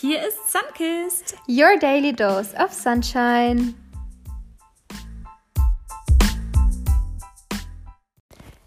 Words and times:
Hier 0.00 0.20
ist 0.20 0.52
Sunkist. 0.52 1.34
Your 1.48 1.76
daily 1.76 2.12
dose 2.12 2.54
of 2.56 2.72
sunshine. 2.72 3.74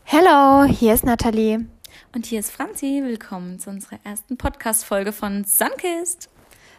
Hello, 0.04 0.66
hier 0.66 0.94
ist 0.94 1.06
Nathalie. 1.06 1.66
Und 2.14 2.26
hier 2.26 2.42
ist 2.42 2.52
Franzi. 2.52 3.02
Willkommen 3.06 3.60
zu 3.60 3.70
unserer 3.70 4.00
ersten 4.04 4.36
Podcast-Folge 4.36 5.14
von 5.14 5.46
Sunkist. 5.46 6.30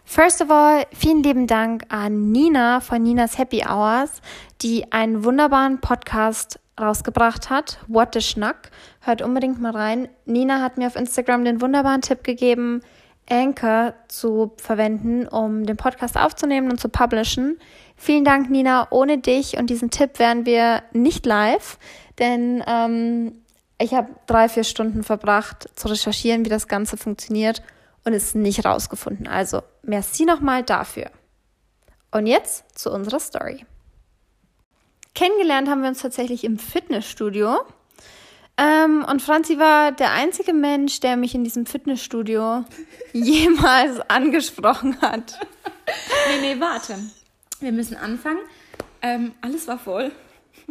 First 0.04 0.42
of 0.42 0.50
all, 0.50 0.84
vielen 0.92 1.22
lieben 1.22 1.46
Dank 1.46 1.84
an 1.88 2.30
Nina 2.30 2.80
von 2.80 3.02
Ninas 3.02 3.38
Happy 3.38 3.64
Hours, 3.66 4.20
die 4.60 4.92
einen 4.92 5.24
wunderbaren 5.24 5.80
Podcast 5.80 6.60
rausgebracht 6.78 7.48
hat. 7.48 7.78
What 7.86 8.12
the 8.12 8.20
Schnack. 8.20 8.70
Hört 9.00 9.22
unbedingt 9.22 9.62
mal 9.62 9.72
rein. 9.72 10.08
Nina 10.26 10.60
hat 10.60 10.76
mir 10.76 10.88
auf 10.88 10.96
Instagram 10.96 11.46
den 11.46 11.62
wunderbaren 11.62 12.02
Tipp 12.02 12.22
gegeben, 12.22 12.82
Anchor 13.30 13.94
zu 14.08 14.52
verwenden, 14.56 15.26
um 15.26 15.64
den 15.64 15.76
Podcast 15.76 16.16
aufzunehmen 16.16 16.70
und 16.70 16.78
zu 16.78 16.88
publishen. 16.88 17.58
Vielen 17.96 18.24
Dank, 18.24 18.50
Nina. 18.50 18.88
Ohne 18.90 19.18
dich 19.18 19.56
und 19.56 19.70
diesen 19.70 19.90
Tipp 19.90 20.18
wären 20.18 20.44
wir 20.44 20.82
nicht 20.92 21.24
live, 21.24 21.78
denn 22.18 22.62
ähm, 22.66 23.42
ich 23.78 23.94
habe 23.94 24.08
drei, 24.26 24.48
vier 24.48 24.64
Stunden 24.64 25.02
verbracht 25.02 25.68
zu 25.74 25.88
recherchieren, 25.88 26.44
wie 26.44 26.50
das 26.50 26.68
Ganze 26.68 26.96
funktioniert 26.96 27.62
und 28.04 28.12
es 28.12 28.34
nicht 28.34 28.64
rausgefunden. 28.64 29.26
Also, 29.26 29.62
merci 29.82 30.24
nochmal 30.24 30.62
dafür. 30.62 31.10
Und 32.10 32.26
jetzt 32.26 32.78
zu 32.78 32.92
unserer 32.92 33.20
Story. 33.20 33.64
Kennengelernt 35.14 35.68
haben 35.68 35.82
wir 35.82 35.88
uns 35.88 36.02
tatsächlich 36.02 36.44
im 36.44 36.58
Fitnessstudio. 36.58 37.60
Ähm, 38.62 39.04
und 39.08 39.20
Franzi 39.22 39.58
war 39.58 39.90
der 39.90 40.12
einzige 40.12 40.52
Mensch, 40.52 41.00
der 41.00 41.16
mich 41.16 41.34
in 41.34 41.42
diesem 41.42 41.66
Fitnessstudio 41.66 42.64
jemals 43.12 43.98
angesprochen 44.08 45.00
hat. 45.00 45.40
Nee, 46.28 46.54
nee, 46.54 46.60
warte. 46.60 46.96
Wir 47.60 47.72
müssen 47.72 47.96
anfangen. 47.96 48.40
Ähm, 49.00 49.32
alles 49.40 49.66
war 49.66 49.78
voll. 49.78 50.12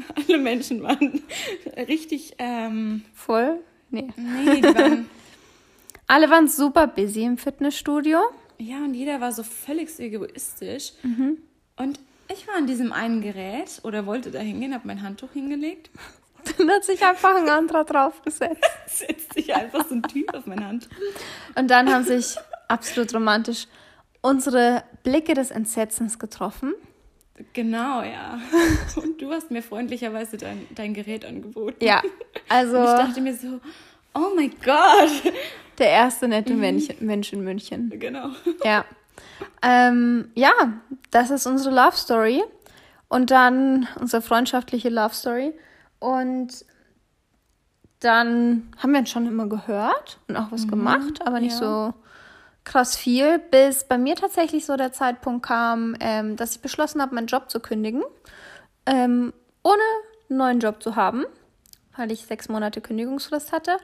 Alle 0.16 0.38
Menschen 0.38 0.84
waren 0.84 1.22
richtig 1.88 2.36
ähm, 2.38 3.04
voll. 3.14 3.60
Nee. 3.90 4.08
Nee, 4.16 4.62
die 4.62 4.64
waren. 4.64 5.10
Alle 6.08 6.30
waren 6.30 6.48
super 6.48 6.88
busy 6.88 7.24
im 7.24 7.38
Fitnessstudio. 7.38 8.20
Ja, 8.58 8.78
und 8.78 8.94
jeder 8.94 9.20
war 9.20 9.34
so 9.34 9.44
völlig 9.44 10.00
egoistisch. 10.00 10.94
Mhm. 11.04 11.40
Und 11.76 12.00
ich 12.32 12.48
war 12.48 12.56
an 12.56 12.68
diesem 12.68 12.94
einen 12.94 13.22
Gerät 13.22 13.82
oder 13.84 14.06
wollte 14.06 14.32
da 14.32 14.40
hingehen, 14.40 14.74
habe 14.74 14.88
mein 14.88 15.02
Handtuch 15.02 15.32
hingelegt. 15.34 15.90
Dann 16.58 16.70
hat 16.70 16.84
sich 16.84 17.04
einfach 17.04 17.36
ein 17.36 17.50
anderer 17.50 17.84
draufgesetzt. 17.84 18.64
Setzt 18.88 19.34
sich 19.34 19.54
einfach 19.54 19.88
so 19.88 19.96
ein 19.96 20.04
Typ 20.04 20.34
auf 20.34 20.46
mein 20.46 20.66
Handtuch. 20.66 20.92
Und 21.56 21.70
dann 21.70 21.92
haben 21.94 22.04
sich 22.04 22.36
absolut 22.68 23.14
romantisch 23.14 23.68
unsere 24.22 24.84
Blicke 25.04 25.34
des 25.34 25.52
Entsetzens 25.52 26.20
getroffen. 26.20 26.74
Genau, 27.54 28.04
ja. 28.04 28.40
Und 28.96 29.22
du 29.22 29.32
hast 29.32 29.50
mir 29.52 29.64
freundlicherweise 29.64 30.38
dein, 30.38 30.68
dein 30.76 30.94
Gerät 30.94 31.26
angeboten. 31.26 31.84
Ja, 31.84 32.02
also. 32.50 32.78
Und 32.78 32.84
ich 32.84 32.92
dachte 32.92 33.22
mir 33.22 33.34
so, 33.34 33.60
oh 34.14 34.32
mein 34.36 34.52
Gott. 34.64 35.34
Der 35.78 35.90
erste 35.90 36.28
nette 36.28 36.54
mhm. 36.54 36.82
Mensch 37.00 37.34
in 37.34 37.44
München. 37.44 37.92
Genau. 37.98 38.30
Ja. 38.64 38.86
Ähm, 39.64 40.32
ja, 40.36 40.52
das 41.10 41.32
ist 41.32 41.48
unsere 41.48 41.74
Love 41.74 41.96
Story. 41.96 42.44
Und 43.08 43.32
dann 43.32 43.88
unsere 44.00 44.22
freundschaftliche 44.22 44.90
Love 44.90 45.14
Story. 45.14 45.54
Und 46.02 46.66
dann 48.00 48.74
haben 48.80 48.94
wir 48.94 49.06
schon 49.06 49.28
immer 49.28 49.46
gehört 49.46 50.20
und 50.28 50.36
auch 50.36 50.52
was 50.52 50.66
mhm, 50.66 50.72
gemacht, 50.72 51.22
aber 51.26 51.40
nicht 51.40 51.60
ja. 51.62 51.92
so 51.92 51.94
krass 52.64 52.98
viel, 52.98 53.38
bis 53.38 53.84
bei 53.84 54.00
mir 54.00 54.16
tatsächlich 54.16 54.66
so 54.66 54.76
der 54.76 54.92
Zeitpunkt 54.92 55.46
kam, 55.46 55.96
ähm, 56.00 56.36
dass 56.36 56.56
ich 56.56 56.62
beschlossen 56.62 57.02
habe, 57.04 57.14
meinen 57.14 57.28
Job 57.28 57.52
zu 57.52 57.60
kündigen, 57.60 58.04
ähm, 58.88 59.32
ohne 59.64 59.82
einen 60.30 60.38
neuen 60.40 60.60
Job 60.60 60.82
zu 60.82 60.96
haben, 60.96 61.24
weil 61.96 62.12
ich 62.12 62.26
sechs 62.26 62.50
Monate 62.50 62.82
Kündigungsfrist 62.82 63.52
hatte. 63.52 63.78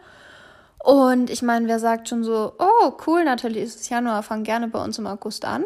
Und 0.84 1.30
ich 1.30 1.44
meine, 1.44 1.68
wer 1.68 1.78
sagt 1.78 2.10
schon 2.10 2.24
so, 2.24 2.54
oh 2.58 2.98
cool, 3.06 3.24
Nathalie, 3.24 3.62
ist 3.62 3.80
es 3.80 3.90
Januar, 3.90 4.24
fang 4.24 4.44
gerne 4.44 4.68
bei 4.68 4.84
uns 4.84 4.98
im 4.98 5.06
August 5.06 5.46
an. 5.46 5.66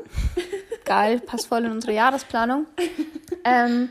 Geil, 0.84 1.22
passt 1.22 1.48
voll 1.48 1.64
in 1.64 1.72
unsere 1.72 1.94
Jahresplanung. 1.94 2.66
ähm, 3.46 3.88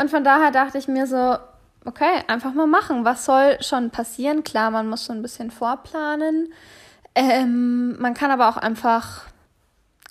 und 0.00 0.10
von 0.10 0.22
daher 0.22 0.52
dachte 0.52 0.78
ich 0.78 0.86
mir 0.86 1.08
so, 1.08 1.36
okay, 1.84 2.22
einfach 2.26 2.54
mal 2.54 2.66
machen. 2.66 3.04
Was 3.04 3.24
soll 3.24 3.62
schon 3.62 3.90
passieren? 3.90 4.44
Klar, 4.44 4.70
man 4.70 4.88
muss 4.88 5.06
so 5.06 5.12
ein 5.12 5.22
bisschen 5.22 5.50
vorplanen. 5.50 6.52
Ähm, 7.14 7.98
man 8.00 8.14
kann 8.14 8.30
aber 8.30 8.48
auch 8.48 8.56
einfach 8.56 9.24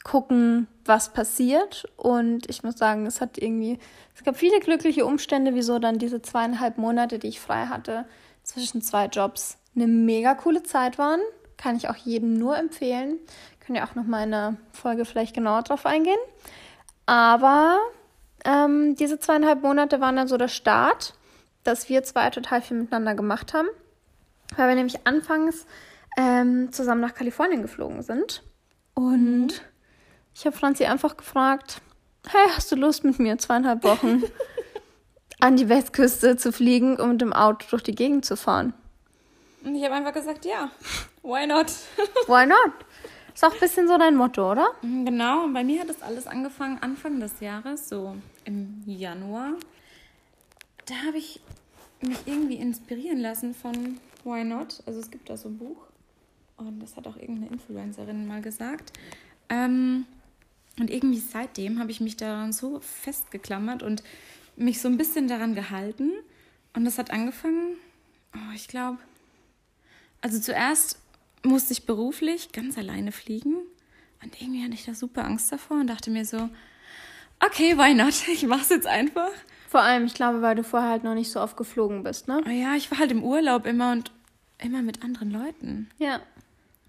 gucken, 0.03 0.67
was 0.85 1.13
passiert. 1.13 1.85
Und 1.97 2.49
ich 2.49 2.63
muss 2.63 2.77
sagen, 2.77 3.05
es 3.05 3.21
hat 3.21 3.37
irgendwie, 3.37 3.79
es 4.15 4.23
gab 4.23 4.37
viele 4.37 4.59
glückliche 4.59 5.05
Umstände, 5.05 5.55
wieso 5.55 5.79
dann 5.79 5.97
diese 5.97 6.21
zweieinhalb 6.21 6.77
Monate, 6.77 7.19
die 7.19 7.27
ich 7.27 7.39
frei 7.39 7.65
hatte, 7.65 8.05
zwischen 8.43 8.81
zwei 8.81 9.05
Jobs 9.07 9.57
eine 9.75 9.87
mega 9.87 10.35
coole 10.35 10.63
Zeit 10.63 10.97
waren. 10.97 11.21
Kann 11.57 11.75
ich 11.75 11.89
auch 11.89 11.95
jedem 11.95 12.33
nur 12.33 12.57
empfehlen. 12.57 13.17
Können 13.59 13.77
ja 13.77 13.87
auch 13.87 13.95
noch 13.95 14.05
mal 14.05 14.23
in 14.23 14.33
einer 14.33 14.57
Folge 14.73 15.05
vielleicht 15.05 15.33
genauer 15.33 15.63
drauf 15.63 15.85
eingehen. 15.85 16.19
Aber 17.05 17.79
ähm, 18.45 18.95
diese 18.95 19.19
zweieinhalb 19.19 19.61
Monate 19.61 20.01
waren 20.01 20.15
dann 20.15 20.27
so 20.27 20.37
der 20.37 20.47
Start, 20.49 21.13
dass 21.63 21.89
wir 21.89 22.03
zwei 22.03 22.29
total 22.29 22.61
viel 22.61 22.77
miteinander 22.77 23.15
gemacht 23.15 23.53
haben. 23.53 23.67
Weil 24.55 24.69
wir 24.69 24.75
nämlich 24.75 25.07
anfangs 25.07 25.65
ähm, 26.17 26.71
zusammen 26.71 27.01
nach 27.01 27.13
Kalifornien 27.13 27.61
geflogen 27.61 28.03
sind. 28.03 28.43
Und 28.93 29.47
mhm. 29.47 29.51
ich 30.33 30.45
habe 30.45 30.55
Franzi 30.55 30.85
einfach 30.85 31.17
gefragt, 31.17 31.81
hey, 32.27 32.47
hast 32.55 32.71
du 32.71 32.75
Lust 32.75 33.03
mit 33.03 33.19
mir 33.19 33.37
zweieinhalb 33.37 33.83
Wochen 33.83 34.23
an 35.39 35.55
die 35.55 35.69
Westküste 35.69 36.37
zu 36.37 36.51
fliegen 36.51 36.97
und 36.97 37.11
mit 37.11 37.21
dem 37.21 37.33
Auto 37.33 37.65
durch 37.69 37.83
die 37.83 37.95
Gegend 37.95 38.25
zu 38.25 38.37
fahren? 38.37 38.73
Und 39.63 39.75
ich 39.75 39.83
habe 39.83 39.95
einfach 39.95 40.13
gesagt, 40.13 40.45
ja, 40.45 40.69
why 41.23 41.47
not? 41.47 41.67
why 42.27 42.45
not? 42.45 42.73
Ist 43.33 43.43
auch 43.43 43.53
ein 43.53 43.59
bisschen 43.59 43.87
so 43.87 43.97
dein 43.97 44.15
Motto, 44.15 44.51
oder? 44.51 44.67
Mhm, 44.81 45.05
genau, 45.05 45.45
und 45.45 45.53
bei 45.53 45.63
mir 45.63 45.81
hat 45.81 45.89
das 45.89 46.01
alles 46.03 46.27
angefangen 46.27 46.77
Anfang 46.81 47.19
des 47.19 47.39
Jahres, 47.39 47.89
so 47.89 48.15
im 48.45 48.83
Januar. 48.85 49.53
Da 50.85 50.95
habe 51.07 51.17
ich 51.17 51.39
mich 52.01 52.17
irgendwie 52.25 52.55
inspirieren 52.55 53.19
lassen 53.19 53.53
von 53.53 53.99
Why 54.23 54.43
Not. 54.43 54.83
Also 54.85 54.99
es 54.99 55.09
gibt 55.09 55.29
da 55.29 55.37
so 55.37 55.49
ein 55.49 55.57
Buch 55.57 55.77
und 56.57 56.79
das 56.79 56.95
hat 56.95 57.07
auch 57.07 57.15
irgendeine 57.15 57.47
Influencerin 57.47 58.27
mal 58.27 58.41
gesagt. 58.41 58.93
Ähm, 59.49 60.05
und 60.79 60.89
irgendwie 60.89 61.19
seitdem 61.19 61.79
habe 61.79 61.91
ich 61.91 62.01
mich 62.01 62.17
daran 62.17 62.51
so 62.51 62.79
festgeklammert 62.79 63.83
und 63.83 64.03
mich 64.55 64.81
so 64.81 64.87
ein 64.87 64.97
bisschen 64.97 65.27
daran 65.27 65.55
gehalten. 65.55 66.11
Und 66.73 66.85
das 66.85 66.97
hat 66.97 67.11
angefangen, 67.11 67.77
oh, 68.35 68.53
ich 68.55 68.67
glaube, 68.67 68.97
also 70.21 70.39
zuerst 70.39 70.99
musste 71.43 71.73
ich 71.73 71.85
beruflich 71.85 72.51
ganz 72.51 72.77
alleine 72.77 73.11
fliegen. 73.11 73.55
Und 74.23 74.41
irgendwie 74.41 74.63
hatte 74.63 74.73
ich 74.73 74.85
da 74.85 74.93
super 74.93 75.25
Angst 75.25 75.51
davor 75.51 75.79
und 75.79 75.87
dachte 75.87 76.09
mir 76.09 76.25
so, 76.25 76.49
okay, 77.39 77.77
why 77.77 77.93
not? 77.93 78.27
Ich 78.27 78.43
mach's 78.43 78.69
jetzt 78.69 78.87
einfach. 78.87 79.31
Vor 79.73 79.81
allem, 79.81 80.05
ich 80.05 80.13
glaube, 80.13 80.43
weil 80.43 80.53
du 80.53 80.63
vorher 80.63 80.87
halt 80.87 81.03
noch 81.03 81.15
nicht 81.15 81.31
so 81.31 81.41
oft 81.41 81.57
geflogen 81.57 82.03
bist, 82.03 82.27
ne? 82.27 82.43
Oh 82.45 82.49
ja, 82.51 82.75
ich 82.75 82.91
war 82.91 82.99
halt 82.99 83.11
im 83.11 83.23
Urlaub 83.23 83.65
immer 83.65 83.91
und 83.91 84.11
immer 84.59 84.83
mit 84.83 85.03
anderen 85.03 85.31
Leuten. 85.31 85.89
Ja. 85.97 86.19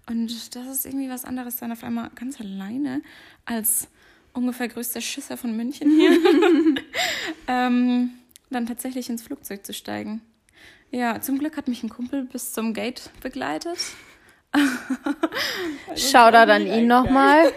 Und 0.07 0.27
das 0.55 0.67
ist 0.67 0.85
irgendwie 0.85 1.09
was 1.09 1.25
anderes 1.25 1.57
dann 1.57 1.71
auf 1.71 1.83
einmal 1.83 2.11
ganz 2.13 2.39
alleine 2.39 3.01
als 3.43 3.87
ungefähr 4.33 4.67
größter 4.67 5.01
Schisser 5.01 5.35
von 5.35 5.57
München 5.57 5.89
hier. 5.89 6.11
ähm, 7.47 8.11
dann 8.51 8.67
tatsächlich 8.67 9.09
ins 9.09 9.23
Flugzeug 9.23 9.65
zu 9.65 9.73
steigen. 9.73 10.21
Ja, 10.91 11.19
zum 11.21 11.39
Glück 11.39 11.57
hat 11.57 11.67
mich 11.67 11.81
ein 11.81 11.89
Kumpel 11.89 12.25
bis 12.25 12.53
zum 12.53 12.75
Gate 12.75 13.09
begleitet. 13.19 13.79
Shoutout 15.95 16.51
an 16.51 16.67
ihn 16.67 16.85
nochmal. 16.85 17.51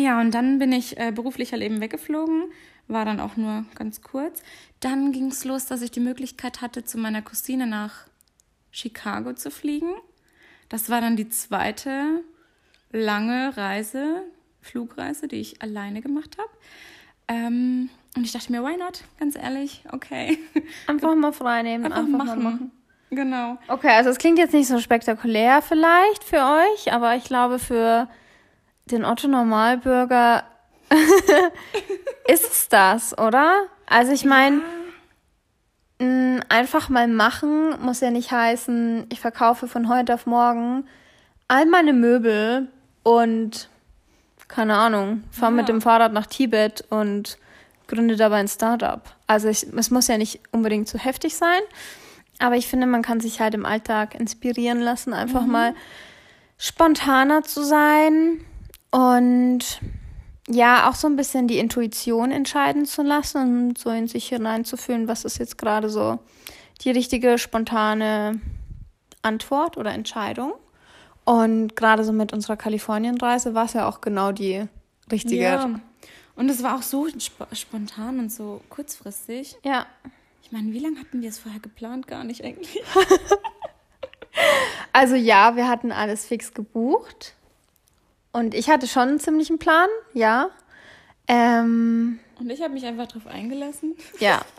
Ja, 0.00 0.18
und 0.18 0.32
dann 0.32 0.58
bin 0.58 0.72
ich 0.72 0.98
äh, 0.98 1.12
beruflich 1.12 1.52
halt 1.52 1.62
eben 1.62 1.82
weggeflogen, 1.82 2.44
war 2.88 3.04
dann 3.04 3.20
auch 3.20 3.36
nur 3.36 3.66
ganz 3.74 4.00
kurz. 4.00 4.42
Dann 4.80 5.12
ging 5.12 5.26
es 5.26 5.44
los, 5.44 5.66
dass 5.66 5.82
ich 5.82 5.90
die 5.90 6.00
Möglichkeit 6.00 6.62
hatte, 6.62 6.84
zu 6.84 6.96
meiner 6.96 7.20
Cousine 7.20 7.66
nach 7.66 8.06
Chicago 8.70 9.34
zu 9.34 9.50
fliegen. 9.50 9.92
Das 10.70 10.88
war 10.88 11.02
dann 11.02 11.16
die 11.16 11.28
zweite 11.28 12.22
lange 12.92 13.54
Reise, 13.58 14.22
Flugreise, 14.62 15.28
die 15.28 15.36
ich 15.36 15.60
alleine 15.60 16.00
gemacht 16.00 16.38
habe. 16.38 16.50
Ähm, 17.28 17.90
und 18.16 18.24
ich 18.24 18.32
dachte 18.32 18.50
mir, 18.50 18.64
why 18.64 18.78
not? 18.78 19.02
Ganz 19.18 19.36
ehrlich, 19.36 19.84
okay. 19.92 20.38
Einfach 20.86 21.14
mal 21.14 21.32
frei 21.32 21.62
nehmen, 21.62 21.84
einfach, 21.84 21.98
einfach 21.98 22.24
machen. 22.24 22.42
Mal 22.42 22.52
machen. 22.52 22.72
Genau. 23.10 23.58
Okay, 23.68 23.90
also 23.90 24.08
es 24.08 24.16
klingt 24.16 24.38
jetzt 24.38 24.54
nicht 24.54 24.68
so 24.68 24.78
spektakulär 24.78 25.60
vielleicht 25.60 26.24
für 26.24 26.38
euch, 26.38 26.90
aber 26.90 27.16
ich 27.16 27.24
glaube 27.24 27.58
für 27.58 28.08
den 28.92 29.04
Otto 29.04 29.28
Normalbürger 29.28 30.44
ist 32.28 32.50
es 32.52 32.68
das, 32.68 33.16
oder? 33.18 33.62
Also 33.86 34.12
ich 34.12 34.24
meine, 34.24 34.60
ja. 36.00 36.40
einfach 36.48 36.88
mal 36.88 37.08
machen 37.08 37.80
muss 37.82 38.00
ja 38.00 38.10
nicht 38.10 38.30
heißen, 38.30 39.06
ich 39.10 39.20
verkaufe 39.20 39.68
von 39.68 39.88
heute 39.88 40.14
auf 40.14 40.26
morgen 40.26 40.86
all 41.48 41.66
meine 41.66 41.92
Möbel 41.92 42.68
und 43.02 43.68
keine 44.48 44.76
Ahnung, 44.76 45.22
fahre 45.30 45.52
Ja. 45.52 45.56
mit 45.56 45.68
dem 45.68 45.80
Fahrrad 45.80 46.12
nach 46.12 46.26
Tibet 46.26 46.84
und 46.90 47.38
gründe 47.86 48.16
dabei 48.16 48.36
ein 48.36 48.48
Startup. 48.48 49.02
Also 49.26 49.48
ich, 49.48 49.64
es 49.76 49.90
muss 49.90 50.08
ja 50.08 50.18
nicht 50.18 50.40
unbedingt 50.50 50.88
so 50.88 50.98
heftig 50.98 51.36
sein, 51.36 51.60
aber 52.40 52.56
ich 52.56 52.66
finde, 52.66 52.86
man 52.86 53.02
kann 53.02 53.20
sich 53.20 53.40
halt 53.40 53.54
im 53.54 53.66
Alltag 53.66 54.14
inspirieren 54.14 54.80
lassen, 54.80 55.12
einfach 55.12 55.46
mal 55.46 55.74
spontaner 56.58 57.42
zu 57.42 57.62
sein 57.62 58.40
und 58.90 59.80
ja, 60.48 60.88
auch 60.88 60.94
so 60.94 61.06
ein 61.06 61.16
bisschen 61.16 61.46
die 61.46 61.58
Intuition 61.58 62.32
entscheiden 62.32 62.86
zu 62.86 63.02
lassen 63.02 63.68
und 63.68 63.78
so 63.78 63.90
in 63.90 64.08
sich 64.08 64.28
hineinzufühlen, 64.28 65.06
was 65.06 65.24
ist 65.24 65.38
jetzt 65.38 65.58
gerade 65.58 65.88
so 65.88 66.18
die 66.82 66.90
richtige 66.90 67.38
spontane 67.38 68.40
Antwort 69.22 69.76
oder 69.76 69.92
Entscheidung. 69.92 70.54
Und 71.24 71.76
gerade 71.76 72.02
so 72.02 72.12
mit 72.12 72.32
unserer 72.32 72.56
Kalifornienreise 72.56 73.54
war 73.54 73.66
es 73.66 73.74
ja 73.74 73.88
auch 73.88 74.00
genau 74.00 74.32
die 74.32 74.66
richtige. 75.12 75.42
Ja. 75.42 75.80
Und 76.34 76.48
es 76.48 76.62
war 76.62 76.76
auch 76.76 76.82
so 76.82 77.06
sp 77.06 77.46
spontan 77.52 78.18
und 78.18 78.32
so 78.32 78.60
kurzfristig. 78.70 79.56
ja. 79.62 79.86
Ich 80.42 80.52
meine, 80.52 80.72
wie 80.72 80.80
lange 80.80 80.98
hatten 80.98 81.22
wir 81.22 81.28
es 81.28 81.38
vorher 81.38 81.60
geplant? 81.60 82.08
Gar 82.08 82.24
nicht 82.24 82.42
eigentlich. 82.42 82.82
Also 84.92 85.14
ja, 85.14 85.56
wir 85.56 85.68
hatten 85.68 85.92
alles 85.92 86.26
fix 86.26 86.54
gebucht. 86.54 87.34
Und 88.32 88.54
ich 88.54 88.68
hatte 88.70 88.86
schon 88.86 89.08
einen 89.08 89.20
ziemlichen 89.20 89.58
Plan, 89.58 89.88
ja. 90.14 90.50
Ähm, 91.28 92.18
Und 92.38 92.50
ich 92.50 92.60
habe 92.62 92.72
mich 92.74 92.84
einfach 92.86 93.06
drauf 93.06 93.26
eingelassen. 93.26 93.96
ja. 94.18 94.40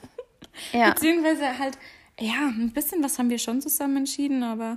Ja. 0.74 0.90
Beziehungsweise 0.92 1.58
halt, 1.58 1.78
ja, 2.20 2.48
ein 2.48 2.72
bisschen 2.74 3.02
was 3.02 3.18
haben 3.18 3.30
wir 3.30 3.40
schon 3.40 3.62
zusammen 3.62 3.98
entschieden, 3.98 4.44
aber 4.44 4.76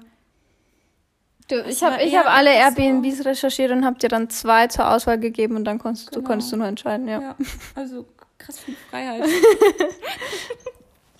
Du, 1.49 1.61
ich 1.64 1.82
habe 1.82 2.00
ich 2.02 2.14
hab 2.17 2.26
alle 2.26 2.50
einfach 2.50 2.76
so- 2.76 2.82
Airbnbs 2.82 3.25
recherchiert 3.25 3.73
und 3.73 3.85
habe 3.85 3.99
dir 3.99 4.08
dann 4.08 4.31
zwei 4.31 4.69
zur 4.69 4.88
Auswahl 4.88 5.19
gegeben 5.19 5.56
und 5.56 5.64
dann 5.64 5.79
konntest, 5.81 6.14
du, 6.14 6.20
Genau. 6.20 6.29
konntest 6.29 6.52
du 6.52 6.56
nur 6.58 6.69
entscheiden, 6.69 7.08
ja. 7.08 7.20
ja, 7.20 7.37
also 7.75 8.06
krass 8.38 8.61
viel 8.61 8.76
Freiheit. 8.88 9.25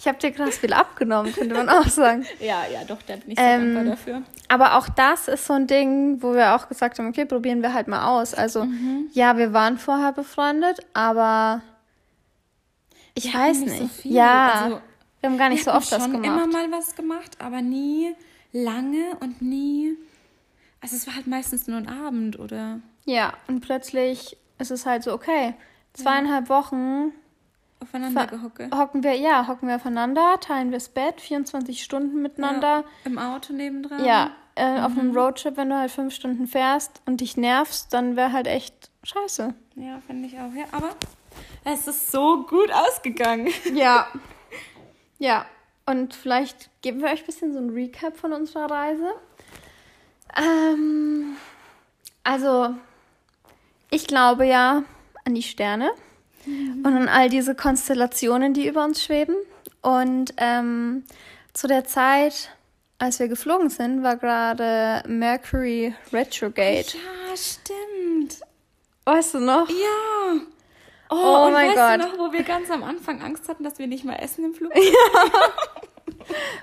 Ich 0.05 0.09
habe 0.09 0.19
dir 0.19 0.33
krass 0.33 0.59
viel 0.59 0.75
abgenommen, 0.75 1.33
könnte 1.33 1.55
man 1.55 1.67
auch 1.71 1.89
sagen. 1.89 2.27
ja, 2.41 2.67
ja, 2.71 2.85
doch, 2.87 3.01
der 3.03 3.17
hat 3.17 3.27
nicht 3.27 3.39
so 3.39 3.45
Ähm, 3.45 3.75
dankbar 3.75 3.85
dafür. 3.97 4.23
Aber 4.49 4.77
auch 4.77 4.87
das 4.91 5.29
ist 5.29 5.47
so 5.47 5.55
ein 5.55 5.67
Ding, 5.67 6.21
wo 6.23 6.35
wir 6.35 6.55
auch 6.55 6.69
gesagt 6.69 6.99
haben, 6.99 7.09
okay, 7.09 7.25
probieren 7.25 7.63
wir 7.63 7.73
halt 7.73 7.89
mal 7.89 8.07
aus. 8.07 8.35
Also 8.35 8.65
Mhm. 8.65 9.09
ja, 9.15 9.39
wir 9.39 9.55
waren 9.55 9.79
vorher 9.79 10.13
befreundet, 10.13 10.81
aber 10.93 11.63
ich 13.15 13.33
Wir 13.33 13.41
weiß 13.41 13.61
nicht. 13.61 13.79
so 13.79 13.87
viel. 13.89 14.13
Ja, 14.13 14.51
Also, 14.65 14.81
wir 15.21 15.31
haben 15.31 15.39
gar 15.39 15.49
nicht 15.49 15.65
so 15.65 15.71
wir 15.71 15.77
oft 15.79 15.91
das 15.91 16.05
gemacht. 16.05 16.27
immer 16.27 16.47
mal 16.49 16.71
was 16.71 16.95
gemacht, 16.97 17.37
aber 17.39 17.63
nie 17.63 18.15
lange 18.53 19.17
und 19.21 19.41
nie. 19.41 19.97
Also 20.83 20.97
es 20.97 21.07
war 21.07 21.15
halt 21.15 21.27
meistens 21.27 21.67
nur 21.67 21.79
ein 21.79 21.89
Abend 21.89 22.39
oder 22.39 22.81
Ja, 23.07 23.33
und 23.49 23.61
plötzlich 23.63 24.37
ist 24.59 24.71
es 24.71 24.85
halt 24.85 25.03
so, 25.03 25.13
okay, 25.15 25.55
zweieinhalb 25.95 26.49
Wochen 26.51 27.13
aufeinander 27.85 28.27
gehocke. 28.27 28.69
hocken 28.75 29.03
wir, 29.03 29.15
ja, 29.17 29.47
hocken 29.49 29.69
wir 29.69 29.77
aufeinander, 29.77 30.39
teilen 30.41 30.71
wir 30.71 30.79
das 30.79 30.89
Bett, 30.89 31.21
24 31.21 31.83
Stunden 31.83 32.21
miteinander. 32.23 32.79
Ja, 32.79 32.85
Im 33.05 33.19
Auto 33.19 33.53
nebendran. 33.53 34.05
Ja, 34.05 34.31
äh, 34.57 34.81
auf 34.81 34.93
Mhm. 34.95 34.99
einem 35.01 35.17
Roadtrip, 35.17 35.57
wenn 35.57 35.71
du 35.71 35.77
halt 35.79 35.91
fünf 35.91 36.15
Stunden 36.15 36.47
fährst 36.47 37.01
und 37.07 37.21
dich 37.21 37.37
nervst, 37.37 37.93
dann 37.95 38.17
wäre 38.17 38.33
halt 38.33 38.47
echt 38.47 38.91
scheiße. 39.05 39.55
Ja, 39.77 40.01
finde 40.07 40.27
ich 40.29 40.35
auch. 40.35 40.53
Ja, 40.55 40.65
aber 40.73 40.91
es 41.65 41.87
ist 41.87 42.11
so 42.13 42.45
gut 42.47 42.71
ausgegangen. 42.73 43.49
Ja. 43.75 44.09
Ja. 45.19 45.47
Und 45.87 46.15
vielleicht 46.15 46.71
geben 46.83 47.01
wir 47.03 47.09
euch 47.11 47.21
ein 47.23 47.27
bisschen 47.27 47.53
so 47.53 47.59
ein 47.59 47.71
Recap 47.71 48.17
von 48.17 48.33
unserer 48.33 48.71
Reise. 48.71 49.13
Ähm, 50.37 51.37
also, 52.23 52.75
ich 53.91 54.07
glaube 54.07 54.47
ja 54.47 54.83
an 55.27 55.35
die 55.35 55.43
Sterne 55.43 55.91
und 56.47 56.87
an 56.87 57.09
all 57.09 57.29
diese 57.29 57.55
Konstellationen, 57.55 58.55
die 58.55 58.67
über 58.67 58.85
uns 58.85 59.03
schweben. 59.03 59.35
Und 59.83 60.35
ähm, 60.39 61.05
zu 61.53 61.67
der 61.67 61.85
Zeit, 61.85 62.51
als 62.99 63.19
wir 63.19 63.29
geflogen 63.29 63.71
sind, 63.71 64.03
war 64.03 64.17
gerade 64.17 65.03
Mercury 65.09 65.95
Retrograde. 66.13 66.87
Ja, 66.87 67.37
stimmt. 67.37 68.41
Weißt 69.05 69.35
du 69.35 69.41
noch? 69.41 69.69
Ja. 69.69 70.41
Oh, 71.11 71.15
Oh 71.17 71.47
und 71.47 71.53
mein 71.53 71.69
weißt 71.69 71.77
Gott. 71.77 72.13
du 72.13 72.17
noch, 72.17 72.29
wo 72.29 72.33
wir 72.33 72.43
ganz 72.43 72.71
am 72.71 72.83
Anfang 72.83 73.21
Angst 73.23 73.49
hatten, 73.49 73.63
dass 73.63 73.79
wir 73.79 73.87
nicht 73.87 74.05
mal 74.05 74.17
essen 74.17 74.45
im 74.45 74.55
Flug? 74.55 74.73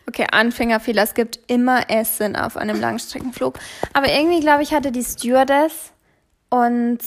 Okay, 0.08 0.26
Anfängerfehler. 0.32 1.04
Es 1.04 1.14
gibt 1.14 1.40
immer 1.48 1.90
Essen 1.90 2.36
auf 2.36 2.58
einem 2.58 2.80
Langstreckenflug. 2.80 3.60
Aber 3.94 4.10
irgendwie, 4.12 4.40
glaube 4.40 4.64
ich, 4.64 4.74
hatte 4.74 4.92
die 4.92 5.04
Stewardess 5.04 5.92
und 6.50 7.00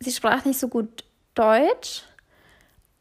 sie 0.00 0.10
sprach 0.10 0.44
nicht 0.44 0.58
so 0.58 0.68
gut 0.68 1.04
Deutsch. 1.36 2.02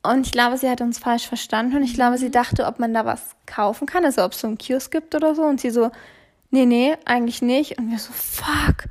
Und 0.04 0.28
ich 0.28 0.32
glaube, 0.32 0.58
sie 0.58 0.70
hat 0.70 0.82
uns 0.82 1.00
falsch 1.00 1.28
verstanden. 1.28 1.78
Und 1.78 1.84
ich 1.84 1.96
glaube, 1.96 2.18
sie 2.18 2.30
dachte, 2.30 2.66
ob 2.66 2.80
man 2.80 2.94
da 2.94 3.06
was 3.06 3.36
kaufen 3.46 3.88
kann. 3.88 4.06
Also, 4.06 4.24
ob 4.24 4.34
es 4.34 4.42
so 4.42 4.48
einen 4.48 4.58
Kiosk 4.58 4.92
gibt 4.92 5.16
oder 5.16 5.34
so. 5.34 5.42
Und 5.44 5.60
sie 5.60 5.72
so, 5.72 5.90
nee, 6.52 6.66
nee, 6.66 6.96
eigentlich 7.06 7.42
nicht. 7.42 7.80
Und 7.80 7.90
wir 7.90 7.98
so, 7.98 8.14
fuck. 8.14 8.86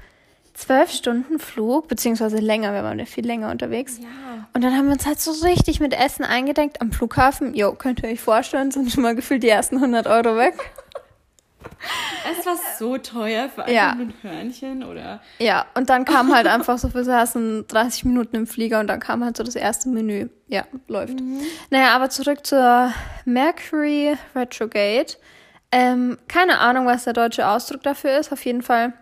Zwölf 0.55 0.91
Stunden 0.93 1.41
Flug, 1.41 1.89
beziehungsweise 1.89 2.37
länger, 2.37 2.73
wir 2.73 2.85
waren 2.85 2.99
ja 3.01 3.07
viel 3.07 3.27
länger 3.27 3.51
unterwegs. 3.51 3.99
Ja. 3.99 4.47
Und 4.53 4.63
dann 4.63 4.77
haben 4.77 4.87
wir 4.87 4.93
uns 4.93 5.05
halt 5.05 5.21
so 5.21 5.33
richtig 5.45 5.81
mit 5.81 5.93
Essen 5.93 6.25
eingedeckt 6.25 6.81
am 6.81 6.93
Flughafen. 6.93 7.55
Jo, 7.55 7.73
könnt 7.73 8.05
ihr 8.05 8.09
euch 8.09 8.21
vorstellen, 8.21 8.71
sind 8.71 8.91
schon 8.93 9.03
mal 9.03 9.17
gefühlt 9.17 9.43
die 9.43 9.49
ersten 9.49 9.77
100 9.77 10.07
Euro 10.07 10.37
weg. 10.37 10.55
Es 12.39 12.47
war 12.47 12.57
so 12.79 12.97
teuer 12.99 13.49
für 13.49 13.63
einfach 13.65 13.73
Ja. 13.75 13.95
nur 13.95 14.07
ein 14.07 14.15
Hörnchen 14.23 14.83
oder. 14.85 15.21
Ja, 15.39 15.67
und 15.75 15.91
dann 15.91 16.05
kam 16.05 16.35
halt 16.35 16.47
einfach 16.47 16.79
so, 16.79 16.93
wir 16.95 17.05
saßen 17.05 17.67
30 17.69 18.05
Minuten 18.05 18.37
im 18.37 18.47
Flieger 18.47 18.81
und 18.81 18.87
dann 18.87 19.01
kam 19.01 19.25
halt 19.25 19.37
so 19.37 19.43
das 19.45 19.57
erste 19.57 19.89
Menü. 19.89 20.29
Ja, 20.49 20.65
läuft. 20.89 21.17
Naja, 21.71 21.95
aber 21.95 22.11
zurück 22.11 22.47
zur 22.47 22.93
Mercury 23.25 24.15
Retrograde. 24.35 25.15
Ähm, 25.73 26.19
keine 26.29 26.61
Ahnung, 26.61 26.87
was 26.87 27.05
der 27.05 27.13
deutsche 27.13 27.47
Ausdruck 27.49 27.83
dafür 27.83 28.19
ist. 28.19 28.33
Auf 28.33 28.45
jeden 28.45 28.63
Fall 28.63 28.93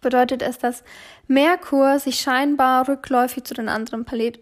bedeutet 0.00 0.42
es, 0.42 0.58
dass 0.58 0.82
Merkur 1.28 1.98
sich 1.98 2.20
scheinbar 2.20 2.88
rückläufig 2.88 3.44
zu 3.44 3.54
den 3.54 3.68
anderen 3.68 4.04
Palet 4.04 4.40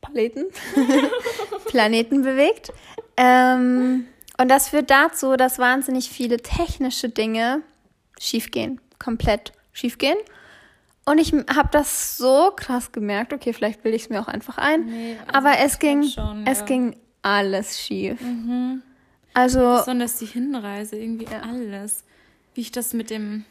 Paleten, 0.00 0.46
Planeten 1.66 2.22
bewegt. 2.22 2.72
Ähm, 3.16 4.06
und 4.40 4.48
das 4.48 4.68
führt 4.68 4.90
dazu, 4.90 5.36
dass 5.36 5.58
wahnsinnig 5.58 6.08
viele 6.08 6.38
technische 6.38 7.10
Dinge 7.10 7.62
schiefgehen, 8.18 8.80
komplett 8.98 9.52
schiefgehen. 9.72 10.16
Und 11.04 11.18
ich 11.18 11.32
habe 11.32 11.68
das 11.72 12.16
so 12.16 12.50
krass 12.56 12.92
gemerkt. 12.92 13.32
Okay, 13.32 13.52
vielleicht 13.52 13.82
bilde 13.82 13.96
ich 13.96 14.04
es 14.04 14.08
mir 14.08 14.20
auch 14.20 14.28
einfach 14.28 14.56
ein. 14.56 14.86
Nee, 14.86 15.16
also 15.26 15.32
aber 15.34 15.58
es 15.58 15.78
ging, 15.78 16.04
schon, 16.04 16.46
es 16.46 16.58
ja. 16.58 16.64
Mhm. 16.64 16.68
ging 16.68 16.96
alles 17.22 17.80
schief. 17.80 18.18
Also 19.34 19.76
Besonders 19.76 20.18
die 20.18 20.26
Hinreise, 20.26 20.96
irgendwie 20.96 21.26
alles. 21.26 22.04
Wie 22.54 22.62
ich 22.62 22.72
das 22.72 22.94
mit 22.94 23.10
dem, 23.10 23.44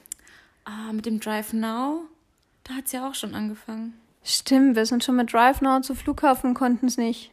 ah, 0.65 0.91
mit 0.91 1.05
dem 1.05 1.19
Drive 1.19 1.53
Now, 1.53 2.01
da 2.63 2.75
hat 2.75 2.85
es 2.85 2.93
ja 2.93 3.07
auch 3.07 3.15
schon 3.15 3.35
angefangen. 3.35 3.93
stimmt, 4.23 4.75
wir 4.75 4.85
sind 4.85 5.03
schon 5.03 5.15
mit 5.15 5.31
Drive 5.31 5.61
Now 5.61 5.81
zu 5.81 5.95
Flughafen 5.95 6.53
konnten 6.53 6.87
es 6.87 6.97
nicht, 6.97 7.31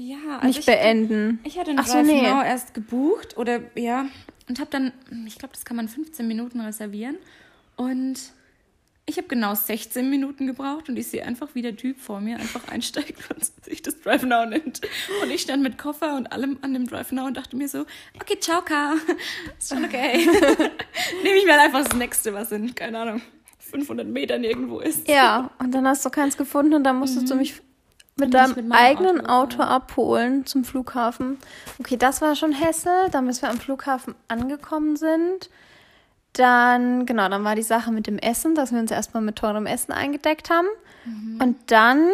Ja, 0.00 0.36
also 0.36 0.46
nicht 0.46 0.60
ich, 0.60 0.66
beenden. 0.66 1.40
Ich 1.44 1.58
hatte 1.58 1.70
einen 1.70 1.78
Ach 1.78 1.86
so, 1.86 1.92
Drive 1.92 2.06
nee. 2.06 2.22
Now 2.22 2.42
erst 2.42 2.72
gebucht 2.72 3.36
oder 3.36 3.60
ja 3.74 4.06
und 4.48 4.58
habe 4.58 4.70
dann, 4.70 4.92
ich 5.26 5.38
glaube, 5.38 5.52
das 5.52 5.66
kann 5.66 5.76
man 5.76 5.88
15 5.88 6.26
Minuten 6.26 6.60
reservieren 6.60 7.16
und 7.76 8.18
ich 9.04 9.18
habe 9.18 9.28
genau 9.28 9.54
16 9.54 10.08
Minuten 10.08 10.46
gebraucht 10.46 10.88
und 10.88 10.96
ich 10.96 11.08
sehe 11.08 11.24
einfach, 11.26 11.54
wie 11.54 11.60
der 11.60 11.76
Typ 11.76 11.98
vor 11.98 12.20
mir 12.20 12.36
einfach 12.36 12.66
einsteigt 12.68 13.18
und 13.34 13.44
sich 13.64 13.82
das 13.82 14.00
Drive 14.00 14.22
Now 14.22 14.46
nimmt. 14.46 14.80
Und 15.22 15.30
ich 15.30 15.42
stand 15.42 15.62
mit 15.62 15.76
Koffer 15.76 16.16
und 16.16 16.32
allem 16.32 16.58
an 16.62 16.72
dem 16.72 16.86
Drive 16.86 17.12
Now 17.12 17.26
und 17.26 17.36
dachte 17.36 17.56
mir 17.56 17.68
so, 17.68 17.86
okay, 18.14 18.38
ciao, 18.40 18.62
Ka. 18.62 18.94
Ist 19.58 19.70
schon 19.70 19.84
okay. 19.84 20.18
Nehme 21.22 21.36
ich 21.36 21.44
mir 21.44 21.52
halt 21.52 21.62
einfach 21.62 21.84
das 21.84 21.96
nächste, 21.98 22.32
was 22.32 22.52
in, 22.52 22.74
keine 22.74 23.00
Ahnung, 23.00 23.22
500 23.58 24.06
Metern 24.06 24.44
irgendwo 24.44 24.78
ist. 24.78 25.08
Ja, 25.08 25.50
und 25.58 25.72
dann 25.72 25.86
hast 25.86 26.04
du 26.04 26.10
keins 26.10 26.36
gefunden 26.36 26.74
und 26.74 26.84
dann 26.84 26.96
musstest 26.96 27.28
du 27.30 27.34
mich 27.34 27.60
mit 28.20 28.34
deinem 28.34 28.54
mit 28.54 28.72
eigenen 28.72 29.26
Auto 29.26 29.60
Auto, 29.60 29.62
abholen 29.62 30.46
zum 30.46 30.64
Flughafen. 30.64 31.38
Okay, 31.78 31.96
das 31.96 32.22
war 32.22 32.36
schon 32.36 32.52
Hessel. 32.52 33.08
Dann, 33.10 33.26
bis 33.26 33.42
wir 33.42 33.50
am 33.50 33.58
Flughafen 33.58 34.14
angekommen 34.28 34.96
sind. 34.96 35.50
Dann, 36.32 37.06
genau, 37.06 37.28
dann 37.28 37.42
war 37.42 37.56
die 37.56 37.62
Sache 37.62 37.90
mit 37.90 38.06
dem 38.06 38.18
Essen, 38.18 38.54
dass 38.54 38.70
wir 38.70 38.78
uns 38.78 38.90
erstmal 38.90 39.22
mit 39.22 39.36
teurem 39.36 39.66
Essen 39.66 39.92
eingedeckt 39.92 40.50
haben. 40.50 40.68
Und 41.40 41.56
dann 41.66 42.08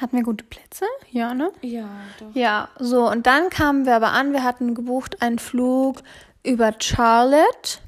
hatten 0.00 0.16
wir 0.16 0.24
gute 0.24 0.44
Plätze, 0.44 0.84
ja, 1.10 1.32
ne? 1.32 1.52
Ja, 1.62 1.88
doch. 2.18 2.34
Ja, 2.34 2.68
so, 2.78 3.08
und 3.08 3.26
dann 3.26 3.50
kamen 3.50 3.86
wir 3.86 3.94
aber 3.94 4.08
an, 4.08 4.32
wir 4.32 4.42
hatten 4.42 4.74
gebucht 4.74 5.22
einen 5.22 5.38
Flug 5.38 6.02
über 6.42 6.72
Charlotte 6.78 7.78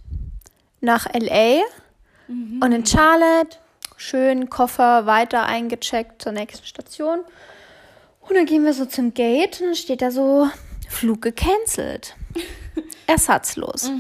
nach 0.80 1.06
LA. 1.12 1.62
Und 2.28 2.72
in 2.72 2.84
Charlotte 2.84 3.56
schön 3.98 4.48
Koffer 4.48 5.04
weiter 5.04 5.44
eingecheckt 5.44 6.22
zur 6.22 6.32
nächsten 6.32 6.64
Station. 6.64 7.20
Und 8.20 8.34
dann 8.36 8.46
gehen 8.46 8.64
wir 8.64 8.72
so 8.72 8.86
zum 8.86 9.12
Gate 9.12 9.60
und 9.60 9.66
dann 9.66 9.74
steht 9.74 10.00
da 10.00 10.10
so 10.10 10.48
Flug 10.88 11.20
gecancelt. 11.20 12.14
Ersatzlos. 13.06 13.90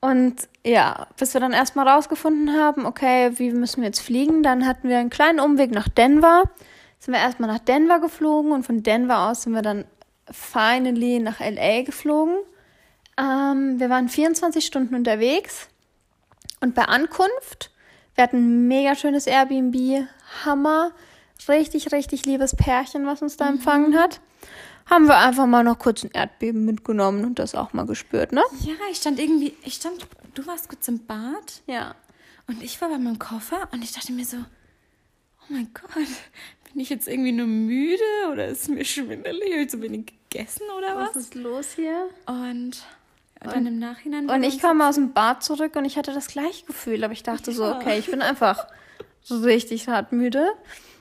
Und 0.00 0.48
ja, 0.64 1.06
bis 1.16 1.34
wir 1.34 1.40
dann 1.40 1.52
erstmal 1.52 1.88
rausgefunden 1.88 2.58
haben, 2.58 2.86
okay, 2.86 3.32
wie 3.36 3.50
müssen 3.52 3.80
wir 3.80 3.86
jetzt 3.86 4.00
fliegen, 4.00 4.42
dann 4.42 4.66
hatten 4.66 4.88
wir 4.88 4.98
einen 4.98 5.10
kleinen 5.10 5.40
Umweg 5.40 5.70
nach 5.70 5.88
Denver. 5.88 6.44
Sind 6.98 7.14
wir 7.14 7.20
erstmal 7.20 7.50
nach 7.50 7.58
Denver 7.58 8.00
geflogen 8.00 8.52
und 8.52 8.64
von 8.64 8.82
Denver 8.82 9.28
aus 9.30 9.42
sind 9.42 9.52
wir 9.52 9.62
dann 9.62 9.84
finally 10.30 11.20
nach 11.20 11.40
LA 11.40 11.82
geflogen. 11.82 12.36
Ähm, 13.18 13.78
wir 13.78 13.90
waren 13.90 14.08
24 14.08 14.64
Stunden 14.64 14.94
unterwegs 14.94 15.68
und 16.60 16.74
bei 16.74 16.84
Ankunft, 16.84 17.70
wir 18.14 18.24
hatten 18.24 18.36
ein 18.64 18.68
mega 18.68 18.94
schönes 18.94 19.26
Airbnb, 19.26 20.06
Hammer, 20.44 20.92
richtig, 21.48 21.92
richtig 21.92 22.26
liebes 22.26 22.54
Pärchen, 22.56 23.06
was 23.06 23.22
uns 23.22 23.36
da 23.36 23.48
empfangen 23.48 23.98
hat 23.98 24.20
haben 24.86 25.06
wir 25.06 25.16
einfach 25.16 25.46
mal 25.46 25.64
noch 25.64 25.78
kurz 25.78 26.04
ein 26.04 26.10
Erdbeben 26.12 26.64
mitgenommen 26.64 27.24
und 27.24 27.38
das 27.38 27.54
auch 27.54 27.72
mal 27.72 27.86
gespürt, 27.86 28.32
ne? 28.32 28.42
Ja, 28.60 28.74
ich 28.90 28.98
stand 28.98 29.18
irgendwie, 29.18 29.54
ich 29.62 29.74
stand, 29.74 30.06
du 30.34 30.46
warst 30.46 30.68
kurz 30.68 30.88
im 30.88 31.06
Bad 31.06 31.62
Ja. 31.66 31.94
und 32.48 32.62
ich 32.62 32.80
war 32.80 32.88
bei 32.88 32.98
meinem 32.98 33.18
Koffer 33.18 33.68
und 33.72 33.82
ich 33.82 33.92
dachte 33.92 34.12
mir 34.12 34.24
so, 34.24 34.36
oh 34.36 35.44
mein 35.48 35.70
Gott, 35.72 35.90
bin 35.94 36.80
ich 36.82 36.90
jetzt 36.90 37.08
irgendwie 37.08 37.32
nur 37.32 37.46
müde 37.46 38.02
oder 38.30 38.48
ist 38.48 38.68
mir 38.68 38.84
schwindelig? 38.84 39.52
Habe 39.52 39.62
ich 39.62 39.70
zu 39.70 39.80
wenig 39.80 40.12
gegessen 40.28 40.64
oder 40.76 40.96
was? 40.96 41.08
Was 41.10 41.16
ist 41.16 41.34
los 41.34 41.72
hier? 41.74 42.08
Und 42.26 42.82
dann 43.52 43.66
im 43.66 43.78
Nachhinein. 43.78 44.28
Und 44.28 44.42
ich 44.42 44.58
kam 44.58 44.80
aus 44.80 44.94
dem 44.96 45.12
Bad 45.12 45.42
zurück 45.42 45.76
und 45.76 45.84
ich 45.84 45.96
hatte 45.96 46.12
das 46.12 46.28
gleiche 46.28 46.64
Gefühl, 46.66 47.02
aber 47.04 47.12
ich 47.12 47.22
dachte 47.22 47.52
so, 47.52 47.64
Ja. 47.64 47.76
okay, 47.76 47.98
ich 47.98 48.10
bin 48.10 48.22
einfach 48.22 48.66
so 49.22 49.38
richtig 49.40 49.88
hart 49.88 50.12
müde. 50.12 50.46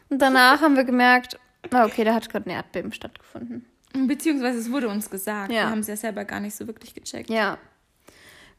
Und 0.10 0.22
danach 0.22 0.62
haben 0.62 0.76
wir 0.76 0.84
gemerkt, 0.84 1.40
ah, 1.72 1.86
okay, 1.86 2.04
da 2.04 2.14
hat 2.14 2.30
gerade 2.30 2.50
ein 2.50 2.56
Erdbeben 2.56 2.92
stattgefunden. 2.94 3.66
Beziehungsweise 3.94 4.60
es 4.60 4.72
wurde 4.72 4.90
uns 4.90 5.10
gesagt. 5.10 5.52
Ja. 5.52 5.62
Wir 5.64 5.70
haben 5.70 5.80
es 5.80 5.88
ja 5.88 5.96
selber 5.96 6.26
gar 6.26 6.40
nicht 6.40 6.56
so 6.56 6.66
wirklich 6.68 6.94
gecheckt. 6.94 7.30
Ja. 7.30 7.58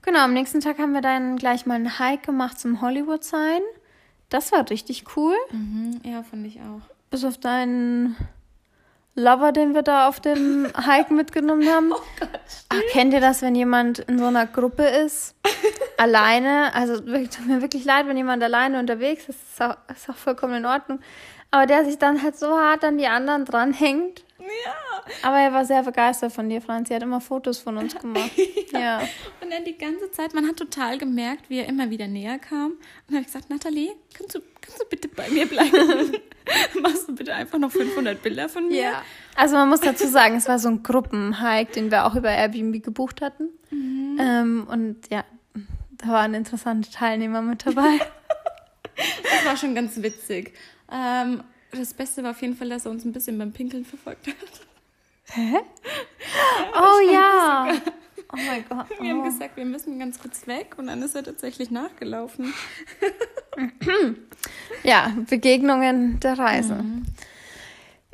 Genau, 0.03 0.21
am 0.21 0.33
nächsten 0.35 0.61
Tag 0.61 0.79
haben 0.79 0.93
wir 0.93 1.01
dann 1.01 1.37
gleich 1.37 1.65
mal 1.67 1.75
einen 1.75 1.99
Hike 1.99 2.27
gemacht 2.27 2.61
zum 2.61 2.81
Hollywood 2.83 3.25
Sign. 3.25 3.61
Das 4.29 4.53
war 4.53 4.69
richtig 4.71 5.05
cool. 5.17 5.35
Mhm, 5.51 6.01
ja, 6.05 6.23
fand 6.23 6.47
ich 6.47 6.61
auch. 6.61 6.83
Bis 7.11 7.25
auf 7.25 7.39
deinen 7.39 8.17
Lover, 9.17 9.53
den 9.53 9.75
wir 9.75 9.83
da 9.83 10.09
auf 10.09 10.21
dem 10.21 10.67
Hike 10.77 11.13
mitgenommen 11.15 11.69
haben. 11.69 11.93
Oh 11.93 12.01
Gott. 12.19 12.29
Ach, 12.69 12.81
kennt 12.91 13.15
ihr 13.15 13.21
das, 13.21 13.43
wenn 13.43 13.55
jemand 13.55 14.01
in 14.01 14.19
so 14.19 14.27
einer 14.27 14.47
Gruppe 14.47 14.85
ist? 14.85 15.37
alleine? 15.97 16.75
Also 16.75 16.99
tut 16.99 17.47
mir 17.47 17.63
wirklich 17.63 17.85
leid, 17.85 18.09
wenn 18.09 18.17
jemand 18.17 18.43
alleine 18.43 18.79
unterwegs 18.79 19.29
ist. 19.29 19.39
Ist 19.53 19.63
auch, 19.63 19.77
ist 19.89 20.11
auch 20.11 20.17
vollkommen 20.17 20.55
in 20.55 20.67
Ordnung. 20.67 20.99
Aber 21.51 21.67
der 21.67 21.85
sich 21.85 21.99
dann 21.99 22.23
halt 22.23 22.37
so 22.37 22.59
hart 22.59 22.85
an 22.85 22.99
die 22.99 23.07
anderen 23.07 23.45
dranhängt. 23.45 24.24
Ja. 24.65 25.03
Aber 25.23 25.39
er 25.39 25.53
war 25.53 25.65
sehr 25.65 25.83
begeistert 25.83 26.33
von 26.33 26.49
dir, 26.49 26.61
Franz. 26.61 26.91
Er 26.91 26.97
hat 26.97 27.03
immer 27.03 27.21
Fotos 27.21 27.59
von 27.59 27.77
uns 27.77 27.95
gemacht. 27.99 28.31
ja. 28.73 29.01
Und 29.41 29.53
dann 29.53 29.65
die 29.65 29.77
ganze 29.77 30.11
Zeit, 30.11 30.35
man 30.35 30.47
hat 30.47 30.57
total 30.57 30.99
gemerkt, 30.99 31.49
wie 31.49 31.59
er 31.59 31.69
immer 31.69 31.91
wieder 31.91 32.07
näher 32.07 32.39
kam. 32.39 32.73
Und 32.73 32.81
dann 33.09 33.17
habe 33.17 33.21
ich 33.23 33.27
gesagt, 33.27 33.51
Nathalie, 33.51 33.93
kannst 34.17 34.35
du, 34.35 34.41
kannst 34.61 34.81
du 34.81 34.85
bitte 34.87 35.09
bei 35.09 35.29
mir 35.31 35.47
bleiben? 35.47 36.13
Machst 36.81 37.09
du 37.09 37.15
bitte 37.15 37.35
einfach 37.35 37.59
noch 37.59 37.73
500 37.73 38.23
Bilder 38.23 38.49
von 38.49 38.69
mir? 38.69 38.83
Ja. 38.83 39.03
Also 39.35 39.57
man 39.57 39.69
muss 39.69 39.81
dazu 39.81 40.07
sagen, 40.07 40.37
es 40.37 40.49
war 40.49 40.59
so 40.59 40.69
ein 40.69 40.83
Gruppenhike, 40.83 41.73
den 41.73 41.91
wir 41.91 42.07
auch 42.07 42.15
über 42.15 42.31
Airbnb 42.31 42.83
gebucht 42.83 43.23
hatten. 43.23 43.49
Ähm, 44.19 44.67
und 44.71 45.11
ja, 45.11 45.25
da 45.93 46.09
waren 46.09 46.35
interessante 46.35 46.91
Teilnehmer 46.91 47.43
mit 47.43 47.67
dabei. 47.67 48.01
Das 48.97 49.45
war 49.45 49.57
schon 49.57 49.75
ganz 49.75 50.01
witzig. 50.01 50.55
Ähm, 50.89 51.43
das 51.75 51.95
Beste 51.95 52.23
war 52.23 52.33
auf 52.33 52.43
jeden 52.43 52.57
Fall, 52.57 52.69
dass 52.69 52.85
er 52.85 52.91
uns 52.91 53.05
ein 53.05 53.13
bisschen 53.13 53.39
beim 53.39 53.53
Pinkeln 53.53 53.85
verfolgt 53.85 54.27
hat. 54.29 54.35
Oh 56.77 57.11
ja. 57.11 57.73
Oh 58.33 58.37
mein 58.47 58.65
Gott. 58.69 58.87
Wir 59.01 59.11
haben 59.11 59.21
Oh. 59.21 59.25
gesagt, 59.25 59.57
wir 59.57 59.65
müssen 59.65 59.99
ganz 59.99 60.19
kurz 60.21 60.47
weg 60.47 60.75
und 60.77 60.87
dann 60.89 61.03
ist 61.03 61.15
er 61.15 61.23
tatsächlich 61.25 61.71
nachgelaufen. 61.71 62.53
Ja, 64.83 65.13
Begegnungen 65.31 66.21
der 66.21 66.39
Reise. 66.39 66.85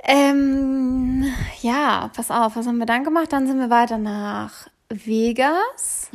Ähm, 0.05 1.25
ja, 1.63 2.11
pass 2.15 2.31
auf, 2.31 2.55
was 2.57 2.67
haben 2.67 2.79
wir 2.79 2.87
dann 2.87 3.03
gemacht? 3.05 3.33
Dann 3.33 3.47
sind 3.47 3.59
wir 3.59 3.71
weiter 3.71 3.99
nach 3.99 4.69
Vegas. 4.89 6.11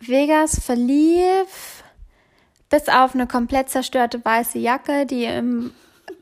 Vegas 0.00 0.58
verlief 0.60 1.84
bis 2.70 2.88
auf 2.88 3.14
eine 3.14 3.26
komplett 3.26 3.68
zerstörte 3.68 4.24
weiße 4.24 4.58
Jacke, 4.58 5.06
die 5.06 5.24
im 5.24 5.72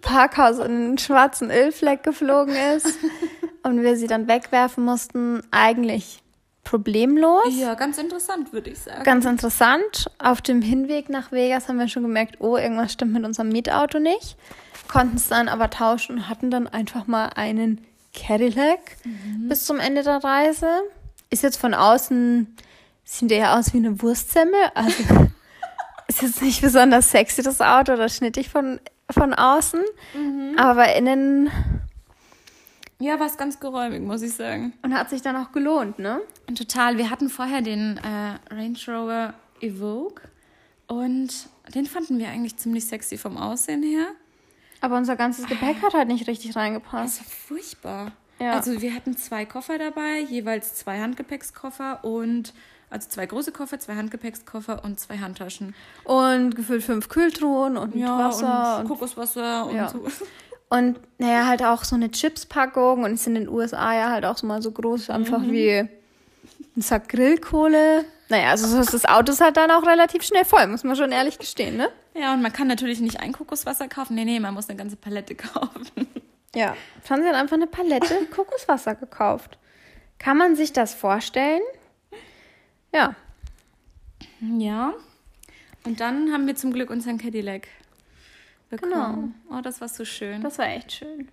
Parkhaus 0.00 0.59
in 0.59 0.64
einen 0.64 0.99
schwarzen 0.99 1.50
Ölfleck 1.50 2.02
geflogen 2.02 2.55
ist 2.76 2.99
und 3.62 3.83
wir 3.83 3.97
sie 3.97 4.07
dann 4.07 4.28
wegwerfen 4.28 4.85
mussten, 4.85 5.43
eigentlich 5.50 6.23
problemlos. 6.64 7.59
Ja, 7.59 7.75
ganz 7.75 7.97
interessant, 7.97 8.52
würde 8.52 8.71
ich 8.71 8.78
sagen. 8.78 9.02
Ganz 9.02 9.25
interessant. 9.25 10.11
Auf 10.19 10.43
dem 10.43 10.61
Hinweg 10.61 11.09
nach 11.09 11.33
Vegas 11.33 11.69
haben 11.69 11.78
wir 11.78 11.88
schon 11.88 12.02
gemerkt, 12.02 12.37
oh, 12.40 12.57
irgendwas 12.59 12.93
stimmt 12.93 13.14
mit 13.14 13.25
unserem 13.25 13.49
Mietauto 13.49 13.99
nicht. 13.99 14.37
Konnten 14.87 15.17
es 15.17 15.28
dann 15.28 15.49
aber 15.49 15.71
tauschen 15.71 16.17
und 16.17 16.28
hatten 16.28 16.50
dann 16.50 16.67
einfach 16.67 17.07
mal 17.07 17.31
einen 17.37 17.87
Cadillac 18.14 18.97
bis 19.49 19.64
zum 19.64 19.81
Ende 19.81 20.02
der 20.02 20.23
Reise. 20.23 20.69
Ist 21.31 21.43
jetzt 21.43 21.57
von 21.57 21.73
außen, 21.73 22.55
sieht 23.05 23.33
eher 23.33 23.57
aus 23.57 23.73
wie 23.73 23.78
eine 23.78 24.02
Wurstsemmel. 24.02 24.61
Also 24.75 25.02
ist 26.07 26.23
jetzt 26.23 26.43
nicht 26.43 26.61
besonders 26.61 27.11
sexy, 27.11 27.43
das 27.43 27.62
Auto, 27.62 27.95
oder 27.95 28.09
schnittig 28.11 28.50
von, 28.50 28.78
von 29.11 29.35
außen. 29.35 29.83
Aber 30.57 30.95
innen 30.97 31.50
Ja, 32.99 33.19
war 33.21 33.27
es 33.27 33.37
ganz 33.37 33.61
geräumig, 33.61 34.03
muss 34.03 34.23
ich 34.23 34.35
sagen. 34.35 34.73
und 34.83 34.95
hat 34.95 35.11
sich 35.11 35.23
dann 35.23 35.37
auch 35.37 35.53
gelohnt, 35.53 35.99
ne? 35.99 36.21
Total, 36.57 36.99
wir 36.99 37.11
hatten 37.11 37.29
vorher 37.29 37.62
den 37.62 37.99
äh, 37.99 38.55
Range 38.55 38.79
Rover 38.88 39.35
Evoque 39.61 40.23
und 40.87 41.29
den 41.75 41.87
fanden 41.87 42.19
wir 42.19 42.29
eigentlich 42.29 42.57
ziemlich 42.57 42.87
sexy 42.87 43.19
vom 43.19 43.37
Aussehen 43.37 43.83
her. 43.83 44.07
Aber 44.81 44.97
unser 44.97 45.17
ganzes 45.17 45.47
Gepäck 45.47 45.83
hat 45.83 45.95
halt 45.95 46.09
nicht 46.09 46.27
richtig 46.29 46.55
reingepasst. 46.57 47.21
Das 47.21 47.27
war 47.27 47.33
furchtbar. 47.59 48.12
Ja. 48.41 48.53
Also 48.53 48.81
wir 48.81 48.95
hatten 48.95 49.17
zwei 49.17 49.45
Koffer 49.45 49.79
dabei, 49.79 50.21
jeweils 50.21 50.75
zwei 50.77 51.00
Handgepäckskoffer 51.00 52.05
und 52.05 52.55
also 52.90 53.09
zwei 53.09 53.26
große 53.26 53.52
Koffer, 53.52 53.78
zwei 53.78 53.95
Handgepäckskoffer 53.97 54.83
und 54.85 54.99
zwei 55.00 55.18
Handtaschen. 55.18 55.75
Und 56.04 56.54
gefüllt 56.54 56.83
fünf 56.85 57.09
Kühltruhen 57.09 57.76
und 57.76 57.95
Wasser 57.95 58.76
und 58.76 58.83
und 58.83 58.88
Kokoswasser 58.88 59.66
und 59.66 59.76
Ja. 59.76 59.88
so. 59.88 60.07
Und 60.71 61.00
naja, 61.16 61.47
halt 61.47 61.64
auch 61.64 61.83
so 61.83 61.97
eine 61.97 62.11
Chipspackung 62.11 63.04
und 63.04 63.14
ist 63.14 63.26
in 63.26 63.35
den 63.37 63.49
USA 63.49 63.95
ja 63.95 64.11
halt 64.11 64.26
auch 64.26 64.37
so 64.37 64.47
mal 64.47 64.61
so 64.61 64.71
groß, 64.71 65.09
einfach 65.09 65.40
wie 65.40 65.78
ein 65.78 66.83
Sack 66.83 67.09
Grillkohle. 67.09 68.04
Naja, 68.28 68.50
also 68.50 68.66
so 68.66 68.78
ist 68.78 68.92
das 68.92 69.07
Auto 69.07 69.33
ist 69.33 69.40
halt 69.40 69.57
dann 69.57 69.71
auch 69.71 69.87
relativ 69.87 70.23
schnell 70.25 70.45
voll, 70.45 70.66
muss 70.66 70.85
man 70.85 70.95
schon 70.95 71.11
ehrlich 71.11 71.38
gestehen, 71.38 71.78
ne? 71.78 71.88
Ja, 72.12 72.35
und 72.35 72.42
man 72.42 72.52
kann 72.52 72.66
natürlich 72.68 73.00
nicht 73.00 73.18
ein 73.21 73.33
Kokoswasser 73.33 73.88
kaufen. 73.88 74.14
Nee, 74.14 74.26
nee, 74.26 74.40
man 74.40 74.52
muss 74.52 74.68
eine 74.68 74.76
ganze 74.76 74.97
Palette 74.97 75.35
kaufen. 75.37 76.07
Ja. 76.54 76.76
Franzi 77.02 77.26
hat 77.28 77.35
einfach 77.37 77.57
eine 77.57 77.66
Palette 77.66 78.26
Kokoswasser 78.30 78.95
gekauft. 78.95 79.57
Kann 80.18 80.37
man 80.37 80.54
sich 80.54 80.75
das 80.75 80.92
vorstellen? 80.92 81.62
Ja. 82.92 83.14
Ja. 84.40 84.95
Und 85.85 86.00
dann 86.00 86.33
haben 86.33 86.47
wir 86.47 86.57
zum 86.57 86.73
Glück 86.73 86.90
unseren 86.90 87.18
Cadillac 87.18 87.68
bekommen. 88.71 89.35
Oh, 89.50 89.61
das 89.62 89.80
war 89.80 89.88
so 89.88 90.04
schön. 90.04 90.42
Das 90.42 90.59
war 90.59 90.66
echt 90.66 90.92
schön. 90.92 91.28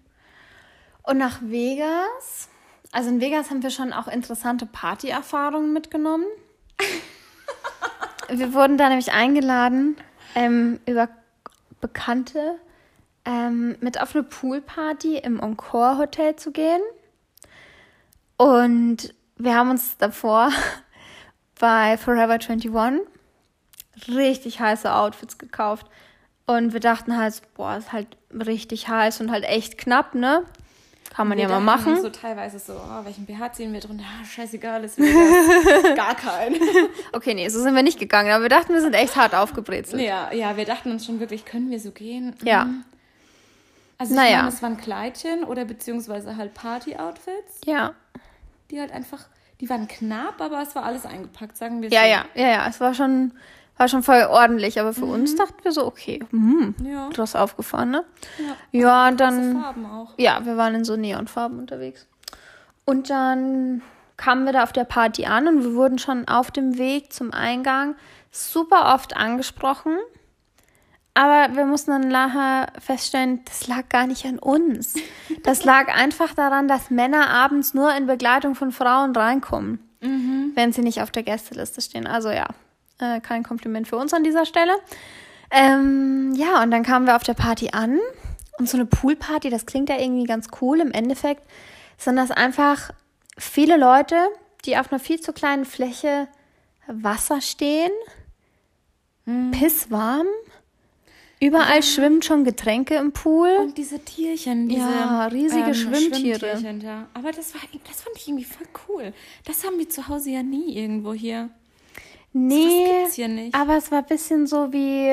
Und 1.04 1.18
nach 1.18 1.40
Vegas, 1.42 2.50
also 2.92 3.10
in 3.10 3.22
Vegas 3.22 3.50
haben 3.50 3.62
wir 3.62 3.70
schon 3.70 3.94
auch 3.94 4.08
interessante 4.08 4.66
Partyerfahrungen 4.66 5.72
mitgenommen. 5.74 6.26
wir 8.30 8.54
wurden 8.54 8.78
da 8.78 8.90
nämlich 8.90 9.12
eingeladen, 9.12 9.98
ähm, 10.34 10.80
über 10.86 11.10
Bekannte 11.82 12.60
ähm, 13.26 13.76
mit 13.82 14.02
auf 14.02 14.16
eine 14.16 14.24
Poolparty 14.24 15.18
im 15.18 15.40
Encore 15.40 15.98
Hotel 15.98 16.36
zu 16.36 16.52
gehen. 16.52 16.82
Und 18.38 19.14
wir 19.38 19.56
haben 19.56 19.70
uns 19.70 19.98
davor 19.98 20.50
bei 21.60 21.98
Forever 21.98 22.34
21 22.34 22.72
richtig 24.10 24.60
heiße 24.60 24.94
Outfits 24.94 25.38
gekauft. 25.38 25.88
Und 26.48 26.74
wir 26.74 26.80
dachten 26.80 27.18
halt, 27.18 27.42
boah, 27.56 27.78
ist 27.78 27.92
halt 27.92 28.08
richtig 28.32 28.88
heiß 28.88 29.20
und 29.22 29.32
halt 29.32 29.46
echt 29.46 29.78
knapp, 29.78 30.14
ne? 30.14 30.44
Kann 31.14 31.28
man 31.30 31.38
Wir 31.38 31.44
ja 31.46 31.50
mal 31.50 31.62
machen. 31.62 32.00
So 32.02 32.10
teilweise 32.10 32.60
so, 32.60 32.74
oh, 32.74 33.06
welchen 33.06 33.26
BH 33.26 33.54
ziehen 33.54 33.72
wir 33.72 33.80
drunter? 33.80 34.04
Ah, 34.04 34.26
scheißegal, 34.26 34.84
ist. 34.84 34.98
Gar 35.96 36.16
kein. 36.16 36.56
Okay, 37.14 37.34
nee, 37.34 37.48
so 37.48 37.62
sind 37.62 37.74
wir 37.74 37.84
nicht 37.84 37.98
gegangen, 38.00 38.32
aber 38.32 38.44
wir 38.44 38.50
dachten, 38.50 38.74
wir 38.74 38.82
sind 38.82 38.94
echt 38.94 39.16
hart 39.16 39.34
aufgebrezelt. 39.34 40.02
ja, 40.02 40.32
ja, 40.34 40.58
wir 40.58 40.66
dachten 40.66 40.92
uns 40.92 41.06
schon 41.06 41.20
wirklich, 41.22 41.46
können 41.46 41.72
wir 41.72 41.80
so 41.80 41.92
gehen? 41.92 42.36
Ja. 42.44 42.66
Mhm. 42.66 42.84
Also 43.98 44.14
ich 44.14 44.20
Naja. 44.20 44.38
meine, 44.40 44.50
es 44.50 44.62
waren 44.62 44.76
Kleidchen 44.78 45.46
oder 45.46 45.64
beziehungsweise 45.64 46.36
halt 46.36 46.54
Party-Outfits, 46.54 47.62
Ja. 47.64 47.94
die 48.70 48.80
halt 48.82 48.92
einfach, 48.92 49.26
die 49.62 49.70
waren 49.70 49.88
knapp, 49.88 50.40
aber 50.42 50.62
es 50.62 50.76
war 50.76 50.84
alles 50.84 51.06
eingepackt, 51.06 51.58
sagen 51.58 51.82
wir 51.82 51.90
Ja, 51.90 52.02
so. 52.02 52.08
ja, 52.08 52.26
ja, 52.36 52.48
ja. 52.52 52.68
Es 52.68 52.80
war 52.82 52.94
schon, 52.94 53.32
war 53.78 53.88
schon 53.88 54.04
voll 54.04 54.24
ordentlich, 54.30 54.80
aber 54.80 54.94
für 54.94 55.06
uns 55.06 55.36
dachten 55.36 55.64
wir 55.64 55.72
so, 55.72 55.86
okay, 55.86 56.20
hm, 56.32 56.76
Ja, 56.84 57.10
du 57.10 57.22
hast 57.22 57.36
aufgefahren, 57.36 57.92
ne? 57.92 58.04
ja. 58.72 58.80
Ja, 58.80 59.12
dann. 59.12 59.62
Farben 59.62 59.86
auch. 59.86 60.14
Ja, 60.18 60.46
wir 60.46 60.58
waren 60.58 60.76
in 60.76 60.84
so 60.86 60.96
Neonfarben 60.96 61.60
unterwegs. 61.60 62.08
Und 62.86 63.10
dann 63.10 63.82
kamen 64.18 64.46
wir 64.46 64.54
da 64.54 64.64
auf 64.64 64.72
der 64.74 64.84
Party 64.86 65.26
an 65.26 65.48
und 65.48 65.64
wir 65.64 65.74
wurden 65.74 65.98
schon 66.00 66.28
auf 66.28 66.52
dem 66.52 66.78
Weg 66.78 67.12
zum 67.12 67.32
Eingang 67.34 67.96
super 68.32 68.94
oft 68.94 69.16
angesprochen. 69.16 69.98
Aber 71.18 71.56
wir 71.56 71.66
mussten 71.66 71.92
dann 71.92 72.10
nachher 72.10 72.68
feststellen, 72.78 73.40
das 73.46 73.68
lag 73.68 73.88
gar 73.88 74.06
nicht 74.06 74.26
an 74.26 74.38
uns. 74.38 74.96
Das 75.44 75.64
lag 75.64 75.88
einfach 75.88 76.34
daran, 76.34 76.68
dass 76.68 76.90
Männer 76.90 77.30
abends 77.30 77.74
nur 77.74 77.96
in 77.96 78.06
Begleitung 78.06 78.54
von 78.54 78.74
Frauen 78.74 79.16
reinkommen, 79.16 79.80
mhm. 80.02 80.52
wenn 80.56 80.74
sie 80.74 80.82
nicht 80.82 81.02
auf 81.02 81.12
der 81.12 81.24
Gästeliste 81.24 81.82
stehen. 81.82 82.06
Also 82.06 82.30
ja, 82.32 82.48
äh, 83.00 83.22
kein 83.22 83.44
Kompliment 83.44 83.88
für 83.88 83.96
uns 83.96 84.14
an 84.14 84.26
dieser 84.26 84.46
Stelle. 84.46 84.74
Ähm, 85.52 86.34
ja, 86.36 86.62
und 86.62 86.70
dann 86.72 86.84
kamen 86.84 87.08
wir 87.08 87.16
auf 87.16 87.24
der 87.24 87.34
Party 87.34 87.70
an. 87.72 87.98
Und 88.58 88.68
so 88.68 88.76
eine 88.76 88.86
Poolparty, 88.86 89.50
das 89.50 89.66
klingt 89.66 89.88
ja 89.88 89.98
irgendwie 89.98 90.26
ganz 90.26 90.48
cool. 90.62 90.82
Im 90.82 90.92
Endeffekt 90.92 91.44
sind 91.98 92.18
das 92.18 92.32
einfach 92.32 92.92
viele 93.38 93.78
Leute, 93.78 94.18
die 94.66 94.78
auf 94.78 94.92
einer 94.92 95.00
viel 95.00 95.22
zu 95.22 95.32
kleinen 95.32 95.64
Fläche 95.64 96.28
Wasser 96.88 97.40
stehen, 97.40 97.92
hm. 99.26 99.52
pisswarm 99.52 100.28
Überall 101.42 101.84
schwimmen 101.84 102.22
schon 102.22 102.44
Getränke 102.44 102.96
im 102.96 103.12
Pool. 103.12 103.50
Und 103.60 103.78
diese 103.78 104.00
Tierchen, 104.00 104.70
diese 104.70 104.82
ja, 104.82 105.26
riesige 105.28 105.68
ähm, 105.68 105.74
Schwimmtiere. 105.74 106.58
Ja. 106.82 107.08
Aber 107.14 107.32
das, 107.32 107.54
war, 107.54 107.62
das 107.88 108.02
fand 108.02 108.16
ich 108.16 108.28
irgendwie 108.28 108.46
voll 108.46 108.68
cool. 108.88 109.14
Das 109.46 109.66
haben 109.66 109.78
wir 109.78 109.90
zu 109.90 110.08
Hause 110.08 110.32
ja 110.32 110.44
nie 110.44 110.78
irgendwo 110.78 111.14
hier. 111.14 111.50
Nee, 112.32 113.04
das 113.04 113.14
hier 113.16 113.28
nicht. 113.28 113.56
aber 113.56 113.78
es 113.78 113.92
war 113.92 114.00
ein 114.00 114.06
bisschen 114.08 114.46
so 114.46 114.74
wie, 114.74 115.10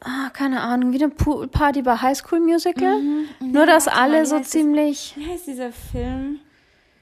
ah, 0.00 0.30
keine 0.32 0.62
Ahnung, 0.62 0.92
wie 0.92 1.02
eine 1.02 1.12
Poolparty 1.12 1.82
bei 1.82 1.96
High 1.96 2.16
School 2.16 2.40
Musical. 2.40 2.98
Mhm. 3.00 3.26
Nur, 3.40 3.66
dass 3.66 3.88
alle 3.88 4.18
mal, 4.18 4.26
so 4.26 4.40
ziemlich... 4.40 5.14
Das, 5.14 5.24
wie 5.24 5.30
heißt 5.30 5.46
dieser 5.46 5.72
Film, 5.72 6.40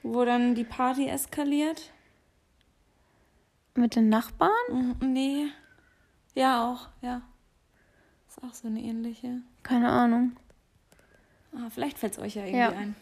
wo 0.01 0.25
dann 0.25 0.55
die 0.55 0.65
Party 0.65 1.07
eskaliert? 1.07 1.91
Mit 3.75 3.95
den 3.95 4.09
Nachbarn? 4.09 4.51
Mhm, 4.69 5.13
nee. 5.13 5.45
Ja, 6.35 6.69
auch, 6.69 6.89
ja. 7.01 7.21
Ist 8.35 8.43
auch 8.43 8.53
so 8.55 8.67
eine 8.67 8.81
ähnliche. 8.81 9.41
Keine 9.61 9.89
Ahnung. 9.89 10.31
Ah, 11.55 11.69
vielleicht 11.71 11.99
fällt 11.99 12.13
es 12.13 12.19
euch 12.19 12.33
ja 12.33 12.41
irgendwie 12.41 12.59
ja. 12.59 12.69
ein. 12.69 12.95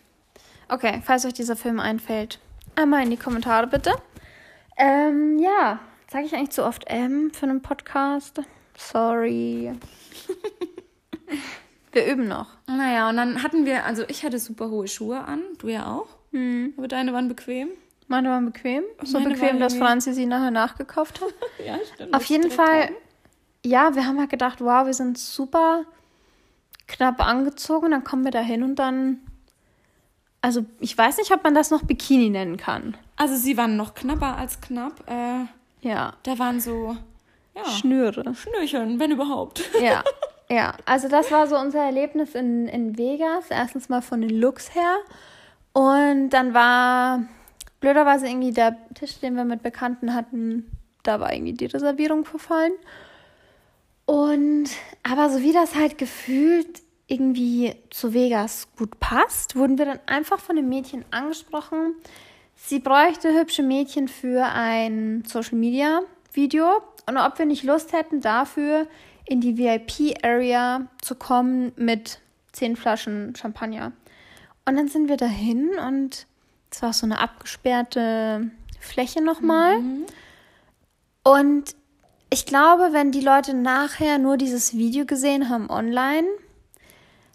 Okay, 0.68 1.02
falls 1.06 1.24
euch 1.26 1.32
dieser 1.32 1.56
Film 1.56 1.80
einfällt, 1.80 2.40
einmal 2.76 3.04
in 3.04 3.12
die 3.12 3.18
Kommentare 3.18 3.66
bitte. 3.68 3.94
Ähm, 4.76 5.40
ja, 5.40 5.80
sage 6.12 6.26
ich 6.26 6.36
eigentlich 6.36 6.50
zu 6.50 6.66
oft 6.66 6.86
M 6.88 7.32
für 7.32 7.46
einen 7.46 7.62
Podcast? 7.62 8.42
Sorry. 8.76 9.72
wir 11.94 12.08
üben 12.08 12.28
noch. 12.28 12.48
Naja, 12.68 13.08
und 13.08 13.16
dann 13.16 13.42
hatten 13.42 13.66
wir, 13.66 13.86
also 13.86 14.04
ich 14.10 14.26
hatte 14.26 14.38
super 14.38 14.70
hohe 14.70 14.90
Schuhe 14.90 15.24
an, 15.24 15.44
du 15.60 15.70
ja 15.70 15.94
auch. 15.94 16.10
Hm. 16.32 16.74
Aber 16.76 16.90
deine 16.90 17.14
waren 17.14 17.30
bequem. 17.30 17.70
Meine 18.10 18.28
waren 18.28 18.48
bequem. 18.48 18.84
So 19.04 19.18
Meine 19.18 19.36
bequem, 19.36 19.62
dass 19.62 19.76
Franzi 19.76 20.14
sie 20.14 20.26
nachher 20.26 20.52
nachgekauft 20.52 21.22
hat. 21.22 21.34
ja, 21.66 21.78
stimmt. 21.94 22.14
Auf 22.14 22.26
jeden 22.26 22.52
Fall 22.52 22.88
haben 22.88 22.96
ja, 23.66 23.96
wir 23.96 24.06
haben 24.06 24.20
halt 24.20 24.30
gedacht, 24.30 24.62
wow, 24.62 24.86
wir 24.86 24.94
sind 24.94 25.18
super 25.18 25.84
knapp 26.88 27.26
angezogen, 27.26 27.92
dann 27.92 28.04
kommen 28.04 28.24
wir 28.24 28.32
da 28.32 28.42
hin 28.42 28.64
und 28.64 28.76
dann. 28.76 29.20
Also, 30.42 30.66
ich 30.80 30.98
weiß 30.98 31.18
nicht, 31.18 31.32
ob 31.32 31.44
man 31.44 31.54
das 31.54 31.70
noch 31.70 31.84
Bikini 31.84 32.30
nennen 32.30 32.58
kann. 32.58 32.98
Also, 33.16 33.36
sie 33.36 33.58
waren 33.58 33.78
noch 33.78 33.94
knapper 33.94 34.38
als 34.38 34.60
knapp. 34.60 35.08
Äh, 35.08 35.46
ja. 35.88 36.14
Da 36.24 36.40
waren 36.40 36.60
so. 36.60 36.98
Ja, 37.56 37.66
Schnüre. 37.66 38.34
Schnürchen, 38.34 39.00
wenn 39.00 39.12
überhaupt. 39.12 39.70
Ja. 39.82 40.04
Ja, 40.52 40.74
also 40.84 41.08
das 41.08 41.32
war 41.32 41.48
so 41.48 41.58
unser 41.58 41.80
Erlebnis 41.80 42.36
in, 42.36 42.68
in 42.68 42.98
Vegas. 42.98 43.46
Erstens 43.50 43.88
mal 43.88 44.02
von 44.02 44.20
den 44.20 44.32
Looks 44.32 44.76
her. 44.76 44.98
Und 45.72 46.32
dann 46.32 46.54
war 46.54 47.22
blöderweise 47.80 48.28
irgendwie 48.28 48.52
der 48.52 48.78
Tisch, 48.94 49.20
den 49.20 49.36
wir 49.36 49.46
mit 49.46 49.64
Bekannten 49.64 50.14
hatten, 50.14 50.70
da 51.04 51.20
war 51.20 51.34
irgendwie 51.34 51.54
die 51.54 51.66
Reservierung 51.66 52.26
verfallen. 52.26 52.74
Und 54.12 54.66
aber 55.04 55.30
so 55.30 55.42
wie 55.42 55.54
das 55.54 55.74
halt 55.74 55.98
gefühlt 55.98 56.82
irgendwie 57.08 57.76
zu 57.92 58.14
Vegas 58.14 58.68
gut 58.78 59.00
passt, 59.00 59.56
wurden 59.56 59.78
wir 59.78 59.86
dann 59.86 60.02
einfach 60.06 60.42
von 60.42 60.58
dem 60.58 60.68
Mädchen 60.68 61.06
angesprochen. 61.12 61.96
Sie 62.58 62.80
bräuchte 62.80 63.34
hübsche 63.34 63.64
Mädchen 63.64 64.10
für 64.10 64.44
ein 64.44 65.24
Social 65.26 65.58
Media 65.58 66.02
Video 66.34 66.82
und 67.08 67.16
ob 67.16 67.40
wir 67.40 67.46
nicht 67.46 67.64
Lust 67.64 67.94
hätten 67.94 68.20
dafür 68.20 68.86
in 69.24 69.40
die 69.40 69.58
VIP 69.58 70.22
Area 70.26 70.88
zu 71.02 71.16
kommen 71.16 71.72
mit 71.78 72.20
zehn 72.52 72.76
Flaschen 72.76 73.34
Champagner. 73.38 73.94
Und 74.66 74.76
dann 74.76 74.90
sind 74.90 75.08
wir 75.08 75.16
dahin 75.16 75.70
und 75.88 76.28
es 76.70 76.82
war 76.82 76.92
so 76.92 77.06
eine 77.06 77.22
abgesperrte 77.22 78.52
Fläche 78.78 79.24
nochmal. 79.24 79.80
Mhm. 79.80 80.06
Und 81.24 81.76
ich 82.34 82.46
glaube, 82.46 82.94
wenn 82.94 83.12
die 83.12 83.22
Leute 83.22 83.54
nachher 83.54 84.18
nur 84.18 84.38
dieses 84.38 84.74
Video 84.74 85.06
gesehen 85.06 85.50
haben 85.50 85.70
online, 85.70 86.28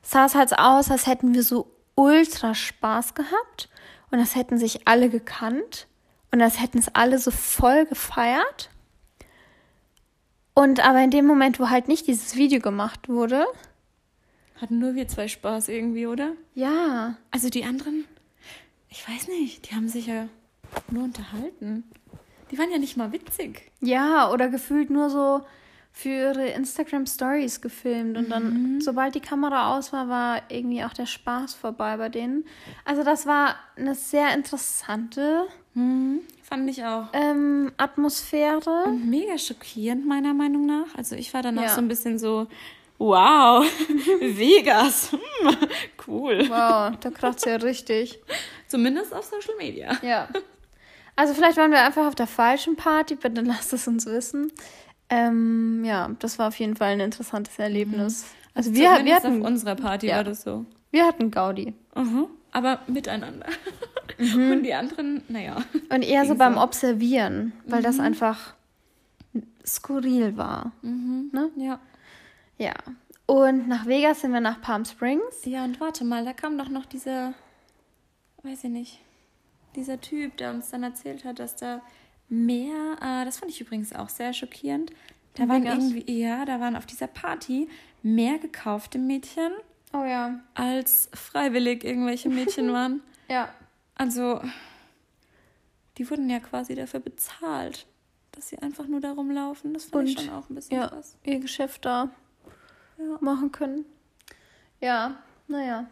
sah 0.02 0.24
es 0.24 0.35
halt 0.35 0.59
aus, 0.59 0.90
als 0.90 1.06
hätten 1.06 1.35
wir 1.35 1.42
so 1.42 1.70
ultra 1.94 2.54
Spaß 2.54 3.14
gehabt 3.14 3.68
und 4.11 4.18
als 4.18 4.35
hätten 4.35 4.56
sich 4.56 4.88
alle 4.88 5.11
gekannt 5.11 5.87
und 6.32 6.40
als 6.40 6.61
hätten 6.61 6.78
es 6.78 6.94
alle 6.94 7.18
so 7.18 7.30
voll 7.30 7.85
gefeiert. 7.85 8.70
Und 10.54 10.80
aber 10.80 11.02
in 11.04 11.11
dem 11.11 11.26
Moment, 11.26 11.61
wo 11.61 11.68
halt 11.68 11.88
nicht 11.88 12.06
dieses 12.06 12.35
Video 12.35 12.61
gemacht 12.61 13.11
wurde, 13.11 13.44
hatten 14.59 14.78
nur 14.78 14.94
wir 14.94 15.06
zwei 15.09 15.28
Spaß 15.28 15.68
irgendwie, 15.68 16.06
oder? 16.06 16.32
Ja. 16.54 17.18
Also 17.30 17.50
die 17.50 17.64
anderen, 17.64 18.06
ich 18.88 19.06
weiß 19.06 19.28
nicht, 19.28 19.68
die 19.68 19.74
haben 19.74 19.88
sich 19.88 20.06
ja 20.06 20.28
nur 20.90 21.04
unterhalten. 21.04 21.85
Die 22.50 22.59
waren 22.59 22.70
ja 22.70 22.78
nicht 22.78 22.96
mal 22.96 23.12
witzig. 23.12 23.70
Ja, 23.80 24.30
oder 24.30 24.48
gefühlt 24.48 24.90
nur 24.90 25.11
so 25.11 25.42
für 25.96 26.11
ihre 26.11 26.48
Instagram 26.48 27.06
Stories 27.06 27.62
gefilmt 27.62 28.18
und 28.18 28.28
dann, 28.28 28.74
mhm. 28.74 28.80
sobald 28.82 29.14
die 29.14 29.20
Kamera 29.20 29.74
aus 29.74 29.94
war, 29.94 30.11
war 30.11 30.42
irgendwie 30.50 30.85
auch 30.85 30.92
der 30.92 31.06
Spaß 31.06 31.54
vorbei 31.54 31.96
bei 31.96 32.11
denen. 32.11 32.44
Also 32.85 33.02
das 33.02 33.24
war 33.26 33.56
eine 33.76 33.94
sehr 33.94 34.35
interessante, 34.35 35.46
mhm. 35.72 36.20
fand 36.42 36.68
ich 36.68 36.85
auch, 36.85 37.06
ähm, 37.14 37.72
Atmosphäre. 37.78 38.85
Und 38.85 39.09
mega 39.09 39.38
schockierend 39.38 40.06
meiner 40.06 40.35
Meinung 40.35 40.66
nach. 40.66 40.94
Also 40.98 41.16
ich 41.16 41.32
war 41.32 41.40
dann 41.40 41.59
auch 41.59 41.62
ja. 41.62 41.70
so 41.70 41.80
ein 41.80 41.88
bisschen 41.88 42.18
so, 42.18 42.46
wow, 42.98 43.64
Vegas, 44.20 45.12
hm, 45.12 45.18
cool. 46.06 46.40
Wow, 46.50 46.94
da 47.00 47.11
kracht's 47.11 47.46
ja 47.46 47.56
richtig. 47.56 48.18
Zumindest 48.66 49.14
auf 49.14 49.24
Social 49.24 49.56
Media. 49.56 49.96
Ja. 50.02 50.28
Also 51.16 51.33
vielleicht 51.35 51.57
waren 51.57 51.70
wir 51.70 51.83
einfach 51.83 52.07
auf 52.07 52.14
der 52.14 52.26
falschen 52.26 52.76
Party, 52.76 53.16
bitte 53.16 53.40
lasst 53.42 53.72
es 53.72 53.88
uns 53.88 54.07
wissen. 54.07 54.52
Ähm, 55.09 55.85
ja, 55.85 56.11
das 56.18 56.38
war 56.38 56.48
auf 56.48 56.59
jeden 56.59 56.76
Fall 56.76 56.92
ein 56.92 57.00
interessantes 57.00 57.59
Erlebnis. 57.59 58.22
Mhm. 58.22 58.29
Also 58.55 58.74
wir, 58.74 59.05
wir 59.05 59.14
hatten 59.14 59.40
auf 59.40 59.46
unserer 59.48 59.74
Party 59.74 60.09
ja, 60.09 60.16
war 60.16 60.24
das 60.24 60.42
so. 60.42 60.64
Wir 60.90 61.07
hatten 61.07 61.31
Gaudi. 61.31 61.74
Mhm. 61.94 62.26
Aber 62.52 62.81
miteinander. 62.87 63.46
Mhm. 64.18 64.50
Und 64.50 64.62
die 64.62 64.72
anderen, 64.72 65.22
naja. 65.29 65.57
Und 65.90 66.02
eher 66.02 66.24
so 66.24 66.35
beim 66.37 66.57
Observieren, 66.57 67.52
weil 67.66 67.83
das 67.83 67.96
mhm. 67.96 68.05
einfach 68.05 68.55
skurril 69.66 70.37
war. 70.37 70.72
Mhm. 70.83 71.31
Ne? 71.33 71.50
Ja. 71.57 71.81
Ja. 72.57 72.74
Und 73.26 73.68
nach 73.68 73.87
Vegas 73.87 74.20
sind 74.20 74.33
wir 74.33 74.40
nach 74.40 74.61
Palm 74.61 74.85
Springs. 74.85 75.44
Ja, 75.44 75.64
und 75.64 75.81
warte 75.81 76.05
mal, 76.05 76.24
da 76.24 76.33
kam 76.33 76.57
doch 76.57 76.68
noch 76.68 76.87
dieser, 76.87 77.35
weiß 78.42 78.64
ich 78.64 78.70
nicht, 78.70 79.00
dieser 79.76 80.00
Typ, 80.00 80.36
der 80.38 80.50
uns 80.50 80.70
dann 80.70 80.82
erzählt 80.82 81.24
hat, 81.24 81.38
dass 81.38 81.56
da 81.56 81.82
mehr, 82.28 82.96
äh, 83.00 83.24
das 83.24 83.38
fand 83.38 83.50
ich 83.50 83.60
übrigens 83.60 83.94
auch 83.94 84.08
sehr 84.08 84.32
schockierend, 84.32 84.90
da 85.34 85.48
waren 85.48 85.66
irgendwie, 85.66 86.20
ja, 86.20 86.44
da 86.46 86.60
waren 86.60 86.76
auf 86.76 86.86
dieser 86.86 87.08
Party 87.08 87.68
mehr 88.02 88.38
gekaufte 88.38 88.98
Mädchen. 88.98 89.52
Oh 89.92 90.04
ja. 90.04 90.40
Als 90.54 91.10
freiwillig 91.12 91.84
irgendwelche 91.84 92.28
Mädchen 92.28 92.72
waren. 92.72 93.02
ja. 93.28 93.48
Also, 93.98 94.42
die 95.96 96.10
wurden 96.10 96.28
ja 96.28 96.38
quasi 96.38 96.74
dafür 96.74 97.00
bezahlt, 97.00 97.86
dass 98.32 98.50
sie 98.50 98.58
einfach 98.58 98.86
nur 98.86 99.00
da 99.00 99.12
rumlaufen. 99.12 99.72
Das 99.72 99.84
fand 99.86 99.94
Und, 99.94 100.06
ich 100.08 100.20
schon 100.20 100.34
auch 100.34 100.50
ein 100.50 100.54
bisschen 100.54 100.76
ja, 100.76 100.88
krass. 100.88 101.16
ihr 101.24 101.40
Geschäft 101.40 101.86
da 101.86 102.10
ja. 102.98 103.18
machen 103.20 103.52
können. 103.52 103.86
Ja, 104.80 105.16
naja. 105.48 105.86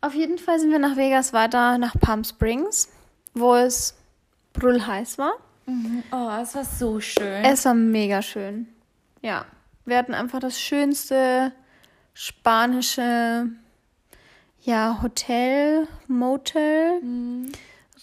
Auf 0.00 0.14
jeden 0.14 0.38
Fall 0.38 0.58
sind 0.58 0.72
wir 0.72 0.80
nach 0.80 0.96
Vegas 0.96 1.32
weiter 1.32 1.78
nach 1.78 1.94
Palm 2.00 2.24
Springs 2.24 2.88
wo 3.34 3.54
es 3.54 3.94
brüllheiß 4.52 5.18
war. 5.18 5.34
Mhm. 5.66 6.02
Oh, 6.12 6.30
es 6.42 6.54
war 6.54 6.64
so 6.64 7.00
schön. 7.00 7.44
Es 7.44 7.64
war 7.64 7.74
mega 7.74 8.22
schön. 8.22 8.68
Ja, 9.22 9.44
wir 9.84 9.96
hatten 9.96 10.14
einfach 10.14 10.40
das 10.40 10.60
schönste 10.60 11.52
spanische 12.14 13.48
ja, 14.62 15.00
Hotel, 15.02 15.88
Motel. 16.06 17.00
Mhm. 17.00 17.52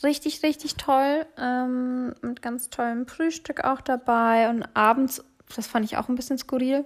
Richtig, 0.03 0.43
richtig 0.43 0.75
toll. 0.75 1.25
Ähm, 1.37 2.13
mit 2.21 2.41
ganz 2.41 2.69
tollem 2.69 3.07
Frühstück 3.07 3.63
auch 3.63 3.81
dabei. 3.81 4.49
Und 4.49 4.67
abends, 4.75 5.23
das 5.55 5.67
fand 5.67 5.85
ich 5.85 5.97
auch 5.97 6.09
ein 6.09 6.15
bisschen 6.15 6.37
skurril. 6.37 6.85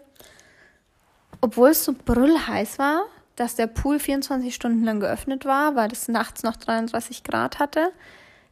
Obwohl 1.41 1.69
es 1.69 1.84
so 1.84 1.93
brüllheiß 1.93 2.80
war, 2.80 3.04
dass 3.36 3.56
der 3.56 3.67
Pool 3.67 3.99
24 3.99 4.54
Stunden 4.54 4.84
lang 4.84 4.99
geöffnet 4.99 5.45
war, 5.45 5.75
weil 5.75 5.91
es 5.91 6.08
nachts 6.08 6.43
noch 6.43 6.58
33 6.58 7.23
Grad 7.23 7.60
hatte, 7.60 7.91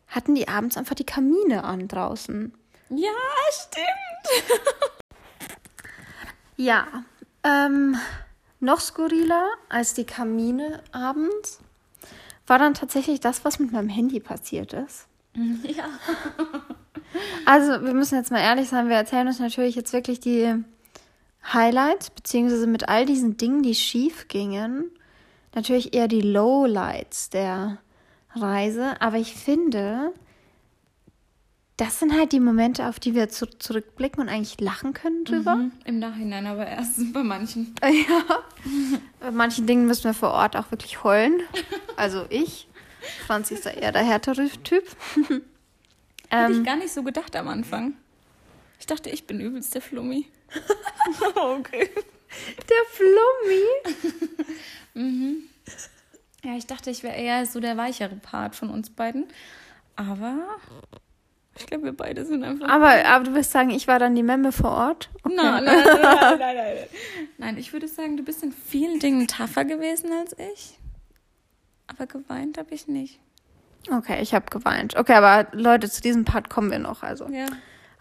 hatten 0.10 0.36
die 0.36 0.48
abends 0.48 0.78
einfach 0.78 0.95
die 0.95 1.06
Kamine 1.06 1.63
an 1.63 1.88
draußen. 1.88 2.54
Ja, 2.89 3.12
stimmt. 3.52 4.52
Ja, 6.62 7.06
ähm, 7.45 7.95
noch 8.60 8.82
skurriler 8.82 9.48
als 9.69 9.93
die 9.93 10.04
Kamine 10.04 10.84
abends 10.91 11.62
war 12.48 12.60
dann 12.60 12.74
tatsächlich 12.74 13.22
das, 13.22 13.45
was 13.45 13.60
mit 13.60 13.72
meinem 13.72 13.88
Handy 13.88 14.19
passiert 14.19 14.74
ist. 14.74 15.08
Ja. 15.63 15.86
Also, 17.45 17.82
wir 17.84 17.93
müssen 17.93 18.15
jetzt 18.15 18.30
mal 18.30 18.41
ehrlich 18.41 18.67
sein, 18.67 18.89
wir 18.89 18.98
erzählen 18.98 19.26
uns 19.26 19.39
natürlich 19.39 19.76
jetzt 19.76 19.93
wirklich 19.93 20.19
die 20.19 20.54
Highlights, 21.54 22.10
beziehungsweise 22.10 22.67
mit 22.67 22.89
all 22.89 23.06
diesen 23.06 23.38
Dingen, 23.38 23.63
die 23.63 23.74
schief 23.74 24.28
gingen, 24.28 24.91
natürlich 25.56 25.95
eher 25.95 26.10
die 26.10 26.22
Lowlights 26.22 27.30
der 27.30 27.78
Reise. 28.36 29.00
Aber 29.02 29.18
ich 29.18 29.34
finde, 29.34 30.13
das 31.78 32.00
sind 32.00 32.13
halt 32.18 32.32
die 32.32 32.39
Momente, 32.39 32.88
auf 32.88 33.00
die 33.00 33.15
wir 33.15 33.30
zu 33.30 33.48
zurückblicken 33.48 34.22
und 34.22 34.30
eigentlich 34.30 34.60
lachen 34.60 34.94
können 34.94 35.24
drüber. 35.26 35.56
Mhm. 35.56 35.72
Im 35.86 36.00
Nachhinein 36.00 36.46
aber 36.48 36.68
erst 36.68 37.02
bei 37.13 37.24
manchen. 37.24 37.74
Ja. 37.84 38.44
Bei 39.20 39.32
manchen 39.32 39.68
Dingen 39.68 39.86
müssen 39.88 40.06
wir 40.06 40.13
vor 40.13 40.32
Ort 40.32 40.56
auch 40.56 40.72
wirklich 40.72 41.04
heulen. 41.04 41.42
Also 41.96 42.26
ich. 42.30 42.68
Franzi 43.26 43.54
ist 43.54 43.65
da 43.65 43.70
eher 43.70 43.94
der 43.94 44.04
härtere 44.04 44.50
Typ. 44.63 44.84
Hätte 45.15 45.42
Ähm, 46.32 46.52
ich 46.60 46.63
gar 46.65 46.76
nicht 46.76 46.94
so 46.94 47.02
gedacht 47.04 47.36
am 47.36 47.48
Anfang. 47.48 47.94
Ich 48.80 48.86
dachte, 48.86 49.10
ich 49.10 49.26
bin 49.26 49.39
übelst 49.39 49.74
der 49.74 49.82
Flummi. 49.82 50.28
okay. 51.36 51.89
der 52.70 52.86
Flummi. 52.92 53.63
Ja, 56.43 56.56
ich 56.56 56.67
dachte, 56.67 56.89
ich 56.89 57.04
wäre 57.04 57.15
eher 57.15 57.45
so 57.45 57.60
der 57.60 57.75
weichere 57.78 58.15
Part 58.15 58.56
von 58.56 58.69
uns 58.69 58.89
beiden. 58.89 59.25
Aber 59.95 60.36
ich 61.58 61.65
glaube, 61.65 61.84
wir 61.86 61.91
beide 61.93 62.25
sind 62.25 62.43
einfach. 62.43 62.69
Aber, 62.69 63.06
aber 63.06 63.23
du 63.25 63.34
wirst 63.36 63.52
sagen, 63.52 63.69
ich 63.71 63.88
war 63.88 63.99
dann 63.99 64.15
die 64.15 64.23
Memme 64.23 64.52
vor 64.54 64.71
Ort. 64.71 65.10
Okay. 65.23 65.36
Nein, 65.36 65.63
nein, 65.65 65.84
nein, 65.86 65.99
nein, 66.02 66.38
nein, 66.56 66.78
nein. 67.38 67.58
Ich 67.58 67.73
würde 67.73 67.88
sagen, 67.89 68.15
du 68.15 68.23
bist 68.23 68.41
in 68.43 68.54
vielen 68.54 68.99
Dingen 68.99 69.28
tougher 69.28 69.65
gewesen 69.65 70.12
als 70.13 70.34
ich. 70.54 70.78
Aber 71.88 72.06
geweint 72.08 72.58
habe 72.58 72.73
ich 72.73 72.88
nicht. 72.88 73.19
Okay, 73.91 74.21
ich 74.21 74.34
habe 74.34 74.45
geweint. 74.49 74.95
Okay, 74.95 75.13
aber 75.13 75.47
Leute, 75.54 75.89
zu 75.89 76.02
diesem 76.02 76.23
Part 76.23 76.49
kommen 76.49 76.69
wir 76.71 76.80
noch. 76.80 77.02
Also, 77.04 77.28
Ja. 77.30 77.47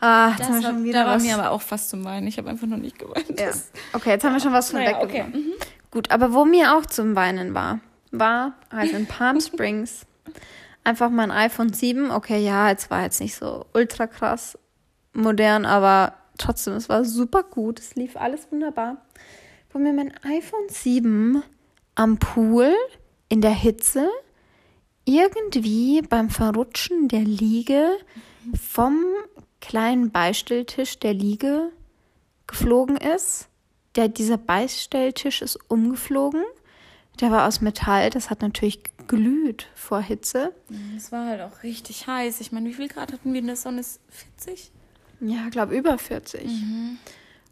ah, 0.01 0.29
jetzt 0.31 0.41
Das 0.41 0.47
haben 0.49 0.55
wir 0.57 0.63
schon 0.63 0.85
wieder 0.85 1.01
da 1.01 1.07
war 1.09 1.17
was. 1.17 1.23
mir 1.25 1.35
aber 1.37 1.51
auch 1.51 1.63
fast 1.63 1.89
zum 1.91 2.05
Weinen. 2.05 2.27
Ich 2.29 2.37
habe 2.39 2.49
einfach 2.51 2.67
noch 2.69 2.77
nicht 2.77 2.99
geweint. 2.99 3.41
ja. 3.41 3.51
Okay, 3.95 4.11
jetzt 4.11 4.23
haben 4.25 4.35
wir 4.35 4.41
schon 4.41 4.53
was 4.53 4.71
von 4.71 4.81
Naja, 4.81 5.01
weggenommen. 5.03 5.33
okay. 5.35 5.39
Mhm. 5.39 5.53
Gut, 5.91 6.11
aber 6.13 6.33
wo 6.35 6.45
mir 6.45 6.77
auch 6.77 6.85
zum 6.87 7.17
Weinen 7.17 7.55
war, 7.55 7.81
war 8.13 8.55
halt 8.71 8.93
in 8.93 9.07
Palm 9.07 9.41
Springs. 9.43 10.07
Einfach 10.85 11.11
mein 11.11 11.31
iPhone 11.31 11.73
7. 11.73 12.11
Okay, 12.11 12.45
ja, 12.45 12.71
es 12.71 12.91
war 12.91 13.03
jetzt 13.03 13.21
nicht 13.21 13.35
so 13.35 13.67
ultra 13.75 14.07
krass 14.07 14.59
modern, 15.13 15.65
aber 15.67 16.15
trotzdem, 16.39 16.75
es 16.75 16.89
war 16.89 17.05
super 17.05 17.43
gut. 17.43 17.81
Es 17.81 17.95
lief 17.95 18.17
alles 18.17 18.51
wunderbar. 18.51 18.99
Wo 19.71 19.79
mir 19.79 19.93
mein 19.93 20.13
iPhone 20.25 20.69
7 20.69 21.43
am 21.95 22.19
Pool 22.19 22.73
in 23.29 23.41
der 23.41 23.51
Hitze 23.51 24.09
irgendwie 25.05 26.03
beim 26.03 26.31
Verrutschen 26.31 27.09
der 27.09 27.21
Liege 27.21 27.97
vom 28.59 29.05
kleinen 29.61 30.11
Beistelltisch 30.11 30.99
der 30.99 31.15
Liege 31.15 31.71
geflogen 32.47 32.97
ist. 32.97 33.49
Der, 33.97 34.09
dieser 34.09 34.39
Beistelltisch 34.39 35.43
ist 35.43 35.59
umgeflogen. 35.69 36.45
Der 37.21 37.31
war 37.31 37.47
aus 37.47 37.61
Metall. 37.61 38.11
Das 38.11 38.31
hat 38.31 38.43
natürlich 38.43 38.81
glüht 39.09 39.69
vor 39.75 40.01
Hitze. 40.01 40.55
Es 40.97 41.11
war 41.11 41.27
halt 41.27 41.41
auch 41.41 41.63
richtig 41.63 42.07
heiß. 42.07 42.41
Ich 42.41 42.53
meine, 42.53 42.69
wie 42.69 42.75
viel 42.75 42.89
Grad 42.89 43.13
hatten 43.13 43.33
wir 43.33 43.41
in 43.41 43.47
der 43.47 43.57
Sonne? 43.57 43.83
40? 43.83 44.71
Ja, 45.21 45.49
glaube 45.49 45.77
über 45.77 45.99
40. 45.99 46.49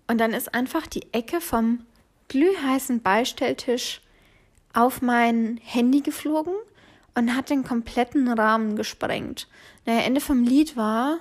Und 0.09 0.19
dann 0.19 0.33
ist 0.33 0.55
einfach 0.55 0.87
die 0.87 1.13
Ecke 1.13 1.41
vom 1.41 1.81
glühheißen 2.29 3.03
Beistelltisch 3.03 4.03
auf 4.73 5.03
mein 5.03 5.59
Handy 5.65 6.01
geflogen 6.01 6.55
und 7.15 7.35
hat 7.35 7.51
den 7.51 7.65
kompletten 7.65 8.29
Rahmen 8.29 8.77
gesprengt. 8.77 9.49
Naja, 9.85 10.01
Ende 10.01 10.21
vom 10.21 10.45
Lied 10.45 10.77
war, 10.77 11.19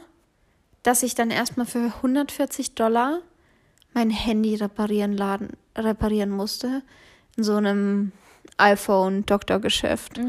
dass 0.84 1.04
ich 1.04 1.16
dann 1.16 1.32
erstmal 1.32 1.66
für 1.66 1.80
140 1.80 2.76
Dollar 2.76 3.22
mein 3.94 4.10
Handy 4.10 4.56
reparieren, 4.56 5.14
laden, 5.14 5.54
reparieren 5.76 6.30
musste. 6.30 6.84
In 7.38 7.44
so 7.44 7.56
einem 7.56 8.12
iPhone-Doktorgeschäft. 8.58 10.20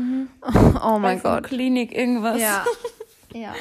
Oh 0.82 0.98
mein 0.98 1.22
Gott. 1.22 1.44
Klinik, 1.44 1.96
irgendwas. 1.96 2.40
Ja. 2.40 2.64
ja. 3.34 3.54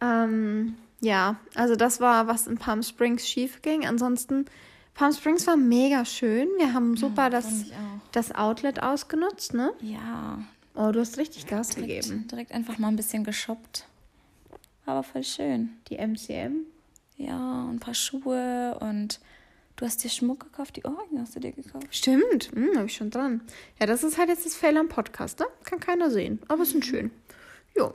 Ähm, 0.00 0.76
ja, 1.00 1.36
also 1.54 1.76
das 1.76 2.00
war, 2.00 2.26
was 2.26 2.46
in 2.46 2.58
Palm 2.58 2.82
Springs 2.82 3.28
schief 3.28 3.62
ging. 3.62 3.86
Ansonsten, 3.86 4.46
Palm 4.94 5.12
Springs 5.12 5.46
war 5.46 5.56
mega 5.56 6.04
schön. 6.04 6.48
Wir 6.58 6.72
haben 6.74 6.96
super 6.96 7.30
das, 7.30 7.62
ich 7.62 7.72
auch. 7.72 8.10
das 8.12 8.34
Outlet 8.34 8.82
ausgenutzt, 8.82 9.54
ne? 9.54 9.72
Ja, 9.80 10.38
Oh, 10.80 10.92
du 10.92 11.00
hast 11.00 11.18
richtig 11.18 11.48
Gas 11.48 11.70
direkt, 11.70 12.04
gegeben. 12.04 12.28
direkt 12.30 12.52
einfach 12.52 12.78
mal 12.78 12.86
ein 12.86 12.94
bisschen 12.94 13.24
geshoppt. 13.24 13.84
Aber 14.86 15.02
voll 15.02 15.24
schön. 15.24 15.70
Die 15.88 15.96
MCM. 15.98 16.66
Ja, 17.16 17.64
und 17.64 17.74
ein 17.76 17.80
paar 17.80 17.94
Schuhe 17.94 18.78
und 18.78 19.18
du 19.78 19.86
hast 19.86 20.04
dir 20.04 20.10
Schmuck 20.10 20.40
gekauft. 20.40 20.76
Die 20.76 20.84
Ohrringe 20.84 21.20
hast 21.22 21.34
du 21.34 21.40
dir 21.40 21.52
gekauft. 21.52 21.86
Stimmt, 21.90 22.50
hm, 22.54 22.76
habe 22.76 22.86
ich 22.86 22.94
schon 22.96 23.10
dran. 23.10 23.40
Ja, 23.80 23.86
das 23.86 24.04
ist 24.04 24.18
halt 24.18 24.28
jetzt 24.28 24.44
das 24.44 24.54
Fail 24.54 24.76
am 24.76 24.88
Podcast, 24.90 25.38
ne? 25.40 25.46
Kann 25.64 25.80
keiner 25.80 26.10
sehen, 26.10 26.38
aber 26.48 26.64
es 26.64 26.70
sind 26.70 26.84
schön. 26.84 27.10
Jo. 27.76 27.94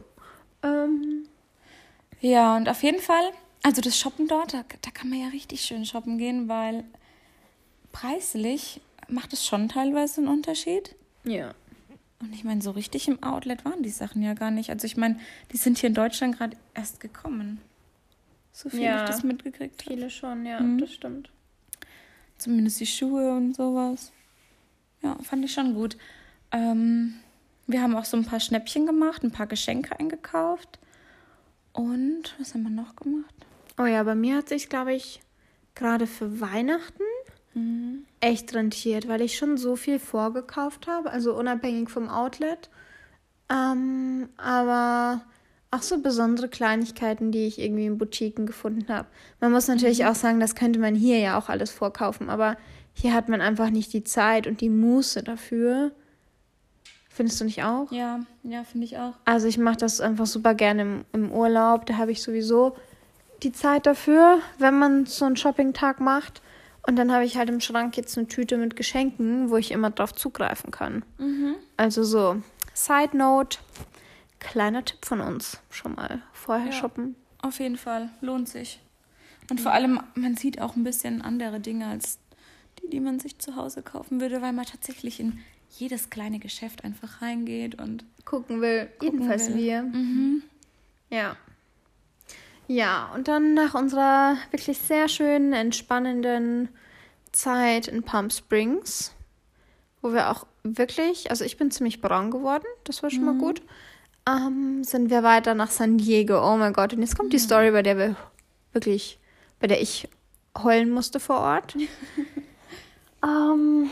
Ähm, 0.64 1.28
Ja, 2.22 2.56
und 2.58 2.68
auf 2.70 2.82
jeden 2.84 3.02
Fall, 3.02 3.24
also 3.64 3.82
das 3.82 3.98
Shoppen 4.00 4.28
dort, 4.28 4.54
da, 4.54 4.64
da 4.82 4.90
kann 4.92 5.10
man 5.10 5.20
ja 5.20 5.28
richtig 5.28 5.62
schön 5.62 5.86
shoppen 5.86 6.18
gehen, 6.18 6.48
weil 6.50 6.84
preislich 7.92 8.82
macht 9.08 9.34
es 9.34 9.46
schon 9.46 9.70
teilweise 9.70 10.22
einen 10.22 10.30
Unterschied. 10.30 10.96
ja. 11.24 11.54
Und 12.20 12.34
ich 12.34 12.46
meine, 12.46 12.62
so 12.62 12.72
richtig 12.72 13.10
im 13.10 13.22
Outlet 13.22 13.66
waren 13.66 13.84
die 13.84 13.90
Sachen 13.90 14.22
ja 14.24 14.34
gar 14.34 14.50
nicht. 14.50 14.70
Also 14.70 14.86
ich 14.86 14.96
meine, 14.96 15.20
die 15.52 15.58
sind 15.58 15.78
hier 15.80 15.90
in 15.90 15.94
Deutschland 15.94 16.38
gerade 16.38 16.56
erst 16.74 17.02
gekommen. 17.02 17.60
So 18.54 18.70
viel 18.70 18.80
Ja. 18.80 19.04
ich 19.04 19.10
das 19.10 19.24
mitgekriegt 19.24 19.82
habe. 19.82 19.94
Viele 19.94 20.10
schon, 20.10 20.46
ja, 20.46 20.62
Mhm. 20.62 20.78
das 20.78 20.94
stimmt. 20.94 21.32
Zumindest 22.44 22.82
die 22.82 22.86
Schuhe 22.86 23.32
und 23.32 23.56
sowas. 23.56 24.12
Ja, 25.02 25.18
fand 25.24 25.46
ich 25.46 25.54
schon 25.54 25.76
gut. 25.76 25.98
Ähm, 26.52 27.14
wir 27.68 27.82
haben 27.82 27.96
auch 27.96 28.04
so 28.04 28.18
ein 28.18 28.26
paar 28.26 28.42
Schnäppchen 28.42 28.86
gemacht, 28.86 29.24
ein 29.24 29.32
paar 29.32 29.48
Geschenke 29.48 29.98
eingekauft. 29.98 30.78
Und 31.72 32.36
was 32.38 32.54
haben 32.54 32.64
wir 32.64 32.70
noch 32.70 32.98
gemacht? 32.98 33.34
Oh 33.78 33.86
ja, 33.86 34.04
bei 34.04 34.14
mir 34.14 34.36
hat 34.36 34.50
sich, 34.50 34.68
glaube 34.68 34.94
ich, 34.94 35.22
gerade 35.74 36.06
für 36.06 36.42
Weihnachten 36.42 37.04
echt 38.20 38.54
rentiert, 38.54 39.08
weil 39.08 39.22
ich 39.22 39.38
schon 39.38 39.58
so 39.58 39.78
viel 39.78 40.00
vorgekauft 40.00 40.88
habe, 40.88 41.12
also 41.12 41.34
unabhängig 41.34 41.90
vom 41.90 42.10
Outlet. 42.10 42.70
Ähm, 43.50 44.28
aber 44.36 45.22
auch 45.74 45.82
so 45.82 46.00
besondere 46.00 46.48
Kleinigkeiten, 46.48 47.32
die 47.32 47.48
ich 47.48 47.60
irgendwie 47.60 47.86
in 47.86 47.98
Boutiquen 47.98 48.46
gefunden 48.46 48.88
habe. 48.90 49.08
Man 49.40 49.52
muss 49.52 49.68
natürlich 49.68 50.06
auch 50.06 50.16
sagen, 50.16 50.40
das 50.40 50.56
könnte 50.56 50.80
man 50.80 50.96
hier 50.96 51.20
ja 51.20 51.38
auch 51.38 51.50
alles 51.50 51.72
vorkaufen, 51.72 52.30
aber 52.30 52.58
hier 52.94 53.14
hat 53.14 53.28
man 53.28 53.42
einfach 53.42 53.70
nicht 53.70 53.92
die 53.94 54.04
Zeit 54.04 54.46
und 54.46 54.62
die 54.62 54.70
Muße 54.70 55.24
dafür. 55.24 55.92
Findest 57.10 57.42
du 57.42 57.46
nicht 57.46 57.64
auch? 57.64 57.92
Ja, 57.92 58.22
ja, 58.44 58.64
finde 58.64 58.86
ich 58.86 58.98
auch. 58.98 59.14
Also 59.26 59.48
ich 59.48 59.58
mache 59.58 59.78
das 59.78 60.02
einfach 60.02 60.26
super 60.26 60.54
gerne 60.54 60.82
im, 60.82 61.06
im 61.12 61.32
Urlaub. 61.32 61.86
Da 61.86 61.98
habe 61.98 62.12
ich 62.12 62.24
sowieso 62.24 62.76
die 63.44 63.52
Zeit 63.52 63.86
dafür, 63.86 64.40
wenn 64.58 64.78
man 64.78 65.06
so 65.06 65.26
einen 65.26 65.38
Shopping-Tag 65.38 66.00
macht. 66.00 66.42
Und 66.86 66.98
dann 66.98 67.12
habe 67.12 67.24
ich 67.24 67.38
halt 67.38 67.50
im 67.50 67.60
Schrank 67.62 67.98
jetzt 67.98 68.18
eine 68.18 68.28
Tüte 68.28 68.58
mit 68.58 68.76
Geschenken, 68.76 69.50
wo 69.50 69.58
ich 69.58 69.72
immer 69.72 69.90
drauf 69.90 70.14
zugreifen 70.14 70.72
kann. 70.72 71.04
Also 71.78 72.04
so, 72.04 72.42
Side 72.74 73.16
Note, 73.16 73.60
kleiner 74.44 74.86
Tipp 74.86 75.06
von 75.06 75.22
uns 75.22 75.60
schon 75.70 75.96
mal. 75.96 76.22
Vorher 76.34 76.68
Ja. 76.68 76.72
shoppen. 76.74 77.16
Auf 77.42 77.60
jeden 77.60 77.78
Fall, 77.78 78.10
lohnt 78.22 78.48
sich. 78.48 78.80
Und 79.50 79.60
vor 79.60 79.74
allem, 79.74 80.00
man 80.16 80.36
sieht 80.38 80.62
auch 80.62 80.76
ein 80.76 80.84
bisschen 80.84 81.22
andere 81.22 81.60
Dinge 81.60 81.88
als 81.88 82.20
die, 82.82 82.90
die 82.90 83.00
man 83.00 83.20
sich 83.20 83.40
zu 83.40 83.56
Hause 83.56 83.82
kaufen 83.82 84.22
würde, 84.22 84.42
weil 84.42 84.54
man 84.54 84.66
tatsächlich 84.66 85.20
in 85.20 85.40
jedes 85.70 86.10
kleine 86.10 86.40
Geschäft 86.40 86.84
einfach 86.84 87.22
reingeht 87.22 87.82
und 87.82 88.06
Gucken 88.26 88.62
will. 88.62 88.86
Gucken 89.00 89.20
Jedenfalls 89.20 89.50
will. 89.50 89.56
wir. 89.56 89.84
mhm. 89.84 90.44
Ja. 91.10 91.36
Ja, 92.68 93.12
und 93.14 93.28
dann 93.28 93.54
nach 93.54 93.74
unserer 93.74 94.38
wirklich 94.52 94.78
sehr 94.78 95.10
schönen, 95.10 95.52
entspannenden 95.52 96.70
Zeit 97.34 97.88
in 97.90 98.04
Palm 98.04 98.30
Springs, 98.30 99.14
wo 100.02 100.14
wir 100.14 100.30
auch 100.32 100.48
wirklich, 100.64 101.30
also 101.30 101.44
ich 101.44 101.58
bin 101.58 101.72
ziemlich 101.72 102.00
braun 102.00 102.32
geworden, 102.32 102.64
das 102.86 103.04
war 103.04 103.10
schon 103.10 103.26
mal 103.26 103.36
gut, 103.38 103.62
ähm, 104.28 104.84
sind 104.84 105.10
wir 105.10 105.24
weiter 105.24 105.54
nach 105.54 105.72
San 105.72 105.98
Diego. 105.98 106.40
Oh 106.40 106.58
mein 106.58 106.74
Gott, 106.74 106.94
und 106.94 107.02
jetzt 107.02 107.18
kommt 107.18 107.34
die 107.34 107.40
Story, 107.40 107.72
bei 107.72 107.82
der 107.82 107.98
wir 107.98 108.16
wirklich, 108.72 109.20
bei 109.60 109.68
der 109.68 109.82
ich 109.82 110.08
heulen 110.58 110.92
musste 110.92 111.20
vor 111.20 111.40
Ort. 111.40 111.76
ähm, 113.24 113.90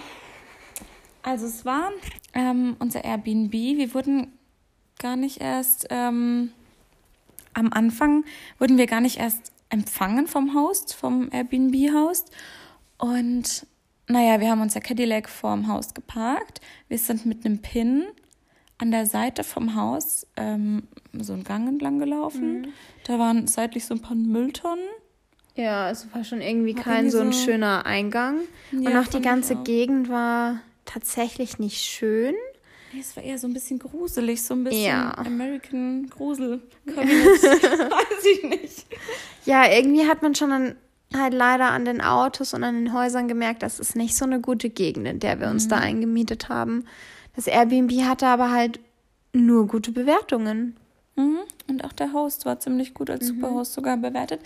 Also 1.23 1.45
es 1.45 1.65
war 1.65 1.91
ähm, 2.33 2.75
unser 2.79 3.03
Airbnb. 3.03 3.53
Wir 3.53 3.93
wurden 3.93 4.33
gar 4.99 5.15
nicht 5.15 5.41
erst, 5.41 5.87
ähm, 5.89 6.51
am 7.53 7.71
Anfang 7.73 8.23
wurden 8.57 8.77
wir 8.77 8.87
gar 8.87 9.01
nicht 9.01 9.17
erst 9.17 9.51
empfangen 9.69 10.27
vom 10.27 10.55
Host, 10.55 10.95
vom 10.95 11.29
Airbnb-Host. 11.31 12.31
Und 12.97 13.67
naja, 14.07 14.39
wir 14.39 14.49
haben 14.49 14.61
unser 14.61 14.81
Cadillac 14.81 15.29
vorm 15.29 15.67
Haus 15.67 15.93
geparkt. 15.93 16.59
Wir 16.87 16.97
sind 16.97 17.25
mit 17.25 17.45
einem 17.45 17.61
Pin 17.61 18.05
an 18.81 18.89
der 18.89 19.05
Seite 19.05 19.43
vom 19.43 19.75
Haus 19.75 20.25
ähm, 20.35 20.87
so 21.13 21.33
einen 21.33 21.43
Gang 21.43 21.67
entlang 21.67 21.99
gelaufen. 21.99 22.61
Mhm. 22.61 22.67
Da 23.05 23.19
waren 23.19 23.47
seitlich 23.47 23.85
so 23.85 23.93
ein 23.93 24.01
paar 24.01 24.15
Mülltonnen. 24.15 24.83
Ja, 25.55 25.91
es 25.91 26.07
war 26.13 26.23
schon 26.23 26.41
irgendwie 26.41 26.75
war 26.75 26.83
kein 26.83 27.05
irgendwie 27.05 27.11
so 27.11 27.19
ein 27.19 27.33
schöner 27.33 27.85
Eingang. 27.85 28.39
Ja, 28.71 28.89
und 28.89 28.97
auch 28.97 29.07
die 29.07 29.21
ganze 29.21 29.57
auch. 29.57 29.63
Gegend 29.63 30.09
war 30.09 30.61
tatsächlich 30.85 31.59
nicht 31.59 31.77
schön. 31.77 32.33
Nee, 32.91 33.01
es 33.01 33.15
war 33.15 33.23
eher 33.23 33.37
so 33.37 33.47
ein 33.47 33.53
bisschen 33.53 33.77
gruselig, 33.77 34.41
so 34.41 34.55
ein 34.55 34.63
bisschen 34.63 34.83
ja. 34.83 35.15
American 35.15 36.09
Grusel. 36.09 36.61
Weiß 36.85 38.25
ich 38.33 38.43
nicht. 38.49 38.85
Ja, 39.45 39.71
irgendwie 39.71 40.07
hat 40.07 40.23
man 40.23 40.33
schon 40.33 40.49
dann 40.49 40.75
halt 41.15 41.33
leider 41.33 41.69
an 41.69 41.85
den 41.85 42.01
Autos 42.01 42.55
und 42.55 42.63
an 42.63 42.73
den 42.73 42.93
Häusern 42.93 43.27
gemerkt, 43.27 43.61
das 43.61 43.79
ist 43.79 43.95
nicht 43.95 44.15
so 44.15 44.25
eine 44.25 44.41
gute 44.41 44.69
Gegend, 44.69 45.07
in 45.07 45.19
der 45.19 45.39
wir 45.39 45.49
uns 45.49 45.65
mhm. 45.65 45.69
da 45.69 45.75
eingemietet 45.77 46.49
haben. 46.49 46.85
Das 47.35 47.47
Airbnb 47.47 47.91
hatte 48.03 48.27
aber 48.27 48.51
halt 48.51 48.79
nur 49.33 49.67
gute 49.67 49.91
Bewertungen. 49.91 50.75
Mhm. 51.15 51.39
Und 51.67 51.85
auch 51.85 51.93
der 51.93 52.13
Host 52.13 52.45
war 52.45 52.59
ziemlich 52.59 52.93
gut 52.93 53.09
als 53.09 53.23
mhm. 53.23 53.35
Superhost 53.35 53.73
sogar 53.73 53.97
bewertet. 53.97 54.41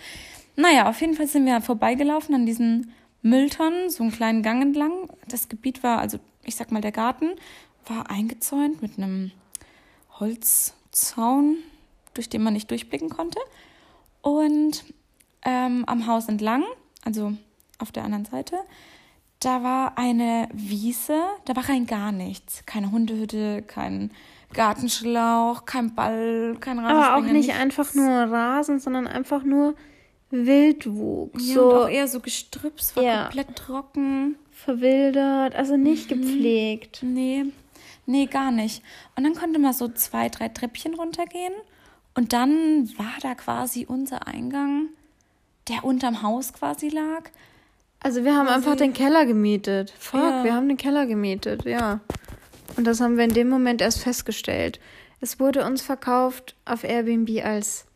Naja, 0.56 0.88
auf 0.88 1.00
jeden 1.00 1.14
Fall 1.14 1.26
sind 1.26 1.46
wir 1.46 1.60
vorbeigelaufen 1.60 2.34
an 2.34 2.46
diesen 2.46 2.92
Mülltonnen, 3.22 3.90
so 3.90 4.02
einen 4.02 4.12
kleinen 4.12 4.42
Gang 4.42 4.62
entlang. 4.62 5.10
Das 5.28 5.48
Gebiet 5.48 5.82
war, 5.82 5.98
also 5.98 6.18
ich 6.44 6.56
sag 6.56 6.72
mal, 6.72 6.80
der 6.80 6.92
Garten 6.92 7.30
war 7.86 8.10
eingezäunt 8.10 8.82
mit 8.82 8.98
einem 8.98 9.32
Holzzaun, 10.18 11.58
durch 12.14 12.28
den 12.28 12.42
man 12.42 12.54
nicht 12.54 12.70
durchblicken 12.70 13.10
konnte. 13.10 13.38
Und 14.22 14.84
ähm, 15.44 15.84
am 15.86 16.06
Haus 16.06 16.28
entlang, 16.28 16.64
also 17.04 17.32
auf 17.78 17.92
der 17.92 18.04
anderen 18.04 18.24
Seite, 18.24 18.56
da 19.40 19.62
war 19.62 19.98
eine 19.98 20.48
Wiese, 20.52 21.20
da 21.44 21.54
war 21.56 21.68
rein 21.68 21.86
gar 21.86 22.12
nichts. 22.12 22.64
Keine 22.66 22.90
Hundehütte, 22.90 23.62
kein 23.62 24.10
Gartenschlauch, 24.52 25.66
kein 25.66 25.94
Ball, 25.94 26.56
kein 26.60 26.78
Rasen. 26.78 26.96
Aber 26.96 27.16
auch 27.16 27.22
nicht 27.22 27.48
nichts. 27.48 27.58
einfach 27.58 27.94
nur 27.94 28.08
Rasen, 28.08 28.80
sondern 28.80 29.06
einfach 29.06 29.42
nur 29.42 29.74
Wildwuchs. 30.30 31.48
Ja, 31.48 31.54
so, 31.54 31.70
und 31.70 31.74
auch 31.74 31.88
eher 31.88 32.08
so 32.08 32.20
Gestrüpp, 32.20 32.78
es 32.78 32.96
war 32.96 33.02
ja. 33.02 33.22
komplett 33.24 33.56
trocken. 33.56 34.36
Verwildert, 34.50 35.54
also 35.54 35.76
nicht 35.76 36.10
mhm. 36.10 36.22
gepflegt. 36.22 37.02
Nee, 37.02 37.44
nee, 38.06 38.26
gar 38.26 38.50
nicht. 38.50 38.82
Und 39.14 39.24
dann 39.24 39.34
konnte 39.34 39.58
man 39.58 39.74
so 39.74 39.88
zwei, 39.88 40.28
drei 40.28 40.48
Treppchen 40.48 40.94
runtergehen. 40.94 41.52
Und 42.14 42.32
dann 42.32 42.88
war 42.96 43.12
da 43.20 43.34
quasi 43.34 43.84
unser 43.86 44.26
Eingang, 44.26 44.88
der 45.68 45.84
unterm 45.84 46.22
Haus 46.22 46.54
quasi 46.54 46.88
lag. 46.88 47.30
Also 48.00 48.24
wir 48.24 48.36
haben 48.36 48.48
einfach 48.48 48.76
den 48.76 48.92
Keller 48.92 49.26
gemietet. 49.26 49.92
Fuck, 49.98 50.20
ja. 50.20 50.44
wir 50.44 50.54
haben 50.54 50.68
den 50.68 50.76
Keller 50.76 51.06
gemietet, 51.06 51.64
ja. 51.64 52.00
Und 52.76 52.84
das 52.84 53.00
haben 53.00 53.16
wir 53.16 53.24
in 53.24 53.32
dem 53.32 53.48
Moment 53.48 53.80
erst 53.80 54.00
festgestellt. 54.00 54.80
Es 55.20 55.40
wurde 55.40 55.64
uns 55.64 55.82
verkauft 55.82 56.54
auf 56.64 56.84
Airbnb 56.84 57.44
als, 57.44 57.86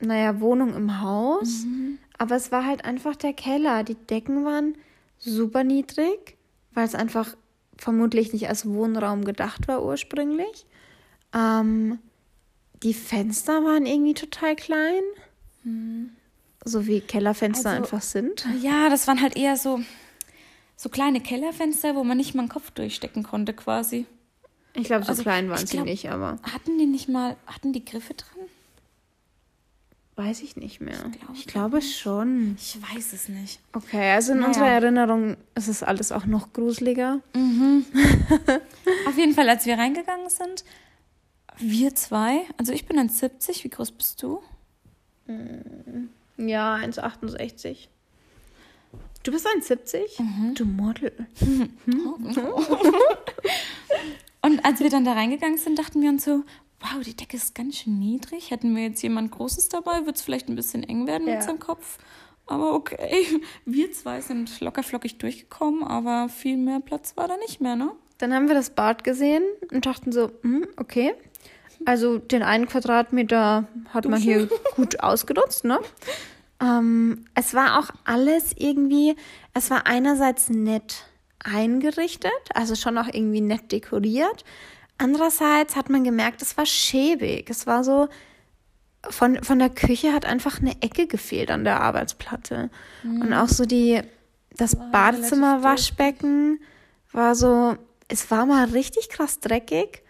naja, 0.00 0.40
Wohnung 0.40 0.74
im 0.74 1.00
Haus. 1.00 1.64
Mhm. 1.64 1.98
Aber 2.18 2.34
es 2.34 2.50
war 2.50 2.66
halt 2.66 2.84
einfach 2.84 3.14
der 3.14 3.32
Keller. 3.32 3.84
Die 3.84 3.94
Decken 3.94 4.44
waren 4.44 4.74
super 5.18 5.62
niedrig, 5.62 6.36
weil 6.74 6.84
es 6.84 6.94
einfach 6.94 7.36
vermutlich 7.76 8.32
nicht 8.32 8.48
als 8.48 8.66
Wohnraum 8.66 9.24
gedacht 9.24 9.68
war 9.68 9.84
ursprünglich. 9.84 10.66
Ähm, 11.32 12.00
die 12.82 12.94
Fenster 12.94 13.64
waren 13.64 13.86
irgendwie 13.86 14.14
total 14.14 14.56
klein. 14.56 15.02
Mhm. 15.62 16.10
So 16.68 16.86
wie 16.86 17.00
Kellerfenster 17.00 17.70
also, 17.70 17.82
einfach 17.82 18.02
sind. 18.02 18.46
Ja, 18.62 18.88
das 18.88 19.06
waren 19.06 19.20
halt 19.20 19.36
eher 19.36 19.56
so 19.56 19.80
so 20.78 20.88
kleine 20.88 21.20
Kellerfenster, 21.20 21.96
wo 21.96 22.04
man 22.04 22.16
nicht 22.16 22.34
mal 22.34 22.42
einen 22.42 22.48
Kopf 22.48 22.70
durchstecken 22.70 23.24
konnte, 23.24 23.52
quasi. 23.52 24.06
Ich 24.74 24.84
glaube, 24.84 25.04
so 25.04 25.10
also, 25.10 25.22
klein 25.22 25.50
waren 25.50 25.66
sie 25.66 25.80
nicht, 25.80 26.08
aber. 26.08 26.38
Hatten 26.44 26.78
die 26.78 26.86
nicht 26.86 27.08
mal, 27.08 27.36
hatten 27.46 27.72
die 27.72 27.84
Griffe 27.84 28.14
dran? 28.14 28.46
Weiß 30.14 30.40
ich 30.42 30.56
nicht 30.56 30.80
mehr. 30.80 30.94
Ich, 31.12 31.20
glaub, 31.20 31.36
ich 31.36 31.46
glaube 31.46 31.82
schon. 31.82 32.56
Ich 32.58 32.78
weiß 32.80 33.12
es 33.12 33.28
nicht. 33.28 33.60
Okay, 33.72 34.12
also 34.12 34.32
in 34.32 34.38
naja. 34.38 34.48
unserer 34.48 34.68
Erinnerung 34.68 35.36
ist 35.56 35.68
es 35.68 35.82
alles 35.82 36.12
auch 36.12 36.26
noch 36.26 36.52
gruseliger. 36.52 37.20
Mhm. 37.34 37.84
Auf 39.08 39.16
jeden 39.16 39.34
Fall, 39.34 39.48
als 39.48 39.66
wir 39.66 39.78
reingegangen 39.78 40.30
sind, 40.30 40.64
wir 41.56 41.94
zwei, 41.96 42.42
also 42.56 42.72
ich 42.72 42.86
bin 42.86 42.98
1,70, 42.98 43.64
wie 43.64 43.68
groß 43.68 43.92
bist 43.92 44.22
du? 44.22 44.42
Ja, 46.38 46.76
1,68. 46.76 47.88
Du 49.22 49.32
bist 49.32 49.46
1,70? 49.46 50.22
Mhm. 50.22 50.54
Du 50.54 50.64
Model. 50.64 51.12
Und 54.42 54.64
als 54.64 54.80
wir 54.80 54.88
dann 54.88 55.04
da 55.04 55.12
reingegangen 55.12 55.58
sind, 55.58 55.78
dachten 55.78 56.00
wir 56.00 56.08
uns 56.10 56.24
so, 56.24 56.44
wow, 56.80 57.02
die 57.04 57.14
Decke 57.16 57.36
ist 57.36 57.54
ganz 57.54 57.78
schön 57.78 57.98
niedrig. 57.98 58.50
Hätten 58.50 58.74
wir 58.74 58.84
jetzt 58.84 59.02
jemand 59.02 59.32
Großes 59.32 59.68
dabei, 59.68 60.06
wird 60.06 60.16
es 60.16 60.22
vielleicht 60.22 60.48
ein 60.48 60.56
bisschen 60.56 60.82
eng 60.84 61.06
werden 61.06 61.26
ja. 61.26 61.34
mit 61.34 61.42
seinem 61.42 61.58
Kopf. 61.58 61.98
Aber 62.46 62.74
okay, 62.74 63.26
wir 63.64 63.92
zwei 63.92 64.20
sind 64.20 64.60
lockerflockig 64.60 65.18
durchgekommen, 65.18 65.82
aber 65.84 66.28
viel 66.28 66.56
mehr 66.56 66.80
Platz 66.80 67.16
war 67.16 67.28
da 67.28 67.36
nicht 67.36 67.60
mehr, 67.60 67.76
ne? 67.76 67.92
Dann 68.18 68.34
haben 68.34 68.48
wir 68.48 68.54
das 68.54 68.70
Bad 68.70 69.04
gesehen 69.04 69.44
und 69.70 69.86
dachten 69.86 70.10
so, 70.10 70.30
hm, 70.42 70.66
okay. 70.76 71.14
Also 71.84 72.18
den 72.18 72.42
einen 72.42 72.66
Quadratmeter 72.66 73.66
hat 73.88 74.04
Dusche. 74.04 74.10
man 74.10 74.20
hier 74.20 74.48
gut 74.76 75.00
ausgenutzt, 75.00 75.64
ne? 75.64 75.78
Ähm, 76.60 77.24
es 77.34 77.54
war 77.54 77.78
auch 77.78 77.90
alles 78.04 78.52
irgendwie, 78.56 79.14
es 79.54 79.70
war 79.70 79.86
einerseits 79.86 80.48
nett 80.48 81.04
eingerichtet, 81.38 82.32
also 82.54 82.74
schon 82.74 82.98
auch 82.98 83.06
irgendwie 83.06 83.40
nett 83.40 83.70
dekoriert. 83.70 84.44
Andererseits 84.98 85.76
hat 85.76 85.88
man 85.88 86.02
gemerkt, 86.02 86.42
es 86.42 86.56
war 86.56 86.66
schäbig. 86.66 87.48
Es 87.48 87.66
war 87.68 87.84
so, 87.84 88.08
von, 89.08 89.42
von 89.42 89.58
der 89.58 89.70
Küche 89.70 90.12
hat 90.12 90.26
einfach 90.26 90.60
eine 90.60 90.82
Ecke 90.82 91.06
gefehlt 91.06 91.50
an 91.50 91.64
der 91.64 91.80
Arbeitsplatte. 91.80 92.70
Mhm. 93.04 93.22
Und 93.22 93.32
auch 93.32 93.48
so 93.48 93.64
die, 93.64 94.00
das 94.56 94.76
Badezimmer-Waschbecken 94.76 96.60
war 97.12 97.34
so, 97.34 97.76
es 98.08 98.30
war 98.30 98.46
mal 98.46 98.66
richtig 98.66 99.08
krass 99.08 99.38
dreckig, 99.40 100.02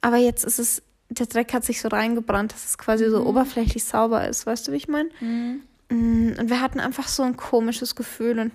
aber 0.00 0.16
jetzt 0.16 0.44
ist 0.44 0.58
es, 0.58 0.82
der 1.18 1.26
Dreck 1.26 1.52
hat 1.52 1.64
sich 1.64 1.80
so 1.80 1.88
reingebrannt, 1.88 2.52
dass 2.52 2.64
es 2.66 2.78
quasi 2.78 3.06
mhm. 3.06 3.10
so 3.10 3.26
oberflächlich 3.26 3.84
sauber 3.84 4.26
ist. 4.28 4.46
Weißt 4.46 4.68
du, 4.68 4.72
wie 4.72 4.76
ich 4.76 4.88
meine? 4.88 5.10
Mhm. 5.20 5.62
Mm, 5.88 6.34
und 6.38 6.50
wir 6.50 6.60
hatten 6.60 6.80
einfach 6.80 7.08
so 7.08 7.22
ein 7.22 7.36
komisches 7.36 7.94
Gefühl 7.94 8.38
und 8.38 8.52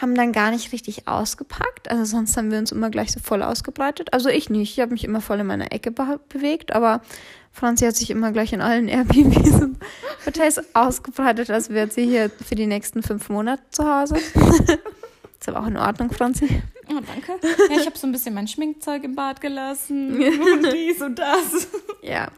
haben 0.00 0.14
dann 0.14 0.32
gar 0.32 0.50
nicht 0.50 0.72
richtig 0.72 1.08
ausgepackt. 1.08 1.90
Also 1.90 2.04
sonst 2.04 2.36
haben 2.36 2.50
wir 2.50 2.58
uns 2.58 2.72
immer 2.72 2.90
gleich 2.90 3.12
so 3.12 3.20
voll 3.20 3.42
ausgebreitet. 3.42 4.12
Also 4.12 4.28
ich 4.28 4.50
nicht. 4.50 4.72
Ich 4.72 4.80
habe 4.80 4.92
mich 4.92 5.04
immer 5.04 5.20
voll 5.20 5.40
in 5.40 5.46
meiner 5.46 5.72
Ecke 5.72 5.90
be 5.90 6.20
bewegt, 6.28 6.74
aber 6.74 7.00
Franzi 7.52 7.86
hat 7.86 7.96
sich 7.96 8.10
immer 8.10 8.32
gleich 8.32 8.52
in 8.52 8.60
allen 8.60 8.88
Airbnbs 8.88 9.62
und 9.62 9.78
Hotels 10.26 10.60
ausgebreitet, 10.74 11.50
als 11.50 11.70
wäre 11.70 11.90
sie 11.90 12.04
hier 12.04 12.30
für 12.30 12.54
die 12.54 12.66
nächsten 12.66 13.02
fünf 13.02 13.28
Monate 13.30 13.62
zu 13.70 13.84
Hause. 13.84 14.16
ist 15.40 15.48
aber 15.48 15.60
auch 15.60 15.66
in 15.66 15.78
Ordnung, 15.78 16.10
Franzi. 16.10 16.62
Oh, 16.88 17.00
danke. 17.00 17.38
Ja, 17.70 17.76
ich 17.76 17.86
habe 17.86 17.98
so 17.98 18.06
ein 18.06 18.12
bisschen 18.12 18.34
mein 18.34 18.48
Schminkzeug 18.48 19.04
im 19.04 19.14
Bad 19.14 19.40
gelassen 19.40 20.14
und 20.52 20.72
dies 20.72 21.02
und 21.02 21.18
das. 21.18 21.68
Ja, 22.02 22.30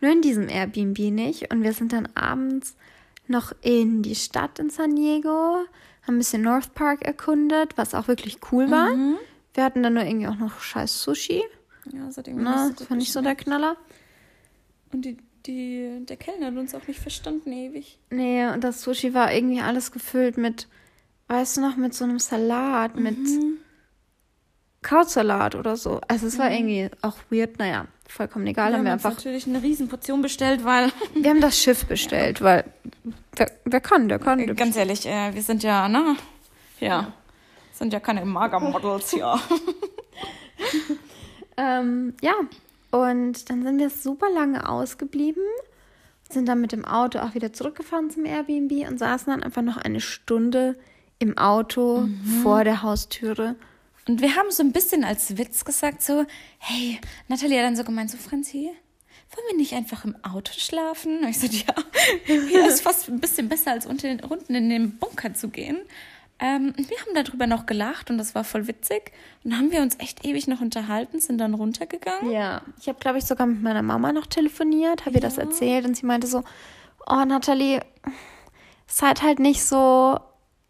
nur 0.00 0.12
in 0.12 0.22
diesem 0.22 0.48
Airbnb 0.48 0.98
nicht. 0.98 1.52
Und 1.52 1.62
wir 1.62 1.72
sind 1.72 1.92
dann 1.92 2.08
abends 2.14 2.76
noch 3.26 3.52
in 3.62 4.02
die 4.02 4.14
Stadt 4.14 4.58
in 4.58 4.70
San 4.70 4.96
Diego, 4.96 5.64
haben 6.02 6.16
ein 6.16 6.18
bisschen 6.18 6.42
North 6.42 6.74
Park 6.74 7.02
erkundet, 7.02 7.76
was 7.76 7.94
auch 7.94 8.08
wirklich 8.08 8.38
cool 8.52 8.70
war. 8.70 8.94
Mhm. 8.94 9.16
Wir 9.54 9.64
hatten 9.64 9.82
dann 9.82 9.94
nur 9.94 10.04
irgendwie 10.04 10.28
auch 10.28 10.38
noch 10.38 10.60
scheiß 10.60 11.02
Sushi. 11.02 11.42
Ja, 11.92 12.08
irgendwie 12.16 12.42
Na, 12.42 12.70
das 12.76 12.90
war 12.90 12.96
nicht 12.96 13.12
so 13.12 13.20
der 13.20 13.34
Knaller. 13.34 13.76
Und 14.92 15.04
die, 15.04 15.16
die, 15.46 16.04
der 16.06 16.16
Kellner 16.16 16.46
hat 16.46 16.56
uns 16.56 16.74
auch 16.74 16.86
nicht 16.86 17.00
verstanden 17.00 17.52
ewig. 17.52 17.98
Nee, 18.10 18.48
und 18.48 18.64
das 18.64 18.82
Sushi 18.82 19.14
war 19.14 19.32
irgendwie 19.32 19.60
alles 19.60 19.92
gefüllt 19.92 20.36
mit, 20.36 20.68
weißt 21.28 21.56
du 21.56 21.60
noch, 21.60 21.76
mit 21.76 21.94
so 21.94 22.04
einem 22.04 22.18
Salat, 22.18 22.96
mhm. 22.96 23.02
mit 23.02 23.18
Krautsalat 24.82 25.54
oder 25.54 25.76
so. 25.76 26.00
Also 26.08 26.26
es 26.26 26.38
war 26.38 26.48
mhm. 26.48 26.56
irgendwie 26.56 26.90
auch 27.02 27.16
weird, 27.30 27.58
naja, 27.58 27.86
vollkommen 28.08 28.46
egal. 28.46 28.72
Wir 28.72 28.78
haben 28.78 28.84
wir 28.84 28.92
einfach 28.92 29.10
natürlich 29.10 29.46
eine 29.46 29.62
Riesenportion 29.62 30.22
bestellt, 30.22 30.64
weil 30.64 30.90
wir 31.14 31.30
haben 31.30 31.40
das 31.40 31.58
Schiff 31.58 31.84
bestellt, 31.84 32.40
ja. 32.40 32.44
weil 32.44 32.64
wer, 33.36 33.50
wer, 33.64 33.80
kann, 33.80 34.08
der 34.08 34.18
kann. 34.18 34.54
Ganz 34.56 34.76
ehrlich, 34.76 35.06
äh, 35.06 35.34
wir 35.34 35.42
sind 35.42 35.62
ja, 35.62 35.88
ne, 35.88 36.16
ja, 36.80 36.88
ja. 36.88 37.12
sind 37.72 37.92
ja 37.92 38.00
keine 38.00 38.24
Magermodels, 38.24 39.12
ja. 39.12 39.38
ähm, 41.56 42.14
ja, 42.22 42.34
und 42.90 43.50
dann 43.50 43.62
sind 43.62 43.78
wir 43.78 43.90
super 43.90 44.30
lange 44.30 44.68
ausgeblieben, 44.68 45.42
sind 46.30 46.48
dann 46.48 46.60
mit 46.60 46.72
dem 46.72 46.84
Auto 46.84 47.18
auch 47.18 47.34
wieder 47.34 47.52
zurückgefahren 47.52 48.10
zum 48.10 48.24
Airbnb 48.24 48.88
und 48.88 48.98
saßen 48.98 49.32
dann 49.32 49.42
einfach 49.42 49.62
noch 49.62 49.76
eine 49.76 50.00
Stunde 50.00 50.76
im 51.18 51.36
Auto 51.36 52.02
mhm. 52.02 52.42
vor 52.42 52.64
der 52.64 52.82
Haustüre 52.82 53.56
Und 54.06 54.20
wir 54.20 54.36
haben 54.36 54.50
so 54.50 54.62
ein 54.62 54.72
bisschen 54.72 55.04
als 55.04 55.36
Witz 55.38 55.64
gesagt, 55.64 56.02
so, 56.02 56.24
hey, 56.58 57.00
Nathalie 57.28 57.58
hat 57.58 57.66
dann 57.66 57.76
so 57.76 57.84
gemeint, 57.84 58.10
so, 58.10 58.18
Franzi, 58.18 58.70
wollen 59.32 59.46
wir 59.50 59.56
nicht 59.56 59.74
einfach 59.74 60.04
im 60.04 60.16
Auto 60.24 60.52
schlafen? 60.56 61.18
Und 61.18 61.28
ich 61.28 61.38
so, 61.38 61.46
ja, 61.46 61.74
hier 62.24 62.66
ist 62.66 62.82
fast 62.82 63.08
ein 63.08 63.20
bisschen 63.20 63.48
besser, 63.48 63.72
als 63.72 63.86
unten, 63.86 64.20
unten 64.20 64.54
in 64.54 64.70
den 64.70 64.98
Bunker 64.98 65.34
zu 65.34 65.48
gehen. 65.48 65.78
Ähm, 66.42 66.72
wir 66.76 66.96
haben 66.98 67.14
darüber 67.14 67.46
noch 67.46 67.66
gelacht 67.66 68.10
und 68.10 68.16
das 68.16 68.34
war 68.34 68.44
voll 68.44 68.66
witzig. 68.66 69.12
Und 69.44 69.50
dann 69.50 69.60
haben 69.60 69.72
wir 69.72 69.82
uns 69.82 69.96
echt 69.98 70.24
ewig 70.24 70.48
noch 70.48 70.62
unterhalten, 70.62 71.20
sind 71.20 71.38
dann 71.38 71.52
runtergegangen. 71.52 72.32
Ja, 72.32 72.62
ich 72.80 72.88
habe, 72.88 72.98
glaube 72.98 73.18
ich, 73.18 73.26
sogar 73.26 73.46
mit 73.46 73.62
meiner 73.62 73.82
Mama 73.82 74.12
noch 74.12 74.26
telefoniert, 74.26 75.04
habe 75.04 75.16
ihr 75.16 75.20
das 75.20 75.36
erzählt 75.36 75.84
und 75.84 75.96
sie 75.96 76.06
meinte 76.06 76.26
so, 76.26 76.42
oh, 77.06 77.24
Nathalie, 77.26 77.82
seid 78.86 79.22
halt 79.22 79.38
nicht 79.38 79.62
so, 79.62 80.18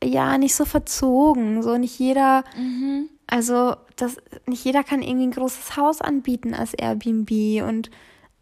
ja, 0.02 0.38
nicht 0.38 0.54
so 0.54 0.64
verzogen. 0.64 1.62
So 1.62 1.76
nicht 1.76 1.98
jeder, 1.98 2.44
also 3.26 3.76
das, 3.96 4.16
nicht 4.46 4.64
jeder 4.64 4.82
kann 4.82 5.02
irgendwie 5.02 5.26
ein 5.26 5.32
großes 5.32 5.76
Haus 5.76 6.00
anbieten 6.00 6.54
als 6.54 6.74
Airbnb 6.74 7.62
und 7.66 7.90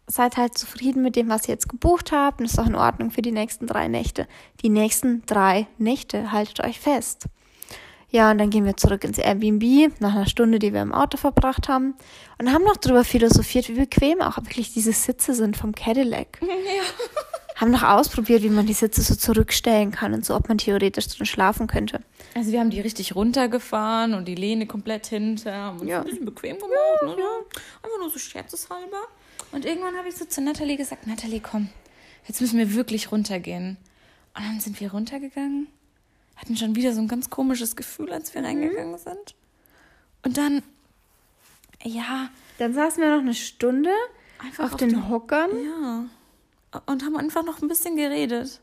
seid 0.07 0.37
halt 0.37 0.57
zufrieden 0.57 1.03
mit 1.03 1.15
dem, 1.15 1.29
was 1.29 1.47
ihr 1.47 1.53
jetzt 1.53 1.69
gebucht 1.69 2.11
habt 2.11 2.39
und 2.39 2.45
ist 2.45 2.59
auch 2.59 2.65
in 2.65 2.75
Ordnung 2.75 3.11
für 3.11 3.21
die 3.21 3.31
nächsten 3.31 3.67
drei 3.67 3.87
Nächte. 3.87 4.27
Die 4.63 4.69
nächsten 4.69 5.23
drei 5.25 5.67
Nächte, 5.77 6.31
haltet 6.31 6.61
euch 6.61 6.79
fest. 6.79 7.25
Ja, 8.11 8.31
und 8.31 8.39
dann 8.39 8.49
gehen 8.49 8.65
wir 8.65 8.75
zurück 8.75 9.03
ins 9.03 9.19
Airbnb, 9.19 9.93
nach 9.99 10.15
einer 10.15 10.25
Stunde, 10.25 10.57
die 10.57 10.73
wir 10.73 10.81
im 10.81 10.93
Auto 10.93 11.17
verbracht 11.17 11.69
haben. 11.69 11.93
Und 12.39 12.51
haben 12.51 12.63
noch 12.63 12.77
darüber 12.77 13.03
philosophiert, 13.03 13.69
wie 13.69 13.73
bequem 13.73 14.21
auch 14.21 14.37
wirklich 14.37 14.73
diese 14.73 14.93
Sitze 14.93 15.35
sind 15.35 15.55
vom 15.55 15.73
Cadillac. 15.75 16.39
Haben 17.59 17.71
noch 17.71 17.83
ausprobiert, 17.83 18.41
wie 18.43 18.49
man 18.49 18.65
die 18.67 18.73
Sitze 18.73 19.01
so 19.01 19.15
zurückstellen 19.15 19.91
kann 19.91 20.13
und 20.13 20.23
so, 20.25 20.33
ob 20.35 20.47
man 20.47 20.57
theoretisch 20.57 21.07
drin 21.09 21.25
schlafen 21.25 21.67
könnte. 21.67 22.01
Also 22.33 22.51
wir 22.53 22.59
haben 22.61 22.69
die 22.69 22.79
richtig 22.79 23.15
runtergefahren 23.15 24.13
und 24.13 24.25
die 24.29 24.35
Lehne 24.35 24.65
komplett 24.65 25.07
hinter. 25.07 25.73
Uns 25.73 25.83
Ja. 25.89 25.99
ein 25.99 26.05
bisschen 26.05 26.25
bequem 26.25 26.57
gemacht. 26.57 27.17
ne? 27.17 27.25
Einfach 27.83 27.99
nur 27.99 28.09
so 28.09 28.17
scherzeshalber. 28.19 29.01
Und 29.51 29.65
irgendwann 29.65 29.95
habe 29.97 30.07
ich 30.07 30.15
so 30.15 30.25
zu 30.25 30.41
Nathalie 30.41 30.77
gesagt, 30.77 31.05
Nathalie, 31.07 31.41
komm, 31.41 31.69
jetzt 32.27 32.39
müssen 32.39 32.57
wir 32.59 32.73
wirklich 32.75 33.11
runtergehen. 33.11 33.77
Und 34.37 34.45
dann 34.45 34.59
sind 34.61 34.79
wir 34.79 34.91
runtergegangen, 34.91 35.67
hatten 36.37 36.55
schon 36.55 36.75
wieder 36.75 36.93
so 36.93 37.01
ein 37.01 37.07
ganz 37.07 37.29
komisches 37.29 37.75
Gefühl, 37.75 38.13
als 38.13 38.33
wir 38.35 38.43
reingegangen 38.43 38.97
sind. 38.97 39.35
Und 40.23 40.37
dann, 40.37 40.61
ja, 41.83 42.29
Dann 42.59 42.73
saßen 42.73 43.01
wir 43.03 43.09
noch 43.15 43.21
eine 43.21 43.33
Stunde 43.33 43.89
einfach 44.37 44.73
auf, 44.73 44.77
den 44.77 45.09
Hockern. 45.09 45.49
Ja. 45.65 46.05
Und 46.85 47.03
haben 47.03 47.17
einfach 47.17 47.43
noch 47.43 47.61
ein 47.61 47.67
bisschen 47.67 47.95
geredet. 47.95 48.61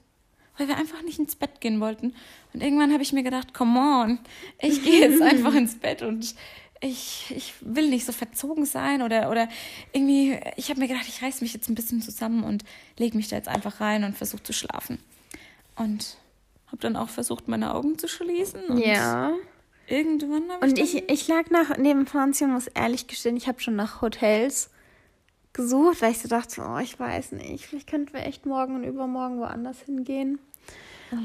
Weil 0.59 0.69
wir 0.69 0.77
einfach 0.77 1.03
nicht 1.03 1.19
ins 1.19 1.37
Bett 1.37 1.61
gehen 1.61 1.81
wollten. 1.81 2.15
Und 2.55 2.63
irgendwann 2.63 2.93
habe 2.93 3.03
ich 3.03 3.13
mir 3.13 3.23
gedacht, 3.23 3.53
come 3.53 3.79
on, 3.79 4.19
ich 4.59 4.83
gehe 4.83 5.01
jetzt 5.01 5.21
einfach 5.23 5.55
ins 5.55 5.75
Bett 5.75 6.03
und 6.03 6.35
ich, 6.81 7.33
ich 7.35 7.55
will 7.61 7.89
nicht 7.89 8.07
so 8.07 8.13
verzogen 8.13 8.65
sein 8.65 9.03
oder, 9.03 9.31
oder 9.31 9.49
irgendwie, 9.93 10.39
ich 10.57 10.69
habe 10.71 10.81
mir 10.81 10.89
gedacht, 10.89 11.07
ich 11.09 11.23
reiß 11.23 11.41
mich 11.41 11.53
jetzt 11.53 11.69
ein 11.69 11.75
bisschen 11.75 12.01
zusammen 12.03 12.45
und 12.45 12.65
lege 12.99 13.17
mich 13.17 13.29
da 13.29 13.37
jetzt 13.37 13.49
einfach 13.49 13.81
rein 13.81 14.05
und 14.05 14.17
versuche 14.17 14.43
zu 14.43 14.53
schlafen. 14.53 14.99
Und 15.77 16.17
habe 16.69 16.79
dann 16.79 16.97
auch 16.97 17.09
versucht, 17.09 17.49
meine 17.49 17.75
Augen 17.75 17.99
zu 17.99 18.09
schließen. 18.09 18.65
Und 18.67 18.79
Ja. 18.79 19.33
Irgendwann 19.89 20.51
habe 20.51 20.67
Und 20.67 20.79
ich. 20.79 20.97
ich, 20.97 21.11
ich 21.11 21.29
lag 21.29 21.49
nach, 21.51 21.77
neben 21.77 22.07
Franzi 22.07 22.45
und 22.45 22.53
muss 22.53 22.67
ehrlich 22.67 23.07
gestehen, 23.07 23.37
ich 23.37 23.47
habe 23.47 23.61
schon 23.61 23.77
nach 23.77 24.03
Hotels 24.03 24.71
gesucht, 25.57 26.03
weil 26.03 26.13
ich 26.13 26.21
so 26.21 26.29
dachte, 26.29 26.63
oh, 26.63 26.79
ich 26.79 27.01
weiß 27.01 27.33
nicht, 27.33 27.67
vielleicht 27.67 27.89
könnten 27.89 28.13
wir 28.13 28.25
echt 28.25 28.47
morgen 28.47 28.77
und 28.77 28.85
übermorgen 28.85 29.39
woanders 29.39 29.81
hingehen. 29.81 30.39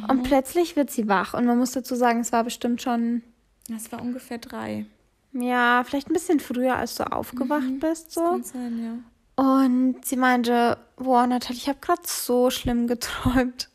Und 0.08 0.24
plötzlich 0.24 0.76
wird 0.76 0.90
sie 0.90 1.08
wach 1.08 1.34
und 1.34 1.46
man 1.46 1.58
muss 1.58 1.72
dazu 1.72 1.96
sagen, 1.96 2.22
es 2.22 2.32
war 2.32 2.44
bestimmt 2.44 2.82
schon, 2.82 3.24
das 3.68 3.92
war 3.92 4.02
ungefähr 4.02 4.38
drei. 4.38 4.86
ja, 5.34 5.84
vielleicht 5.86 6.10
ein 6.10 6.14
bisschen 6.14 6.40
früher, 6.40 6.76
als 6.76 6.96
du 6.96 7.12
aufgewacht 7.12 7.80
bist, 7.80 8.12
so. 8.12 8.22
Kann 8.22 8.44
sein, 8.44 8.84
ja. 8.84 9.44
Und 9.44 10.06
sie 10.06 10.18
meinte, 10.18 10.78
boah, 10.98 11.26
Nathalie, 11.26 11.58
ich 11.58 11.68
habe 11.68 11.80
gerade 11.82 12.04
so 12.06 12.50
schlimm 12.52 12.88
geträumt. 12.88 13.70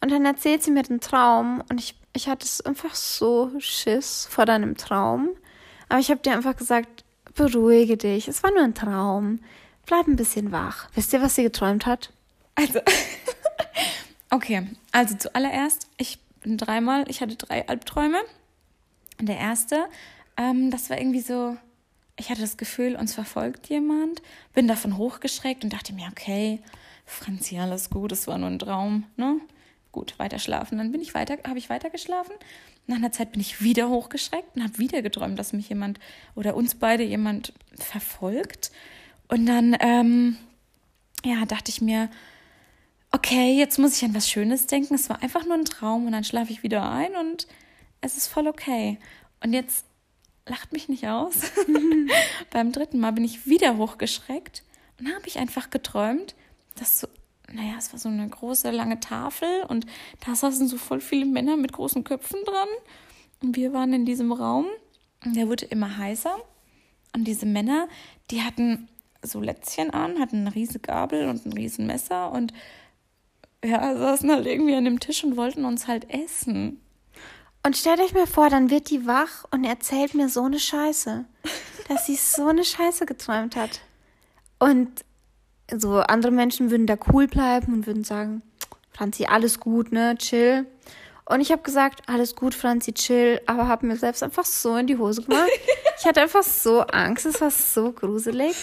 Und 0.00 0.10
dann 0.10 0.24
erzählt 0.24 0.62
sie 0.62 0.70
mir 0.70 0.82
den 0.82 1.00
Traum 1.00 1.62
und 1.70 1.78
ich, 1.78 1.94
ich 2.12 2.28
hatte 2.28 2.44
es 2.44 2.60
einfach 2.60 2.94
so 2.94 3.52
Schiss 3.58 4.26
vor 4.30 4.46
deinem 4.46 4.76
Traum. 4.76 5.28
Aber 5.88 6.00
ich 6.00 6.10
habe 6.10 6.20
dir 6.20 6.32
einfach 6.32 6.56
gesagt, 6.56 7.04
beruhige 7.34 7.96
dich, 7.96 8.26
es 8.28 8.42
war 8.42 8.50
nur 8.50 8.62
ein 8.62 8.74
Traum. 8.74 9.40
Bleib 9.90 10.06
ein 10.06 10.14
bisschen 10.14 10.52
wach. 10.52 10.88
Wisst 10.94 11.12
ihr, 11.12 11.20
was 11.20 11.34
sie 11.34 11.42
geträumt 11.42 11.84
hat? 11.84 12.12
Also, 12.54 12.78
okay, 14.30 14.68
also 14.92 15.16
zuallererst, 15.16 15.88
ich 15.96 16.20
bin 16.42 16.56
dreimal, 16.56 17.10
ich 17.10 17.20
hatte 17.20 17.34
drei 17.34 17.66
Albträume. 17.66 18.20
Und 19.18 19.28
der 19.28 19.38
erste, 19.38 19.86
ähm, 20.36 20.70
das 20.70 20.90
war 20.90 20.98
irgendwie 20.98 21.22
so, 21.22 21.56
ich 22.16 22.30
hatte 22.30 22.40
das 22.40 22.56
Gefühl, 22.56 22.94
uns 22.94 23.14
verfolgt 23.14 23.68
jemand, 23.68 24.22
bin 24.54 24.68
davon 24.68 24.96
hochgeschreckt 24.96 25.64
und 25.64 25.72
dachte 25.72 25.92
mir, 25.92 26.06
okay, 26.08 26.60
Franzi, 27.04 27.58
alles 27.58 27.90
gut, 27.90 28.12
es 28.12 28.28
war 28.28 28.38
nur 28.38 28.48
ein 28.48 28.60
Traum, 28.60 29.06
ne? 29.16 29.40
Gut, 29.90 30.16
weiter 30.20 30.38
schlafen. 30.38 30.78
Dann 30.78 30.92
bin 30.92 31.00
ich 31.00 31.14
weiter, 31.14 31.36
habe 31.48 31.58
ich 31.58 31.68
weiter 31.68 31.90
geschlafen. 31.90 32.34
Nach 32.86 32.94
einer 32.94 33.10
Zeit 33.10 33.32
bin 33.32 33.40
ich 33.40 33.60
wieder 33.60 33.88
hochgeschreckt 33.88 34.54
und 34.54 34.62
habe 34.62 34.78
wieder 34.78 35.02
geträumt, 35.02 35.36
dass 35.36 35.52
mich 35.52 35.68
jemand 35.68 35.98
oder 36.36 36.54
uns 36.54 36.76
beide 36.76 37.02
jemand 37.02 37.52
verfolgt. 37.76 38.70
Und 39.30 39.46
dann, 39.46 39.76
ähm, 39.80 40.36
ja, 41.24 41.44
dachte 41.46 41.70
ich 41.70 41.80
mir, 41.80 42.10
okay, 43.12 43.56
jetzt 43.56 43.78
muss 43.78 43.96
ich 43.96 44.04
an 44.04 44.14
was 44.14 44.28
Schönes 44.28 44.66
denken. 44.66 44.94
Es 44.94 45.08
war 45.08 45.22
einfach 45.22 45.44
nur 45.46 45.54
ein 45.54 45.64
Traum 45.64 46.06
und 46.06 46.12
dann 46.12 46.24
schlafe 46.24 46.52
ich 46.52 46.62
wieder 46.62 46.90
ein 46.90 47.14
und 47.16 47.46
es 48.00 48.16
ist 48.16 48.26
voll 48.26 48.48
okay. 48.48 48.98
Und 49.42 49.52
jetzt 49.52 49.84
lacht 50.46 50.72
mich 50.72 50.88
nicht 50.88 51.06
aus. 51.06 51.52
Beim 52.50 52.72
dritten 52.72 52.98
Mal 52.98 53.12
bin 53.12 53.24
ich 53.24 53.46
wieder 53.46 53.76
hochgeschreckt 53.76 54.64
und 54.98 55.14
habe 55.14 55.26
ich 55.26 55.38
einfach 55.38 55.70
geträumt, 55.70 56.34
dass 56.76 57.00
so, 57.00 57.08
naja, 57.52 57.74
es 57.78 57.92
war 57.92 58.00
so 58.00 58.08
eine 58.08 58.28
große, 58.28 58.70
lange 58.70 59.00
Tafel 59.00 59.64
und 59.68 59.86
da 60.24 60.34
saßen 60.34 60.66
so 60.66 60.76
voll 60.76 61.00
viele 61.00 61.26
Männer 61.26 61.56
mit 61.56 61.72
großen 61.72 62.04
Köpfen 62.04 62.40
dran. 62.44 62.68
Und 63.42 63.56
wir 63.56 63.72
waren 63.72 63.92
in 63.92 64.04
diesem 64.04 64.32
Raum 64.32 64.66
und 65.24 65.36
der 65.36 65.48
wurde 65.48 65.66
immer 65.66 65.96
heißer. 65.96 66.36
Und 67.14 67.24
diese 67.24 67.46
Männer, 67.46 67.88
die 68.30 68.42
hatten 68.42 68.88
so 69.22 69.40
Lätzchen 69.40 69.90
an, 69.90 70.18
hatten 70.18 70.46
eine 70.46 70.54
riesige 70.54 70.80
Gabel 70.80 71.28
und 71.28 71.46
ein 71.46 71.52
riesen 71.52 71.86
Messer 71.86 72.32
und 72.32 72.52
ja, 73.64 73.94
saßen 73.94 74.30
halt 74.30 74.46
irgendwie 74.46 74.74
an 74.74 74.84
dem 74.84 75.00
Tisch 75.00 75.22
und 75.24 75.36
wollten 75.36 75.64
uns 75.64 75.86
halt 75.86 76.08
essen. 76.10 76.80
Und 77.62 77.76
stellt 77.76 78.00
euch 78.00 78.14
mal 78.14 78.26
vor, 78.26 78.48
dann 78.48 78.70
wird 78.70 78.88
die 78.88 79.06
wach 79.06 79.44
und 79.50 79.64
erzählt 79.64 80.14
mir 80.14 80.30
so 80.30 80.44
eine 80.44 80.58
Scheiße, 80.58 81.26
dass 81.88 82.06
sie 82.06 82.16
so 82.16 82.46
eine 82.46 82.64
Scheiße 82.64 83.04
geträumt 83.04 83.56
hat. 83.56 83.80
Und 84.58 85.04
so 85.74 85.98
andere 86.00 86.32
Menschen 86.32 86.70
würden 86.70 86.86
da 86.86 86.96
cool 87.12 87.26
bleiben 87.26 87.74
und 87.74 87.86
würden 87.86 88.04
sagen, 88.04 88.42
Franzi, 88.92 89.26
alles 89.26 89.60
gut, 89.60 89.92
ne, 89.92 90.16
chill. 90.18 90.66
Und 91.30 91.40
ich 91.40 91.52
habe 91.52 91.62
gesagt, 91.62 92.08
alles 92.08 92.34
gut, 92.34 92.54
Franzi, 92.54 92.92
chill, 92.92 93.40
aber 93.46 93.68
habe 93.68 93.86
mir 93.86 93.96
selbst 93.96 94.24
einfach 94.24 94.44
so 94.44 94.76
in 94.76 94.88
die 94.88 94.98
Hose 94.98 95.22
gemacht. 95.22 95.48
Ich 96.00 96.06
hatte 96.06 96.22
einfach 96.22 96.42
so 96.42 96.80
Angst, 96.80 97.26
es 97.26 97.40
war 97.40 97.50
so 97.50 97.92
gruselig. 97.92 98.56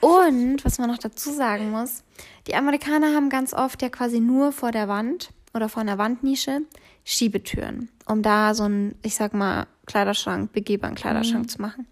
Und 0.00 0.64
was 0.64 0.78
man 0.78 0.90
noch 0.90 0.98
dazu 0.98 1.32
sagen 1.32 1.70
muss, 1.70 2.02
die 2.46 2.54
Amerikaner 2.54 3.14
haben 3.14 3.30
ganz 3.30 3.54
oft 3.54 3.80
ja 3.80 3.88
quasi 3.88 4.20
nur 4.20 4.52
vor 4.52 4.70
der 4.70 4.88
Wand 4.88 5.30
oder 5.54 5.68
vor 5.68 5.80
einer 5.80 5.98
Wandnische 5.98 6.62
Schiebetüren, 7.04 7.88
um 8.06 8.22
da 8.22 8.54
so 8.54 8.64
einen, 8.64 8.96
ich 9.02 9.14
sag 9.14 9.32
mal, 9.32 9.66
Kleiderschrank, 9.86 10.52
begehbaren 10.52 10.96
Kleiderschrank 10.96 11.50
zu 11.50 11.62
machen. 11.62 11.86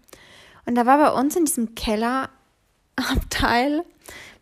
Und 0.65 0.75
da 0.75 0.85
war 0.85 0.97
bei 0.97 1.19
uns 1.19 1.35
in 1.35 1.45
diesem 1.45 1.73
Kellerabteil, 1.73 3.83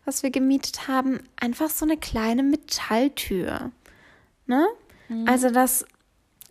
was 0.04 0.22
wir 0.22 0.30
gemietet 0.30 0.88
haben, 0.88 1.20
einfach 1.36 1.70
so 1.70 1.86
eine 1.86 1.96
kleine 1.96 2.42
Metalltür. 2.42 3.70
Ne? 4.46 4.66
Also 5.26 5.50
das 5.50 5.84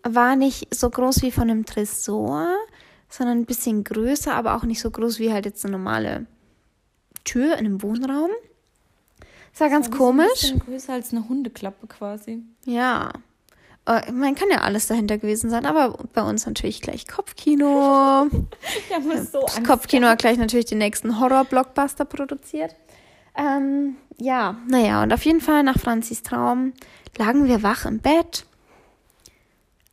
war 0.03 0.35
nicht 0.35 0.73
so 0.73 0.89
groß 0.89 1.21
wie 1.21 1.31
von 1.31 1.43
einem 1.49 1.65
Tresor, 1.65 2.53
sondern 3.09 3.39
ein 3.39 3.45
bisschen 3.45 3.83
größer, 3.83 4.33
aber 4.33 4.55
auch 4.55 4.63
nicht 4.63 4.81
so 4.81 4.89
groß 4.91 5.19
wie 5.19 5.31
halt 5.31 5.45
jetzt 5.45 5.63
eine 5.65 5.73
normale 5.77 6.25
Tür 7.23 7.53
in 7.53 7.65
einem 7.65 7.81
Wohnraum. 7.81 8.29
Das 9.51 9.61
war 9.61 9.69
ganz 9.69 9.87
Ein 9.87 9.93
komisch. 9.93 10.27
bisschen 10.33 10.59
größer 10.59 10.93
als 10.93 11.11
eine 11.11 11.27
Hundeklappe 11.27 11.87
quasi. 11.87 12.43
Ja. 12.65 13.11
Äh, 13.85 14.11
Man 14.11 14.35
kann 14.35 14.49
ja 14.51 14.61
alles 14.61 14.87
dahinter 14.87 15.17
gewesen 15.17 15.49
sein, 15.49 15.65
aber 15.65 15.97
bei 16.13 16.21
uns 16.21 16.45
natürlich 16.45 16.81
gleich 16.81 17.07
Kopfkino. 17.07 18.27
Ja, 18.89 18.99
so 19.23 19.41
Das 19.41 19.63
Kopfkino 19.63 20.07
hat 20.07 20.19
gleich 20.19 20.37
natürlich 20.37 20.65
den 20.67 20.77
nächsten 20.77 21.19
Horror-Blockbuster 21.19 22.05
produziert. 22.05 22.75
Ähm, 23.35 23.97
ja, 24.19 24.57
naja, 24.67 25.03
und 25.03 25.13
auf 25.13 25.23
jeden 25.25 25.41
Fall 25.41 25.63
nach 25.63 25.77
Franzis 25.79 26.23
Traum 26.23 26.73
lagen 27.17 27.45
wir 27.45 27.63
wach 27.63 27.85
im 27.85 27.99
Bett. 27.99 28.45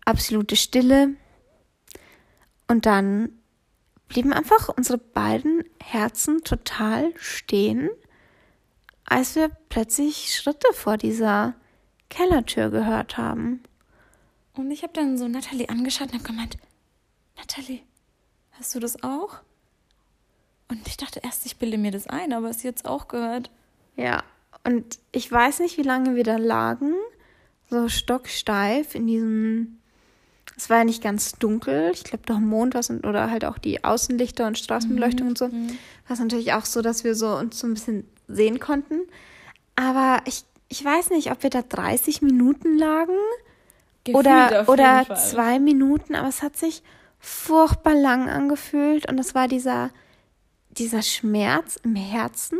Absolute 0.05 0.57
Stille. 0.57 1.15
Und 2.69 2.87
dann 2.87 3.31
blieben 4.09 4.33
einfach 4.33 4.69
unsere 4.69 4.99
beiden 4.99 5.65
Herzen 5.83 6.45
total 6.45 7.13
stehen, 7.17 7.91
als 9.07 9.35
wir 9.35 9.51
plötzlich 9.69 10.35
Schritte 10.35 10.73
vor 10.73 10.97
dieser 10.97 11.55
Kellertür 12.11 12.71
gehört 12.71 13.17
haben. 13.17 13.63
Und 14.55 14.71
ich 14.71 14.83
habe 14.83 14.93
dann 14.93 15.19
so 15.19 15.27
Natalie 15.27 15.69
angeschaut 15.69 16.13
und 16.13 16.15
habe 16.15 16.25
gemeint, 16.25 16.57
Natalie, 17.37 17.83
Hast 18.59 18.75
du 18.75 18.81
das 18.81 19.03
auch? 19.03 19.41
Und 20.69 20.87
ich 20.87 20.97
dachte 20.97 21.21
erst, 21.23 21.45
ich 21.45 21.59
bilde 21.59 21.77
mir 21.77 21.91
das 21.91 22.07
ein, 22.07 22.33
aber 22.33 22.49
es 22.49 22.63
jetzt 22.63 22.87
auch 22.87 23.09
gehört. 23.09 23.51
Ja, 23.97 24.23
und 24.65 24.99
ich 25.13 25.31
weiß 25.31 25.61
nicht, 25.61 25.77
wie 25.77 25.83
lange 25.83 26.15
wir 26.15 26.25
da 26.25 26.37
lagen. 26.37 26.95
So 27.75 27.89
stocksteif 27.89 28.95
in 28.95 29.09
diesem. 29.09 29.79
Es 30.57 30.71
war 30.71 30.79
ja 30.79 30.85
nicht 30.85 31.03
ganz 31.03 31.33
dunkel. 31.33 31.91
Ich 31.93 32.05
glaube, 32.05 32.23
doch 32.27 32.39
Mond 32.39 32.75
was 32.75 32.89
und, 32.89 33.05
oder 33.05 33.31
halt 33.31 33.45
auch 33.45 33.59
die 33.59 33.83
Außenlichter 33.83 34.47
und 34.47 34.57
Straßenbeleuchtung 34.57 35.25
mhm. 35.25 35.31
und 35.31 35.39
so. 35.39 35.49
Mhm. 35.49 35.71
War 36.07 36.15
es 36.15 36.21
natürlich 36.21 36.53
auch 36.53 36.65
so, 36.65 36.81
dass 36.81 37.03
wir 37.03 37.17
so 37.17 37.35
uns 37.37 37.59
so 37.59 37.67
ein 37.67 37.75
bisschen 37.75 38.07
sehen 38.29 38.61
konnten. 38.61 39.01
Aber 39.75 40.21
ich, 40.27 40.45
ich 40.69 40.85
weiß 40.85 41.11
nicht, 41.11 41.33
ob 41.33 41.43
wir 41.43 41.51
da 41.51 41.63
30 41.63 42.23
Minuten 42.23 42.79
lagen 42.79 43.19
Gefühlt 44.05 44.27
oder, 44.27 44.69
oder 44.69 45.17
zwei 45.17 45.59
Minuten, 45.59 46.15
aber 46.15 46.29
es 46.29 46.43
hat 46.43 46.57
sich 46.57 46.83
furchtbar 47.19 47.95
lang 47.95 48.29
angefühlt 48.29 49.09
und 49.11 49.19
es 49.19 49.35
war 49.35 49.49
dieser, 49.49 49.91
dieser 50.71 51.03
Schmerz 51.03 51.81
im 51.83 51.97
Herzen, 51.97 52.59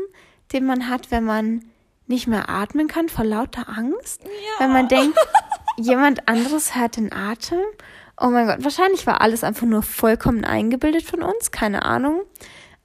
den 0.53 0.65
man 0.65 0.89
hat, 0.89 1.11
wenn 1.11 1.25
man 1.25 1.65
nicht 2.07 2.27
mehr 2.27 2.49
atmen 2.49 2.89
kann 2.89 3.09
vor 3.09 3.25
lauter 3.25 3.69
Angst. 3.69 4.23
Ja. 4.25 4.31
Wenn 4.65 4.73
man 4.73 4.89
denkt, 4.89 5.19
jemand 5.77 6.29
anderes 6.29 6.75
hört 6.75 6.97
den 6.97 7.13
Atem. 7.13 7.61
Oh 8.21 8.29
mein 8.29 8.47
Gott, 8.47 8.63
wahrscheinlich 8.63 9.07
war 9.07 9.21
alles 9.21 9.43
einfach 9.43 9.67
nur 9.67 9.83
vollkommen 9.83 10.45
eingebildet 10.45 11.03
von 11.05 11.23
uns, 11.23 11.51
keine 11.51 11.85
Ahnung. 11.85 12.23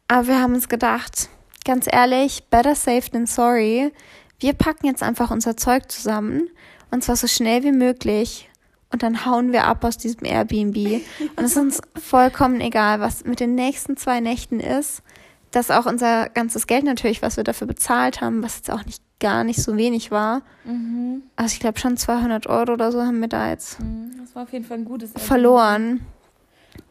Aber 0.07 0.27
wir 0.27 0.41
haben 0.41 0.55
uns 0.55 0.69
gedacht, 0.69 1.29
ganz 1.65 1.87
ehrlich, 1.91 2.45
better 2.49 2.75
safe 2.75 3.11
than 3.11 3.27
sorry. 3.27 3.91
Wir 4.39 4.53
packen 4.53 4.87
jetzt 4.87 5.03
einfach 5.03 5.29
unser 5.31 5.55
Zeug 5.55 5.91
zusammen 5.91 6.49
und 6.91 7.03
zwar 7.03 7.15
so 7.15 7.27
schnell 7.27 7.63
wie 7.63 7.71
möglich 7.71 8.49
und 8.91 9.03
dann 9.03 9.25
hauen 9.25 9.51
wir 9.51 9.65
ab 9.65 9.83
aus 9.83 9.97
diesem 9.97 10.25
Airbnb. 10.25 11.03
Und 11.35 11.43
es 11.43 11.51
ist 11.51 11.57
uns 11.57 11.81
vollkommen 12.01 12.59
egal, 12.59 12.99
was 12.99 13.23
mit 13.23 13.39
den 13.39 13.53
nächsten 13.53 13.97
zwei 13.97 14.19
Nächten 14.19 14.59
ist. 14.59 15.03
Dass 15.51 15.71
auch 15.71 15.85
unser 15.85 16.29
ganzes 16.29 16.67
Geld 16.67 16.83
natürlich, 16.83 17.21
was 17.21 17.37
wir 17.37 17.43
dafür 17.43 17.67
bezahlt 17.67 18.21
haben, 18.21 18.43
was 18.43 18.57
jetzt 18.57 18.71
auch 18.71 18.85
nicht 18.85 19.01
gar 19.19 19.43
nicht 19.43 19.61
so 19.61 19.75
wenig 19.75 20.11
war. 20.11 20.41
Mhm. 20.63 21.23
Also 21.35 21.53
ich 21.53 21.59
glaube 21.59 21.79
schon 21.79 21.97
200 21.97 22.47
Euro 22.47 22.73
oder 22.73 22.91
so 22.91 23.01
haben 23.01 23.19
wir 23.19 23.27
da 23.27 23.49
jetzt. 23.49 23.79
Mhm. 23.79 24.11
Das 24.21 24.35
war 24.35 24.43
auf 24.43 24.53
jeden 24.53 24.65
Fall 24.65 24.77
ein 24.77 24.85
gutes 24.85 25.11
Airbnb. 25.11 25.27
Verloren. 25.27 26.05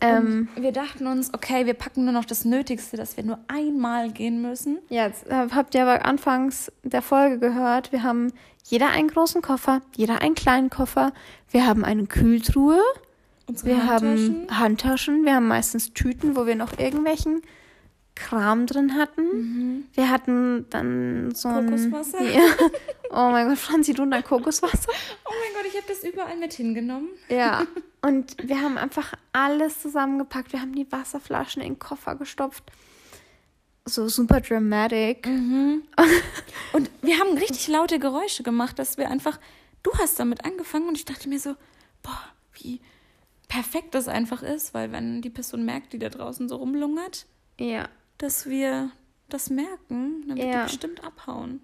Ähm, 0.00 0.48
wir 0.54 0.72
dachten 0.72 1.06
uns, 1.06 1.32
okay, 1.32 1.66
wir 1.66 1.74
packen 1.74 2.04
nur 2.04 2.12
noch 2.12 2.24
das 2.24 2.44
Nötigste, 2.44 2.96
dass 2.96 3.16
wir 3.16 3.24
nur 3.24 3.38
einmal 3.48 4.10
gehen 4.10 4.42
müssen. 4.42 4.78
Ja, 4.90 5.06
jetzt 5.06 5.26
äh, 5.28 5.48
habt 5.50 5.74
ihr 5.74 5.82
aber 5.82 6.04
anfangs 6.04 6.70
der 6.82 7.02
Folge 7.02 7.38
gehört, 7.38 7.90
wir 7.90 8.02
haben 8.02 8.32
jeder 8.64 8.90
einen 8.90 9.08
großen 9.08 9.40
Koffer, 9.40 9.80
jeder 9.96 10.20
einen 10.20 10.34
kleinen 10.34 10.68
Koffer. 10.68 11.12
Wir 11.50 11.66
haben 11.66 11.84
eine 11.84 12.04
Kühltruhe. 12.06 12.80
Unsere 13.46 13.68
wir 13.70 13.86
Handtaschen. 13.86 14.46
haben 14.50 14.58
Handtaschen. 14.58 15.24
Wir 15.24 15.34
haben 15.36 15.48
meistens 15.48 15.94
Tüten, 15.94 16.36
wo 16.36 16.46
wir 16.46 16.54
noch 16.54 16.78
irgendwelchen 16.78 17.40
Kram 18.18 18.66
drin 18.66 18.96
hatten. 18.96 19.22
Mhm. 19.22 19.86
Wir 19.94 20.10
hatten 20.10 20.66
dann 20.70 21.34
so 21.34 21.48
ein 21.48 21.66
Kokoswasser. 21.66 22.22
Ja. 22.22 22.42
Oh 23.10 23.30
mein 23.30 23.48
Gott, 23.48 23.58
Franzi, 23.58 23.94
du 23.94 24.02
und 24.02 24.10
dein 24.10 24.24
Kokoswasser. 24.24 24.90
Oh 25.24 25.32
mein 25.32 25.54
Gott, 25.54 25.72
ich 25.72 25.76
habe 25.76 25.86
das 25.88 26.02
überall 26.02 26.36
mit 26.36 26.52
hingenommen. 26.52 27.08
Ja. 27.28 27.66
Und 28.00 28.36
wir 28.46 28.60
haben 28.60 28.78
einfach 28.78 29.14
alles 29.32 29.82
zusammengepackt. 29.82 30.52
Wir 30.52 30.60
haben 30.60 30.74
die 30.74 30.90
Wasserflaschen 30.92 31.62
in 31.62 31.74
den 31.74 31.78
Koffer 31.80 32.14
gestopft. 32.14 32.62
So 33.86 34.06
super 34.08 34.40
dramatic. 34.40 35.26
Mhm. 35.26 35.82
Und 36.72 36.90
wir 37.02 37.18
haben 37.18 37.36
richtig 37.36 37.66
laute 37.66 37.98
Geräusche 37.98 38.42
gemacht, 38.42 38.78
dass 38.78 38.98
wir 38.98 39.10
einfach. 39.10 39.40
Du 39.82 39.92
hast 39.94 40.20
damit 40.20 40.44
angefangen 40.44 40.88
und 40.88 40.96
ich 40.96 41.04
dachte 41.04 41.28
mir 41.28 41.38
so, 41.38 41.54
boah, 42.02 42.20
wie 42.54 42.80
perfekt 43.48 43.94
das 43.94 44.08
einfach 44.08 44.42
ist, 44.42 44.74
weil 44.74 44.92
wenn 44.92 45.22
die 45.22 45.30
Person 45.30 45.64
merkt, 45.64 45.92
die 45.92 45.98
da 45.98 46.08
draußen 46.08 46.48
so 46.48 46.56
rumlungert, 46.56 47.26
ja. 47.58 47.88
Dass 48.18 48.48
wir 48.48 48.90
das 49.28 49.50
merken, 49.50 50.24
dann 50.26 50.36
wird 50.36 50.48
ja. 50.48 50.58
die 50.58 50.62
bestimmt 50.64 51.04
abhauen. 51.04 51.60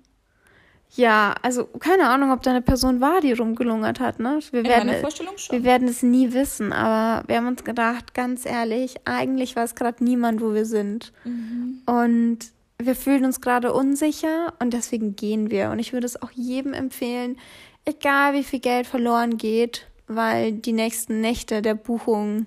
Ja, 0.96 1.34
also 1.42 1.66
keine 1.66 2.08
Ahnung, 2.08 2.30
ob 2.30 2.42
da 2.42 2.50
eine 2.50 2.62
Person 2.62 3.00
war, 3.00 3.20
die 3.20 3.32
rumgelungert 3.32 3.98
hat. 3.98 4.20
Ne? 4.20 4.38
Wir 4.52 4.60
In 4.60 4.66
werden, 4.66 5.00
Vorstellung 5.00 5.36
schon. 5.38 5.56
Wir 5.56 5.64
werden 5.64 5.88
es 5.88 6.02
nie 6.02 6.32
wissen, 6.32 6.72
aber 6.72 7.26
wir 7.26 7.36
haben 7.36 7.48
uns 7.48 7.64
gedacht, 7.64 8.14
ganz 8.14 8.46
ehrlich, 8.46 8.96
eigentlich 9.04 9.56
es 9.56 9.74
gerade 9.74 10.04
niemand, 10.04 10.40
wo 10.40 10.54
wir 10.54 10.64
sind. 10.64 11.12
Mhm. 11.24 11.82
Und 11.86 12.38
wir 12.78 12.94
fühlen 12.94 13.24
uns 13.24 13.40
gerade 13.40 13.72
unsicher 13.72 14.52
und 14.60 14.72
deswegen 14.72 15.16
gehen 15.16 15.50
wir. 15.50 15.70
Und 15.70 15.80
ich 15.80 15.92
würde 15.92 16.06
es 16.06 16.20
auch 16.22 16.30
jedem 16.30 16.74
empfehlen, 16.74 17.38
egal 17.84 18.34
wie 18.34 18.44
viel 18.44 18.60
Geld 18.60 18.86
verloren 18.86 19.36
geht, 19.36 19.88
weil 20.06 20.52
die 20.52 20.72
nächsten 20.72 21.20
Nächte 21.20 21.60
der 21.60 21.74
Buchung 21.74 22.46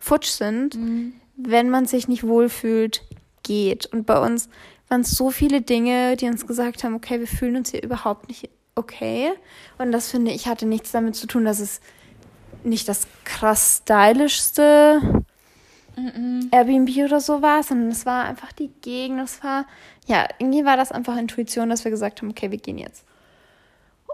futsch 0.00 0.30
sind, 0.30 0.74
mhm. 0.74 1.12
wenn 1.36 1.70
man 1.70 1.86
sich 1.86 2.08
nicht 2.08 2.26
wohlfühlt, 2.26 3.02
geht. 3.44 3.86
Und 3.86 4.06
bei 4.06 4.18
uns 4.18 4.48
waren 4.88 5.02
es 5.02 5.12
so 5.12 5.30
viele 5.30 5.62
Dinge, 5.62 6.16
die 6.16 6.26
uns 6.26 6.46
gesagt 6.46 6.82
haben, 6.82 6.94
okay, 6.94 7.20
wir 7.20 7.28
fühlen 7.28 7.56
uns 7.56 7.70
hier 7.70 7.82
überhaupt 7.82 8.28
nicht 8.28 8.50
okay. 8.74 9.32
Und 9.78 9.92
das 9.92 10.10
finde 10.10 10.32
ich 10.32 10.48
hatte 10.48 10.66
nichts 10.66 10.90
damit 10.90 11.14
zu 11.14 11.26
tun, 11.26 11.44
dass 11.44 11.60
es 11.60 11.80
nicht 12.64 12.88
das 12.88 13.06
krass 13.24 13.82
stylischste 13.82 15.00
mm 15.96 16.00
-mm. 16.00 16.48
Airbnb 16.50 17.04
oder 17.04 17.20
so 17.20 17.42
war, 17.42 17.62
sondern 17.62 17.90
es 17.90 18.06
war 18.06 18.24
einfach 18.24 18.52
die 18.52 18.70
Gegend. 18.80 19.20
Es 19.20 19.44
war, 19.44 19.66
ja, 20.06 20.26
irgendwie 20.38 20.64
war 20.64 20.76
das 20.76 20.92
einfach 20.92 21.16
Intuition, 21.16 21.68
dass 21.68 21.84
wir 21.84 21.90
gesagt 21.90 22.20
haben, 22.20 22.30
okay, 22.30 22.50
wir 22.50 22.58
gehen 22.58 22.78
jetzt. 22.78 23.04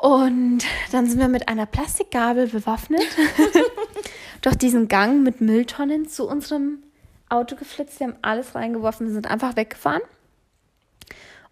Und 0.01 0.61
dann 0.93 1.07
sind 1.07 1.19
wir 1.19 1.29
mit 1.29 1.49
einer 1.49 1.67
Plastikgabel 1.67 2.49
bewaffnet 2.49 3.07
durch 4.41 4.57
diesen 4.57 4.89
Gang 4.89 5.23
mit 5.23 5.41
Mülltonnen 5.41 6.09
zu 6.09 6.27
unserem 6.27 6.83
Auto 7.31 7.57
geflitzt. 7.57 8.01
Wir 8.01 8.09
haben 8.09 8.17
alles 8.23 8.55
reingeworfen, 8.55 9.07
wir 9.07 9.15
sind 9.15 9.31
einfach 9.31 9.57
weggefahren. 9.57 10.03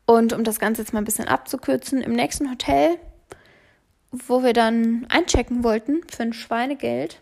Und 0.06 0.32
um 0.32 0.44
das 0.44 0.58
Ganze 0.58 0.82
jetzt 0.82 0.92
mal 0.92 1.00
ein 1.00 1.04
bisschen 1.04 1.28
abzukürzen, 1.28 2.00
im 2.00 2.12
nächsten 2.12 2.50
Hotel, 2.50 2.96
wo 4.10 4.42
wir 4.42 4.52
dann 4.52 5.06
einchecken 5.10 5.64
wollten 5.64 6.00
für 6.10 6.22
ein 6.22 6.32
Schweinegeld, 6.32 7.20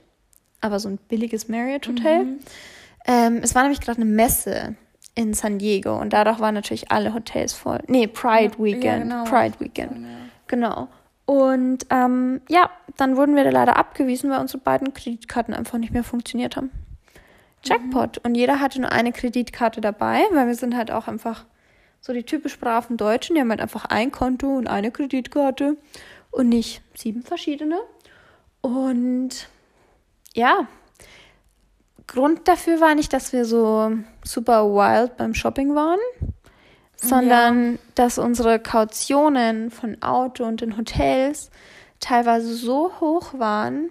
aber 0.61 0.79
so 0.79 0.89
ein 0.89 0.99
billiges 1.09 1.49
Marriott-Hotel. 1.49 2.25
Mhm. 2.25 2.39
Ähm, 3.07 3.41
es 3.43 3.55
war 3.55 3.63
nämlich 3.63 3.81
gerade 3.81 4.01
eine 4.01 4.11
Messe 4.11 4.77
in 5.15 5.35
San 5.35 5.59
Diego 5.59 5.99
und 5.99 6.13
dadurch 6.13 6.41
waren 6.41 6.55
natürlich 6.55 6.93
alle 6.93 7.15
Hotels 7.15 7.55
voll. 7.55 7.81
Nee, 7.89 8.07
Pride 8.07 8.59
Weekend. 8.59 8.85
Ja, 8.85 8.99
genau. 8.99 9.25
Pride 9.25 9.59
Weekend. 9.59 10.03
Ja. 10.03 10.09
Genau. 10.47 10.89
Und 11.25 11.87
ähm, 11.91 12.41
ja, 12.49 12.71
dann 12.97 13.17
wurden 13.17 13.35
wir 13.35 13.43
da 13.43 13.51
leider 13.51 13.77
abgewiesen, 13.77 14.31
weil 14.31 14.41
unsere 14.41 14.59
beiden 14.59 14.95
Kreditkarten 14.95 15.55
einfach 15.55 15.79
nicht 15.79 15.93
mehr 15.93 16.05
funktioniert 16.05 16.57
haben. 16.57 16.71
Jackpot. 17.67 18.17
Mhm. 18.17 18.23
Und 18.25 18.35
jeder 18.35 18.61
hatte 18.61 18.81
nur 18.81 18.93
eine 18.93 19.12
Kreditkarte 19.12 19.81
dabei, 19.81 20.23
weil 20.33 20.47
wir 20.47 20.55
sind 20.55 20.77
halt 20.77 20.91
auch 20.91 21.09
einfach 21.09 21.45
so 22.01 22.12
die 22.12 22.23
typisch 22.23 22.59
braven 22.59 22.97
Deutschen, 22.97 23.35
die 23.35 23.41
haben 23.41 23.51
halt 23.51 23.61
einfach 23.61 23.87
ein 23.87 24.12
Konto 24.12 24.57
und 24.57 24.69
eine 24.69 24.91
Kreditkarte 24.91 25.77
und 26.31 26.49
nicht 26.49 26.83
sieben 26.95 27.23
verschiedene. 27.23 27.79
Und 28.61 29.49
ja, 30.35 30.69
Grund 32.07 32.47
dafür 32.47 32.81
war 32.81 32.95
nicht, 32.95 33.12
dass 33.12 33.33
wir 33.33 33.45
so 33.45 33.91
super 34.23 34.64
wild 34.67 35.17
beim 35.17 35.35
Shopping 35.35 35.75
waren, 35.75 35.99
sondern 36.97 37.73
ja. 37.73 37.79
dass 37.95 38.19
unsere 38.19 38.59
Kautionen 38.61 39.71
von 39.71 40.01
Auto 40.03 40.45
und 40.45 40.61
den 40.61 40.77
Hotels 40.77 41.51
teilweise 41.99 42.55
so 42.55 42.93
hoch 43.01 43.35
waren. 43.39 43.91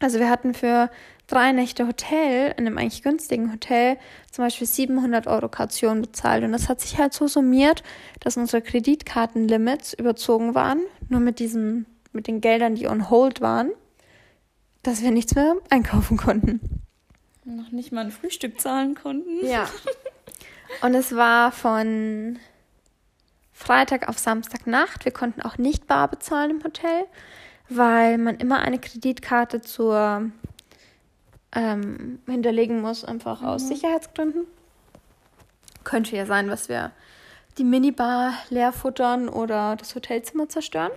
Also 0.00 0.18
wir 0.18 0.30
hatten 0.30 0.54
für 0.54 0.90
drei 1.26 1.52
Nächte 1.52 1.86
Hotel, 1.86 2.54
in 2.56 2.66
einem 2.66 2.78
eigentlich 2.78 3.02
günstigen 3.02 3.52
Hotel, 3.52 3.96
zum 4.30 4.44
Beispiel 4.44 4.66
700 4.66 5.26
Euro 5.26 5.48
Kaution 5.48 6.02
bezahlt. 6.02 6.44
Und 6.44 6.52
das 6.52 6.68
hat 6.68 6.80
sich 6.80 6.98
halt 6.98 7.14
so 7.14 7.26
summiert, 7.26 7.82
dass 8.20 8.36
unsere 8.36 8.62
Kreditkartenlimits 8.62 9.94
überzogen 9.94 10.54
waren, 10.54 10.80
nur 11.08 11.20
mit 11.20 11.38
diesen, 11.38 11.86
mit 12.12 12.26
den 12.26 12.40
Geldern, 12.40 12.74
die 12.74 12.88
on 12.88 13.10
hold 13.10 13.40
waren, 13.40 13.70
dass 14.82 15.02
wir 15.02 15.10
nichts 15.10 15.34
mehr 15.34 15.56
einkaufen 15.70 16.16
konnten. 16.16 16.60
Noch 17.44 17.70
nicht 17.70 17.92
mal 17.92 18.04
ein 18.04 18.10
Frühstück 18.10 18.60
zahlen 18.60 18.94
konnten. 18.94 19.46
Ja. 19.46 19.68
Und 20.82 20.94
es 20.94 21.14
war 21.14 21.52
von 21.52 22.38
Freitag 23.52 24.08
auf 24.08 24.18
Samstagnacht. 24.18 25.04
Wir 25.04 25.12
konnten 25.12 25.42
auch 25.42 25.58
nicht 25.58 25.86
bar 25.86 26.08
bezahlen 26.08 26.50
im 26.50 26.64
Hotel, 26.64 27.04
weil 27.68 28.18
man 28.18 28.36
immer 28.36 28.60
eine 28.60 28.78
Kreditkarte 28.78 29.60
zur 29.60 30.30
ähm, 31.54 32.18
hinterlegen 32.26 32.80
muss, 32.80 33.04
einfach 33.04 33.40
mhm. 33.40 33.48
aus 33.48 33.68
Sicherheitsgründen. 33.68 34.46
Könnte 35.84 36.16
ja 36.16 36.26
sein, 36.26 36.48
dass 36.48 36.68
wir 36.68 36.92
die 37.58 37.64
Minibar 37.64 38.32
leer 38.50 38.72
futtern 38.72 39.28
oder 39.28 39.76
das 39.76 39.94
Hotelzimmer 39.94 40.48
zerstören. 40.48 40.90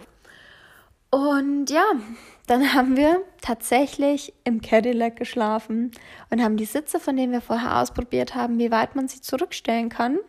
Und 1.10 1.70
ja, 1.70 1.86
dann 2.48 2.74
haben 2.74 2.98
wir 2.98 3.22
tatsächlich 3.42 4.34
im 4.44 4.62
Cadillac 4.62 5.16
geschlafen 5.16 5.92
und 6.30 6.44
haben 6.44 6.58
die 6.58 6.66
Sitze, 6.66 7.00
von 7.00 7.16
denen 7.16 7.32
wir 7.32 7.42
vorher 7.42 7.80
ausprobiert 7.80 8.36
haben, 8.36 8.58
wie 8.60 8.72
weit 8.72 8.96
man 8.96 9.08
sie 9.08 9.22
zurückstellen 9.22 9.90
kann, 9.90 10.20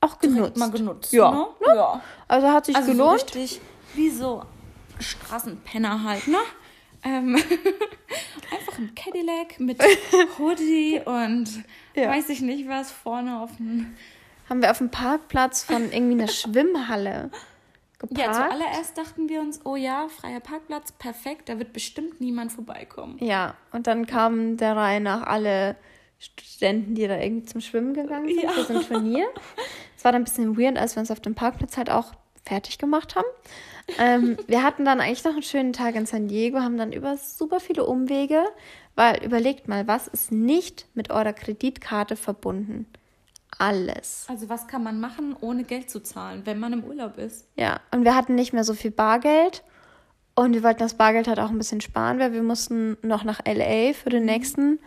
auch 0.00 0.18
genutzt. 0.18 0.56
mal 0.56 0.70
genutzt. 0.70 1.12
Ja. 1.12 1.30
Ne? 1.30 1.46
ne? 1.66 1.76
ja. 1.76 2.02
Also 2.28 2.48
hat 2.48 2.66
sich 2.66 2.76
also 2.76 2.92
gelohnt. 2.92 3.20
So 3.20 3.26
richtig 3.38 3.60
wie 3.94 4.10
so 4.10 4.42
Straßenpenner 5.00 6.04
halt, 6.04 6.26
ne? 6.28 6.38
Ähm, 7.04 7.36
einfach 8.50 8.78
ein 8.78 8.94
Cadillac 8.94 9.60
mit 9.60 9.78
Hoodie 10.38 11.00
und 11.04 11.48
Ja. 11.94 12.10
weiß 12.10 12.28
ich 12.30 12.40
nicht, 12.40 12.68
was 12.68 12.90
vorne 12.90 13.40
auf 13.40 13.56
dem. 13.56 13.94
Haben 14.48 14.62
wir 14.62 14.70
auf 14.70 14.78
dem 14.78 14.90
Parkplatz 14.90 15.64
von 15.64 15.90
irgendwie 15.92 16.20
einer 16.20 16.28
Schwimmhalle 16.28 17.30
geparkt. 17.98 18.18
Ja, 18.18 18.32
zuallererst 18.32 18.96
dachten 18.98 19.28
wir 19.28 19.40
uns, 19.40 19.60
oh 19.64 19.76
ja, 19.76 20.08
freier 20.08 20.40
Parkplatz, 20.40 20.92
perfekt, 20.92 21.48
da 21.48 21.58
wird 21.58 21.72
bestimmt 21.72 22.20
niemand 22.20 22.52
vorbeikommen. 22.52 23.16
Ja, 23.20 23.54
und 23.72 23.86
dann 23.86 24.06
kamen 24.06 24.56
der 24.58 24.76
Reihe 24.76 25.00
nach 25.00 25.22
alle 25.22 25.76
Studenten, 26.18 26.94
die 26.94 27.06
da 27.08 27.18
irgendwie 27.18 27.46
zum 27.46 27.60
Schwimmen 27.60 27.94
gegangen 27.94 28.28
sind 28.28 28.42
Ja. 28.42 28.50
für 28.50 28.64
so 28.64 28.74
ein 28.78 28.82
Turnier. 28.86 29.26
Es 29.96 30.04
war 30.04 30.12
dann 30.12 30.22
ein 30.22 30.24
bisschen 30.24 30.58
weird, 30.58 30.76
als 30.78 30.94
wir 30.96 31.00
uns 31.00 31.10
auf 31.10 31.20
dem 31.20 31.34
Parkplatz 31.34 31.76
halt 31.76 31.88
auch 31.90 32.12
fertig 32.44 32.78
gemacht 32.78 33.16
haben. 33.16 33.26
Ähm, 33.98 34.36
wir 34.46 34.62
hatten 34.62 34.84
dann 34.84 35.00
eigentlich 35.00 35.24
noch 35.24 35.32
einen 35.32 35.42
schönen 35.42 35.72
Tag 35.72 35.94
in 35.94 36.06
San 36.06 36.28
Diego, 36.28 36.58
haben 36.58 36.78
dann 36.78 36.92
über 36.92 37.16
super 37.16 37.60
viele 37.60 37.84
Umwege, 37.84 38.42
weil 38.94 39.22
überlegt 39.24 39.68
mal, 39.68 39.86
was 39.86 40.08
ist 40.08 40.32
nicht 40.32 40.86
mit 40.94 41.10
eurer 41.10 41.32
Kreditkarte 41.32 42.16
verbunden? 42.16 42.86
Alles. 43.58 44.26
Also 44.28 44.48
was 44.48 44.66
kann 44.66 44.82
man 44.82 45.00
machen, 45.00 45.36
ohne 45.40 45.64
Geld 45.64 45.90
zu 45.90 46.02
zahlen, 46.02 46.42
wenn 46.44 46.58
man 46.58 46.72
im 46.72 46.84
Urlaub 46.84 47.18
ist? 47.18 47.46
Ja, 47.56 47.80
und 47.92 48.04
wir 48.04 48.14
hatten 48.14 48.34
nicht 48.34 48.52
mehr 48.52 48.64
so 48.64 48.74
viel 48.74 48.90
Bargeld. 48.90 49.62
Und 50.34 50.52
wir 50.52 50.64
wollten 50.64 50.80
das 50.80 50.94
Bargeld 50.94 51.28
halt 51.28 51.38
auch 51.38 51.50
ein 51.50 51.58
bisschen 51.58 51.80
sparen, 51.80 52.18
weil 52.18 52.32
wir 52.32 52.42
mussten 52.42 52.96
noch 53.02 53.22
nach 53.22 53.40
LA 53.46 53.92
für 53.92 54.10
den 54.10 54.24
nächsten, 54.24 54.80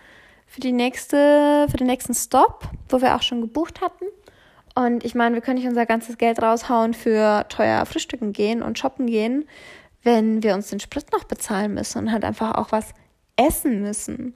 für 0.45 0.59
die 0.59 0.73
nächste, 0.73 1.67
für 1.69 1.77
den 1.77 1.87
nächsten 1.87 2.13
Stop, 2.13 2.69
wo 2.89 3.01
wir 3.01 3.15
auch 3.15 3.21
schon 3.21 3.39
gebucht 3.39 3.79
hatten. 3.79 4.05
Und 4.77 5.03
ich 5.03 5.15
meine, 5.15 5.33
wir 5.33 5.41
können 5.41 5.57
nicht 5.57 5.67
unser 5.67 5.87
ganzes 5.87 6.19
Geld 6.19 6.39
raushauen 6.39 6.93
für 6.93 7.47
teuer 7.49 7.83
Frühstücken 7.87 8.31
gehen 8.31 8.61
und 8.61 8.77
shoppen 8.77 9.07
gehen, 9.07 9.47
wenn 10.03 10.43
wir 10.43 10.53
uns 10.53 10.69
den 10.69 10.79
Sprit 10.79 11.11
noch 11.11 11.23
bezahlen 11.23 11.73
müssen 11.73 11.97
und 11.97 12.11
halt 12.11 12.23
einfach 12.23 12.53
auch 12.53 12.71
was 12.71 12.93
essen 13.37 13.81
müssen. 13.81 14.35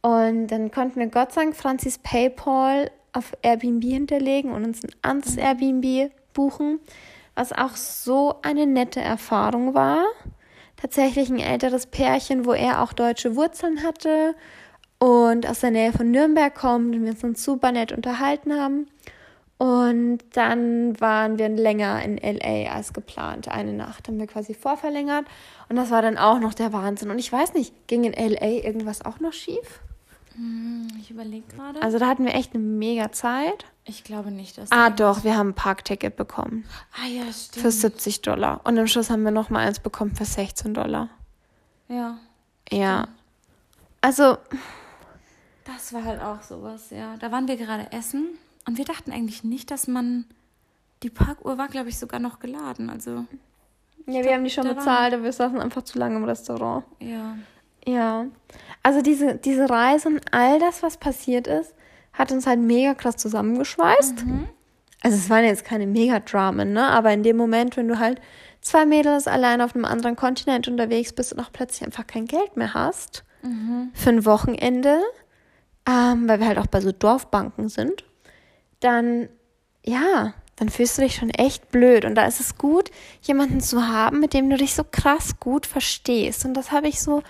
Und 0.00 0.48
dann 0.48 0.72
konnten 0.72 0.98
wir 0.98 1.06
Gott 1.06 1.32
sei 1.32 1.42
Dank 1.42 1.54
Franzis 1.54 1.98
PayPal 1.98 2.90
auf 3.12 3.36
Airbnb 3.42 3.84
hinterlegen 3.84 4.50
und 4.50 4.64
uns 4.64 4.82
ein 4.82 4.90
anderes 5.02 5.36
Airbnb 5.36 6.10
buchen, 6.34 6.80
was 7.36 7.52
auch 7.52 7.76
so 7.76 8.34
eine 8.42 8.66
nette 8.66 9.00
Erfahrung 9.00 9.74
war. 9.74 10.04
Tatsächlich 10.76 11.30
ein 11.30 11.38
älteres 11.38 11.86
Pärchen, 11.86 12.46
wo 12.46 12.52
er 12.52 12.82
auch 12.82 12.92
deutsche 12.92 13.36
Wurzeln 13.36 13.84
hatte 13.84 14.34
und 14.98 15.48
aus 15.48 15.60
der 15.60 15.70
Nähe 15.70 15.92
von 15.92 16.10
Nürnberg 16.10 16.52
kommt 16.52 16.96
und 16.96 17.04
wir 17.04 17.12
uns 17.12 17.20
dann 17.20 17.36
super 17.36 17.70
nett 17.70 17.92
unterhalten 17.92 18.60
haben. 18.60 18.88
Und 19.58 20.20
dann 20.34 21.00
waren 21.00 21.38
wir 21.38 21.48
länger 21.48 22.00
in 22.04 22.16
LA 22.16 22.72
als 22.72 22.92
geplant. 22.92 23.48
Eine 23.48 23.72
Nacht 23.72 24.06
haben 24.06 24.18
wir 24.18 24.28
quasi 24.28 24.54
vorverlängert. 24.54 25.26
Und 25.68 25.74
das 25.74 25.90
war 25.90 26.00
dann 26.00 26.16
auch 26.16 26.38
noch 26.38 26.54
der 26.54 26.72
Wahnsinn. 26.72 27.10
Und 27.10 27.18
ich 27.18 27.32
weiß 27.32 27.54
nicht, 27.54 27.88
ging 27.88 28.04
in 28.04 28.12
LA 28.12 28.64
irgendwas 28.64 29.04
auch 29.04 29.18
noch 29.18 29.32
schief? 29.32 29.80
Ich 31.00 31.10
überlege 31.10 31.44
gerade. 31.48 31.82
Also 31.82 31.98
da 31.98 32.06
hatten 32.06 32.24
wir 32.24 32.34
echt 32.34 32.54
eine 32.54 32.62
mega 32.62 33.10
Zeit. 33.10 33.64
ich 33.84 34.04
glaube 34.04 34.30
nicht, 34.30 34.56
dass. 34.56 34.70
Ah, 34.70 34.90
doch, 34.90 35.24
wir 35.24 35.36
haben 35.36 35.48
ein 35.48 35.54
Parkticket 35.54 36.14
bekommen. 36.14 36.64
Ah 36.94 37.08
ja, 37.08 37.24
stimmt. 37.32 37.62
Für 37.62 37.72
70 37.72 38.22
Dollar. 38.22 38.60
Und 38.62 38.78
am 38.78 38.86
Schluss 38.86 39.10
haben 39.10 39.24
wir 39.24 39.32
noch 39.32 39.50
mal 39.50 39.66
eins 39.66 39.80
bekommen 39.80 40.14
für 40.14 40.24
16 40.24 40.74
Dollar. 40.74 41.08
ja, 41.88 42.18
Ja. 42.70 43.08
Also, 44.00 44.38
das 45.64 45.92
war 45.92 46.04
halt 46.04 46.22
auch 46.22 46.40
sowas, 46.42 46.90
ja. 46.90 47.16
Da 47.16 47.32
waren 47.32 47.48
wir 47.48 47.56
gerade 47.56 47.90
essen 47.90 48.38
und 48.68 48.78
wir 48.78 48.84
dachten 48.84 49.10
eigentlich 49.10 49.42
nicht, 49.44 49.70
dass 49.70 49.88
man. 49.88 50.26
Die 51.02 51.10
Parkuhr 51.10 51.58
war, 51.58 51.68
glaube 51.68 51.88
ich, 51.90 51.98
sogar 51.98 52.18
noch 52.20 52.40
geladen. 52.40 52.90
Also, 52.90 53.24
ja, 54.06 54.24
wir 54.24 54.34
haben 54.34 54.42
die 54.42 54.50
schon 54.50 54.66
bezahlt, 54.66 55.14
aber 55.14 55.22
wir 55.22 55.32
saßen 55.32 55.60
einfach 55.60 55.82
zu 55.82 55.98
lange 55.98 56.16
im 56.16 56.24
Restaurant. 56.24 56.84
ja. 57.00 57.36
Ja. 57.86 58.26
Also 58.82 59.00
diese, 59.00 59.36
diese 59.36 59.70
Reise 59.70 60.08
und 60.08 60.20
all 60.32 60.58
das, 60.58 60.82
was 60.82 60.98
passiert 60.98 61.46
ist, 61.46 61.74
hat 62.12 62.30
uns 62.32 62.46
halt 62.46 62.60
mega 62.60 62.92
krass 62.94 63.16
zusammengeschweißt. 63.16 64.24
Also 65.02 65.16
es 65.16 65.30
waren 65.30 65.44
jetzt 65.44 65.64
keine 65.64 65.86
Megadramen, 65.86 66.72
ne? 66.74 66.86
Aber 66.88 67.12
in 67.12 67.22
dem 67.22 67.36
Moment, 67.38 67.76
wenn 67.78 67.88
du 67.88 67.98
halt 67.98 68.20
zwei 68.60 68.84
Mädels 68.84 69.26
allein 69.26 69.62
auf 69.62 69.74
einem 69.74 69.84
anderen 69.86 70.16
Kontinent 70.16 70.68
unterwegs 70.68 71.12
bist 71.14 71.32
und 71.32 71.40
auch 71.40 71.52
plötzlich 71.52 71.86
einfach 71.86 72.06
kein 72.06 72.26
Geld 72.26 72.56
mehr 72.56 72.74
hast 72.74 73.24
für 73.94 74.10
ein 74.10 74.24
Wochenende, 74.26 75.00
ähm, 75.88 76.28
weil 76.28 76.40
wir 76.40 76.48
halt 76.48 76.58
auch 76.58 76.66
bei 76.66 76.80
so 76.80 76.92
Dorfbanken 76.92 77.68
sind, 77.68 78.04
dann 78.80 79.28
ja, 79.84 80.34
dann 80.56 80.68
fühlst 80.68 80.98
du 80.98 81.02
dich 81.02 81.14
schon 81.14 81.30
echt 81.30 81.70
blöd. 81.70 82.04
Und 82.04 82.16
da 82.16 82.26
ist 82.26 82.40
es 82.40 82.58
gut, 82.58 82.90
jemanden 83.22 83.60
zu 83.60 83.86
haben, 83.86 84.20
mit 84.20 84.34
dem 84.34 84.50
du 84.50 84.56
dich 84.56 84.74
so 84.74 84.84
krass 84.84 85.38
gut 85.38 85.66
verstehst. 85.66 86.44
Und 86.44 86.54
das 86.54 86.72
habe 86.72 86.88
ich 86.88 87.00
so 87.00 87.22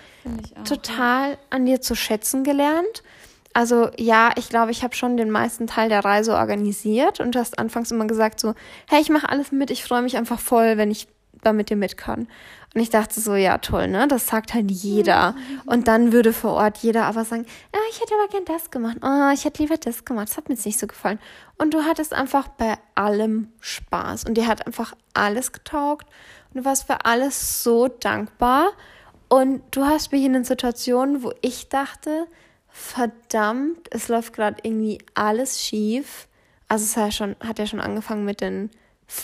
ich 0.42 0.56
auch. 0.56 0.64
total 0.64 1.38
an 1.50 1.66
dir 1.66 1.80
zu 1.80 1.94
schätzen 1.94 2.42
gelernt. 2.42 3.02
Also 3.52 3.90
ja, 3.98 4.30
ich 4.36 4.48
glaube, 4.48 4.70
ich 4.70 4.82
habe 4.82 4.94
schon 4.94 5.16
den 5.16 5.30
meisten 5.30 5.66
Teil 5.66 5.88
der 5.88 6.04
Reise 6.04 6.34
organisiert 6.36 7.20
und 7.20 7.34
du 7.34 7.38
hast 7.38 7.58
anfangs 7.58 7.90
immer 7.90 8.06
gesagt 8.06 8.40
so, 8.40 8.54
hey, 8.88 9.00
ich 9.00 9.10
mache 9.10 9.28
alles 9.28 9.52
mit, 9.52 9.70
ich 9.70 9.84
freue 9.84 10.02
mich 10.02 10.16
einfach 10.16 10.38
voll, 10.38 10.76
wenn 10.76 10.90
ich 10.90 11.08
da 11.42 11.52
mit 11.52 11.70
dir 11.70 11.76
mit 11.76 11.96
kann. 11.96 12.28
Und 12.74 12.82
ich 12.82 12.90
dachte 12.90 13.20
so, 13.20 13.34
ja 13.34 13.58
toll, 13.58 13.88
ne? 13.88 14.06
Das 14.08 14.26
sagt 14.26 14.52
halt 14.52 14.70
jeder. 14.70 15.34
Und 15.64 15.88
dann 15.88 16.12
würde 16.12 16.32
vor 16.32 16.52
Ort 16.52 16.78
jeder 16.78 17.06
aber 17.06 17.24
sagen, 17.24 17.46
ah, 17.72 17.78
ich 17.90 18.00
hätte 18.00 18.14
aber 18.14 18.28
gern 18.30 18.44
das 18.44 18.70
gemacht. 18.70 18.98
Oh, 19.02 19.30
ich 19.32 19.44
hätte 19.44 19.62
lieber 19.62 19.78
das 19.78 20.04
gemacht. 20.04 20.28
Das 20.28 20.36
hat 20.36 20.48
mir 20.48 20.54
jetzt 20.54 20.66
nicht 20.66 20.78
so 20.78 20.86
gefallen. 20.86 21.18
Und 21.56 21.72
du 21.72 21.84
hattest 21.84 22.12
einfach 22.12 22.48
bei 22.48 22.76
allem 22.94 23.48
Spaß. 23.60 24.24
Und 24.24 24.34
dir 24.34 24.46
hat 24.46 24.66
einfach 24.66 24.94
alles 25.14 25.52
getaugt. 25.52 26.06
Und 26.52 26.60
du 26.60 26.64
warst 26.66 26.86
für 26.86 27.04
alles 27.06 27.62
so 27.62 27.88
dankbar. 27.88 28.68
Und 29.28 29.62
du 29.70 29.84
hast 29.84 30.12
mich 30.12 30.24
in 30.24 30.34
den 30.34 30.44
Situationen, 30.44 31.22
wo 31.22 31.32
ich 31.40 31.70
dachte, 31.70 32.26
verdammt, 32.68 33.88
es 33.90 34.08
läuft 34.08 34.34
gerade 34.34 34.58
irgendwie 34.62 34.98
alles 35.14 35.62
schief. 35.62 36.28
Also 36.68 36.84
es 36.84 36.96
hat 36.96 37.06
ja 37.06 37.12
schon, 37.12 37.36
hat 37.40 37.58
ja 37.58 37.66
schon 37.66 37.80
angefangen 37.80 38.26
mit, 38.26 38.42
den, 38.42 38.70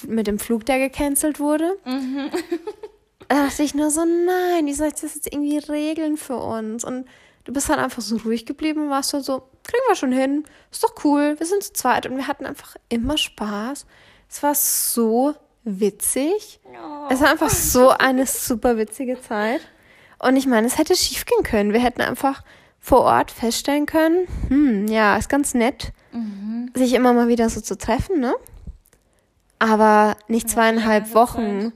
mit 0.07 0.27
dem 0.27 0.39
Flug, 0.39 0.65
der 0.65 0.79
gecancelt 0.79 1.39
wurde. 1.39 1.77
Da 3.35 3.47
dachte 3.47 3.64
ich 3.64 3.74
nur 3.74 3.91
so, 3.91 4.05
nein, 4.05 4.64
wie 4.64 4.74
soll 4.74 4.87
ich 4.87 4.95
das 4.95 5.16
jetzt 5.16 5.26
irgendwie 5.26 5.59
regeln 5.59 6.16
für 6.16 6.37
uns? 6.37 6.85
Und 6.85 7.05
du 7.43 7.53
bist 7.53 7.68
dann 7.68 7.80
einfach 7.80 8.01
so 8.01 8.16
ruhig 8.18 8.47
geblieben 8.47 8.85
und 8.85 8.91
warst 8.91 9.11
so, 9.11 9.18
so, 9.18 9.41
kriegen 9.64 9.82
wir 9.89 9.97
schon 9.97 10.12
hin, 10.12 10.45
ist 10.70 10.85
doch 10.85 10.95
cool, 11.03 11.35
wir 11.37 11.45
sind 11.45 11.64
zu 11.64 11.72
zweit 11.72 12.07
und 12.07 12.16
wir 12.16 12.28
hatten 12.28 12.47
einfach 12.47 12.76
immer 12.89 13.18
Spaß. 13.18 13.87
Es 14.30 14.41
war 14.45 14.55
so 14.55 15.35
witzig. 15.64 16.61
Es 17.11 17.22
war 17.22 17.30
einfach 17.30 17.51
so 17.51 17.89
eine 17.89 18.24
super 18.24 18.76
witzige 18.76 19.20
Zeit. 19.20 19.62
Und 20.20 20.37
ich 20.37 20.47
meine, 20.47 20.68
es 20.68 20.78
hätte 20.78 20.95
schief 20.95 21.24
gehen 21.26 21.43
können. 21.43 21.72
Wir 21.72 21.82
hätten 21.82 22.03
einfach 22.03 22.45
vor 22.78 23.01
Ort 23.01 23.32
feststellen 23.32 23.87
können, 23.87 24.28
hm, 24.47 24.87
ja, 24.87 25.16
ist 25.16 25.28
ganz 25.28 25.55
nett, 25.55 25.93
sich 26.76 26.95
immer 26.95 27.12
mal 27.12 27.26
wieder 27.26 27.51
so 27.51 27.61
zu 27.61 27.76
treffen, 27.76 28.20
ne? 28.20 28.37
Aber 29.59 30.16
nicht 30.28 30.49
zweieinhalb 30.49 31.07
längere 31.07 31.14
Wochen 31.16 31.72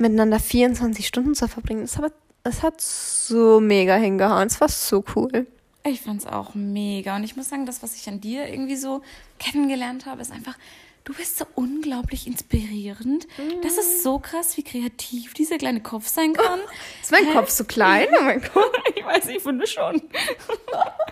miteinander 0.00 0.40
24 0.40 1.06
Stunden 1.06 1.34
zu 1.34 1.48
verbringen. 1.48 1.82
Es 1.82 1.98
hat, 1.98 2.12
es 2.44 2.62
hat 2.62 2.80
so 2.80 3.60
mega 3.60 3.94
hingehauen. 3.94 4.46
Es 4.46 4.60
war 4.60 4.68
so 4.68 5.04
cool. 5.14 5.46
Ich 5.84 6.00
fand's 6.00 6.26
auch 6.26 6.54
mega. 6.54 7.16
Und 7.16 7.24
ich 7.24 7.36
muss 7.36 7.48
sagen, 7.48 7.66
das, 7.66 7.82
was 7.82 7.94
ich 7.94 8.08
an 8.08 8.20
dir 8.20 8.48
irgendwie 8.48 8.76
so 8.76 9.02
kennengelernt 9.38 10.06
habe, 10.06 10.20
ist 10.20 10.30
einfach, 10.30 10.56
du 11.04 11.14
bist 11.14 11.38
so 11.38 11.46
unglaublich 11.54 12.26
inspirierend. 12.26 13.26
Das 13.62 13.78
ist 13.78 14.02
so 14.02 14.18
krass, 14.18 14.56
wie 14.56 14.62
kreativ 14.62 15.34
dieser 15.34 15.58
kleine 15.58 15.80
Kopf 15.80 16.08
sein 16.08 16.34
kann. 16.34 16.60
Ist 17.02 17.12
mein 17.12 17.32
Kopf 17.32 17.50
so 17.50 17.64
klein? 17.64 18.08
Oh 18.18 18.22
mein 18.22 18.42
Gott. 18.42 18.76
ich 18.94 19.04
weiß, 19.04 19.26
ich 19.26 19.42
finde 19.42 19.66
schon. 19.66 20.02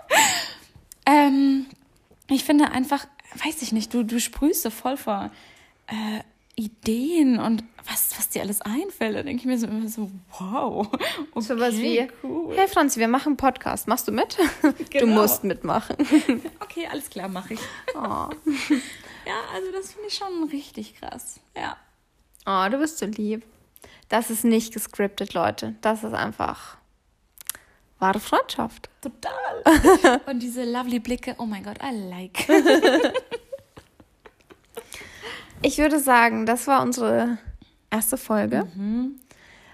ähm, 1.07 1.67
ich 2.29 2.45
finde 2.45 2.71
einfach, 2.71 3.07
weiß 3.43 3.63
ich 3.63 3.73
nicht, 3.73 3.95
du, 3.95 4.05
du 4.05 4.21
sprühst 4.21 4.63
so 4.63 4.71
voll 4.71 4.97
vor 4.97 5.31
äh, 5.87 6.21
Ideen 6.59 7.39
und 7.39 7.63
was, 7.87 8.19
was 8.19 8.29
dir 8.29 8.43
alles 8.43 8.61
einfällt. 8.61 9.17
Da 9.17 9.23
denke 9.23 9.41
ich 9.41 9.47
mir 9.47 9.59
so 9.59 9.67
immer 9.67 9.89
so, 9.89 10.11
wow. 10.39 10.89
Okay, 11.33 11.41
Sowas 11.41 11.75
wie, 11.77 12.09
cool. 12.23 12.55
hey 12.57 12.67
Franzi, 12.69 12.99
wir 13.01 13.09
machen 13.09 13.29
einen 13.29 13.37
Podcast. 13.37 13.87
Machst 13.89 14.09
du 14.09 14.13
mit? 14.13 14.37
Du 14.63 14.73
Genau. 14.91 15.23
musst 15.23 15.45
mitmachen. 15.45 15.97
Okay, 16.61 16.87
alles 16.91 17.09
klar, 17.11 17.29
mache 17.29 17.55
ich. 17.55 17.61
Oh. 17.95 18.29
Ja, 19.27 19.35
also 19.55 19.71
das 19.73 19.93
finde 19.93 20.09
ich 20.09 20.15
schon 20.15 20.49
richtig 20.51 20.95
krass. 20.99 21.39
Ja. 21.55 21.77
oh, 22.47 22.71
du 22.71 22.79
bist 22.79 22.97
so 22.99 23.05
lieb. 23.05 23.45
Das 24.09 24.31
ist 24.31 24.43
nicht 24.43 24.73
gescriptet, 24.73 25.35
Leute. 25.35 25.75
Das 25.83 26.03
ist 26.03 26.15
einfach 26.15 26.79
wahre 27.99 28.21
Freundschaft. 28.21 28.89
Total. 29.03 30.21
Und 30.27 30.41
diese 30.41 30.65
lovely 30.65 30.99
Blicke, 30.99 31.35
oh 31.39 31.45
mein 31.45 31.63
Gott, 31.63 31.77
I 31.83 31.95
like. 32.09 32.49
Ich 35.63 35.79
würde 35.79 35.99
sagen, 35.99 36.47
das 36.47 36.67
war 36.67 36.83
unsere 36.83 37.39
erste 37.91 38.17
Folge. 38.17 38.67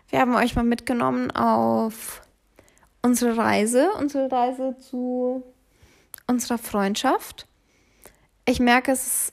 Wir 0.08 0.20
haben 0.20 0.34
euch 0.34 0.56
mal 0.56 0.64
mitgenommen 0.64 1.30
auf 1.30 2.22
unsere 3.02 3.36
Reise, 3.36 3.90
unsere 3.98 4.30
Reise 4.30 4.76
zu 4.78 5.42
unserer 6.26 6.58
Freundschaft. 6.58 7.46
Ich 8.46 8.60
merke, 8.60 8.92
es 8.92 9.06
ist 9.06 9.32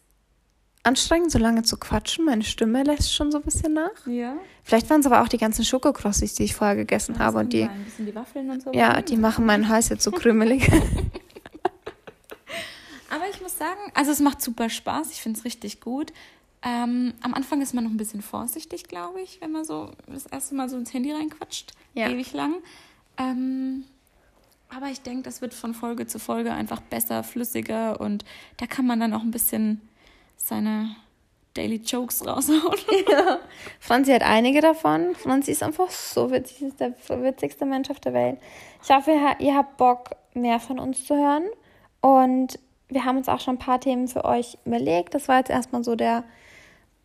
anstrengend, 0.84 1.32
so 1.32 1.40
lange 1.40 1.64
zu 1.64 1.78
quatschen. 1.78 2.26
Meine 2.26 2.44
Stimme 2.44 2.84
lässt 2.84 3.14
schon 3.14 3.32
so 3.32 3.38
ein 3.38 3.44
bisschen 3.44 3.74
nach. 3.74 4.06
Ja. 4.06 4.36
Vielleicht 4.64 4.90
waren 4.90 5.02
es 5.02 5.06
aber 5.06 5.22
auch 5.22 5.28
die 5.28 5.38
ganzen 5.38 5.64
Schokokrossis, 5.64 6.34
die 6.34 6.44
ich 6.44 6.56
vorher 6.56 6.76
gegessen 6.76 7.20
habe 7.20 7.40
und 7.40 7.54
die, 7.54 7.64
Ein 7.64 7.86
bisschen 7.86 8.06
die 8.06 8.16
Waffeln 8.16 8.50
und 8.50 8.62
so. 8.62 8.72
ja, 8.74 9.02
die 9.02 9.18
machen 9.18 9.46
meinen 9.46 9.70
Hals 9.70 9.90
jetzt 9.90 10.04
so 10.04 10.12
krümelig. 10.12 10.70
sagen, 13.62 13.80
also 13.94 14.12
es 14.12 14.20
macht 14.20 14.42
super 14.42 14.70
Spaß. 14.70 15.12
Ich 15.12 15.22
finde 15.22 15.40
es 15.40 15.46
richtig 15.46 15.82
gut. 15.82 16.12
Ähm, 16.64 17.14
am 17.22 17.34
Anfang 17.34 17.62
ist 17.62 17.74
man 17.74 17.84
noch 17.86 17.92
ein 17.92 17.98
bisschen 17.98 18.22
vorsichtig, 18.22 18.84
glaube 18.84 19.22
ich, 19.22 19.42
wenn 19.42 19.52
man 19.52 19.66
so 19.66 19.92
das 20.08 20.28
erste 20.28 20.54
Mal 20.56 20.70
so 20.70 20.78
ins 20.78 20.94
Handy 20.94 21.12
reinquatscht. 21.12 21.72
Ja. 21.96 22.08
Ewig 22.10 22.34
lang. 22.34 22.56
Ähm, 23.18 23.86
aber 24.70 24.88
ich 24.88 25.02
denke, 25.02 25.24
das 25.24 25.42
wird 25.42 25.54
von 25.54 25.74
Folge 25.74 26.06
zu 26.08 26.20
Folge 26.20 26.54
einfach 26.54 26.80
besser, 26.82 27.24
flüssiger 27.24 28.00
und 28.00 28.24
da 28.58 28.68
kann 28.68 28.86
man 28.86 29.00
dann 29.00 29.14
auch 29.14 29.22
ein 29.22 29.32
bisschen 29.32 29.82
seine 30.38 30.96
Daily 31.56 31.78
Jokes 31.78 32.26
raushauen. 32.28 32.78
Ja. 33.10 33.40
Franzi 33.80 34.12
hat 34.12 34.22
einige 34.24 34.62
davon. 34.62 35.16
Franzi 35.16 35.52
ist 35.52 35.64
einfach 35.64 35.90
so 35.90 36.32
witzig, 36.32 36.58
sie 36.60 36.66
ist 36.68 36.80
der 36.80 36.94
witzigste 37.24 37.66
Mensch 37.66 37.90
auf 37.90 38.00
der 38.00 38.14
Welt. 38.14 38.40
Ich 38.84 38.90
hoffe, 38.92 39.12
ihr 39.12 39.22
ha- 39.22 39.36
ihr 39.40 39.56
habt 39.56 39.78
Bock, 39.78 40.12
mehr 40.36 40.60
von 40.60 40.80
uns 40.80 41.06
zu 41.06 41.16
hören. 41.16 41.44
Und 42.02 42.58
wir 42.88 43.04
haben 43.04 43.18
uns 43.18 43.28
auch 43.30 43.40
schon 43.40 43.56
ein 43.56 43.60
paar 43.60 43.82
Themen 43.82 44.08
für 44.08 44.24
euch 44.26 44.58
überlegt. 44.66 45.14
Das 45.16 45.28
war 45.28 45.38
jetzt 45.40 45.50
erstmal 45.50 45.84
so 45.84 45.96
der 45.96 46.24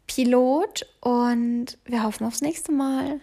Pilot 0.07 0.87
und 1.01 1.79
wir 1.85 2.03
hoffen 2.03 2.27
aufs 2.27 2.41
nächste 2.41 2.73
Mal. 2.73 3.21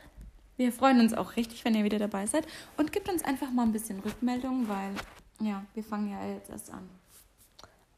Wir 0.57 0.71
freuen 0.71 0.99
uns 0.99 1.13
auch 1.13 1.36
richtig, 1.36 1.65
wenn 1.65 1.75
ihr 1.75 1.84
wieder 1.84 1.99
dabei 1.99 2.25
seid 2.25 2.45
und 2.77 2.91
gebt 2.91 3.09
uns 3.09 3.23
einfach 3.23 3.51
mal 3.51 3.63
ein 3.63 3.71
bisschen 3.71 3.99
Rückmeldung, 3.99 4.67
weil 4.67 4.93
ja, 5.39 5.63
wir 5.73 5.84
fangen 5.84 6.11
ja 6.11 6.25
jetzt 6.34 6.49
erst 6.49 6.71
an. 6.71 6.89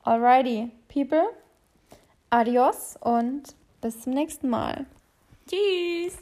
Alrighty, 0.03 0.71
people. 0.87 1.23
Adios 2.29 2.95
und 3.01 3.55
bis 3.81 4.01
zum 4.01 4.13
nächsten 4.13 4.49
Mal. 4.49 4.85
Tschüss! 5.47 6.17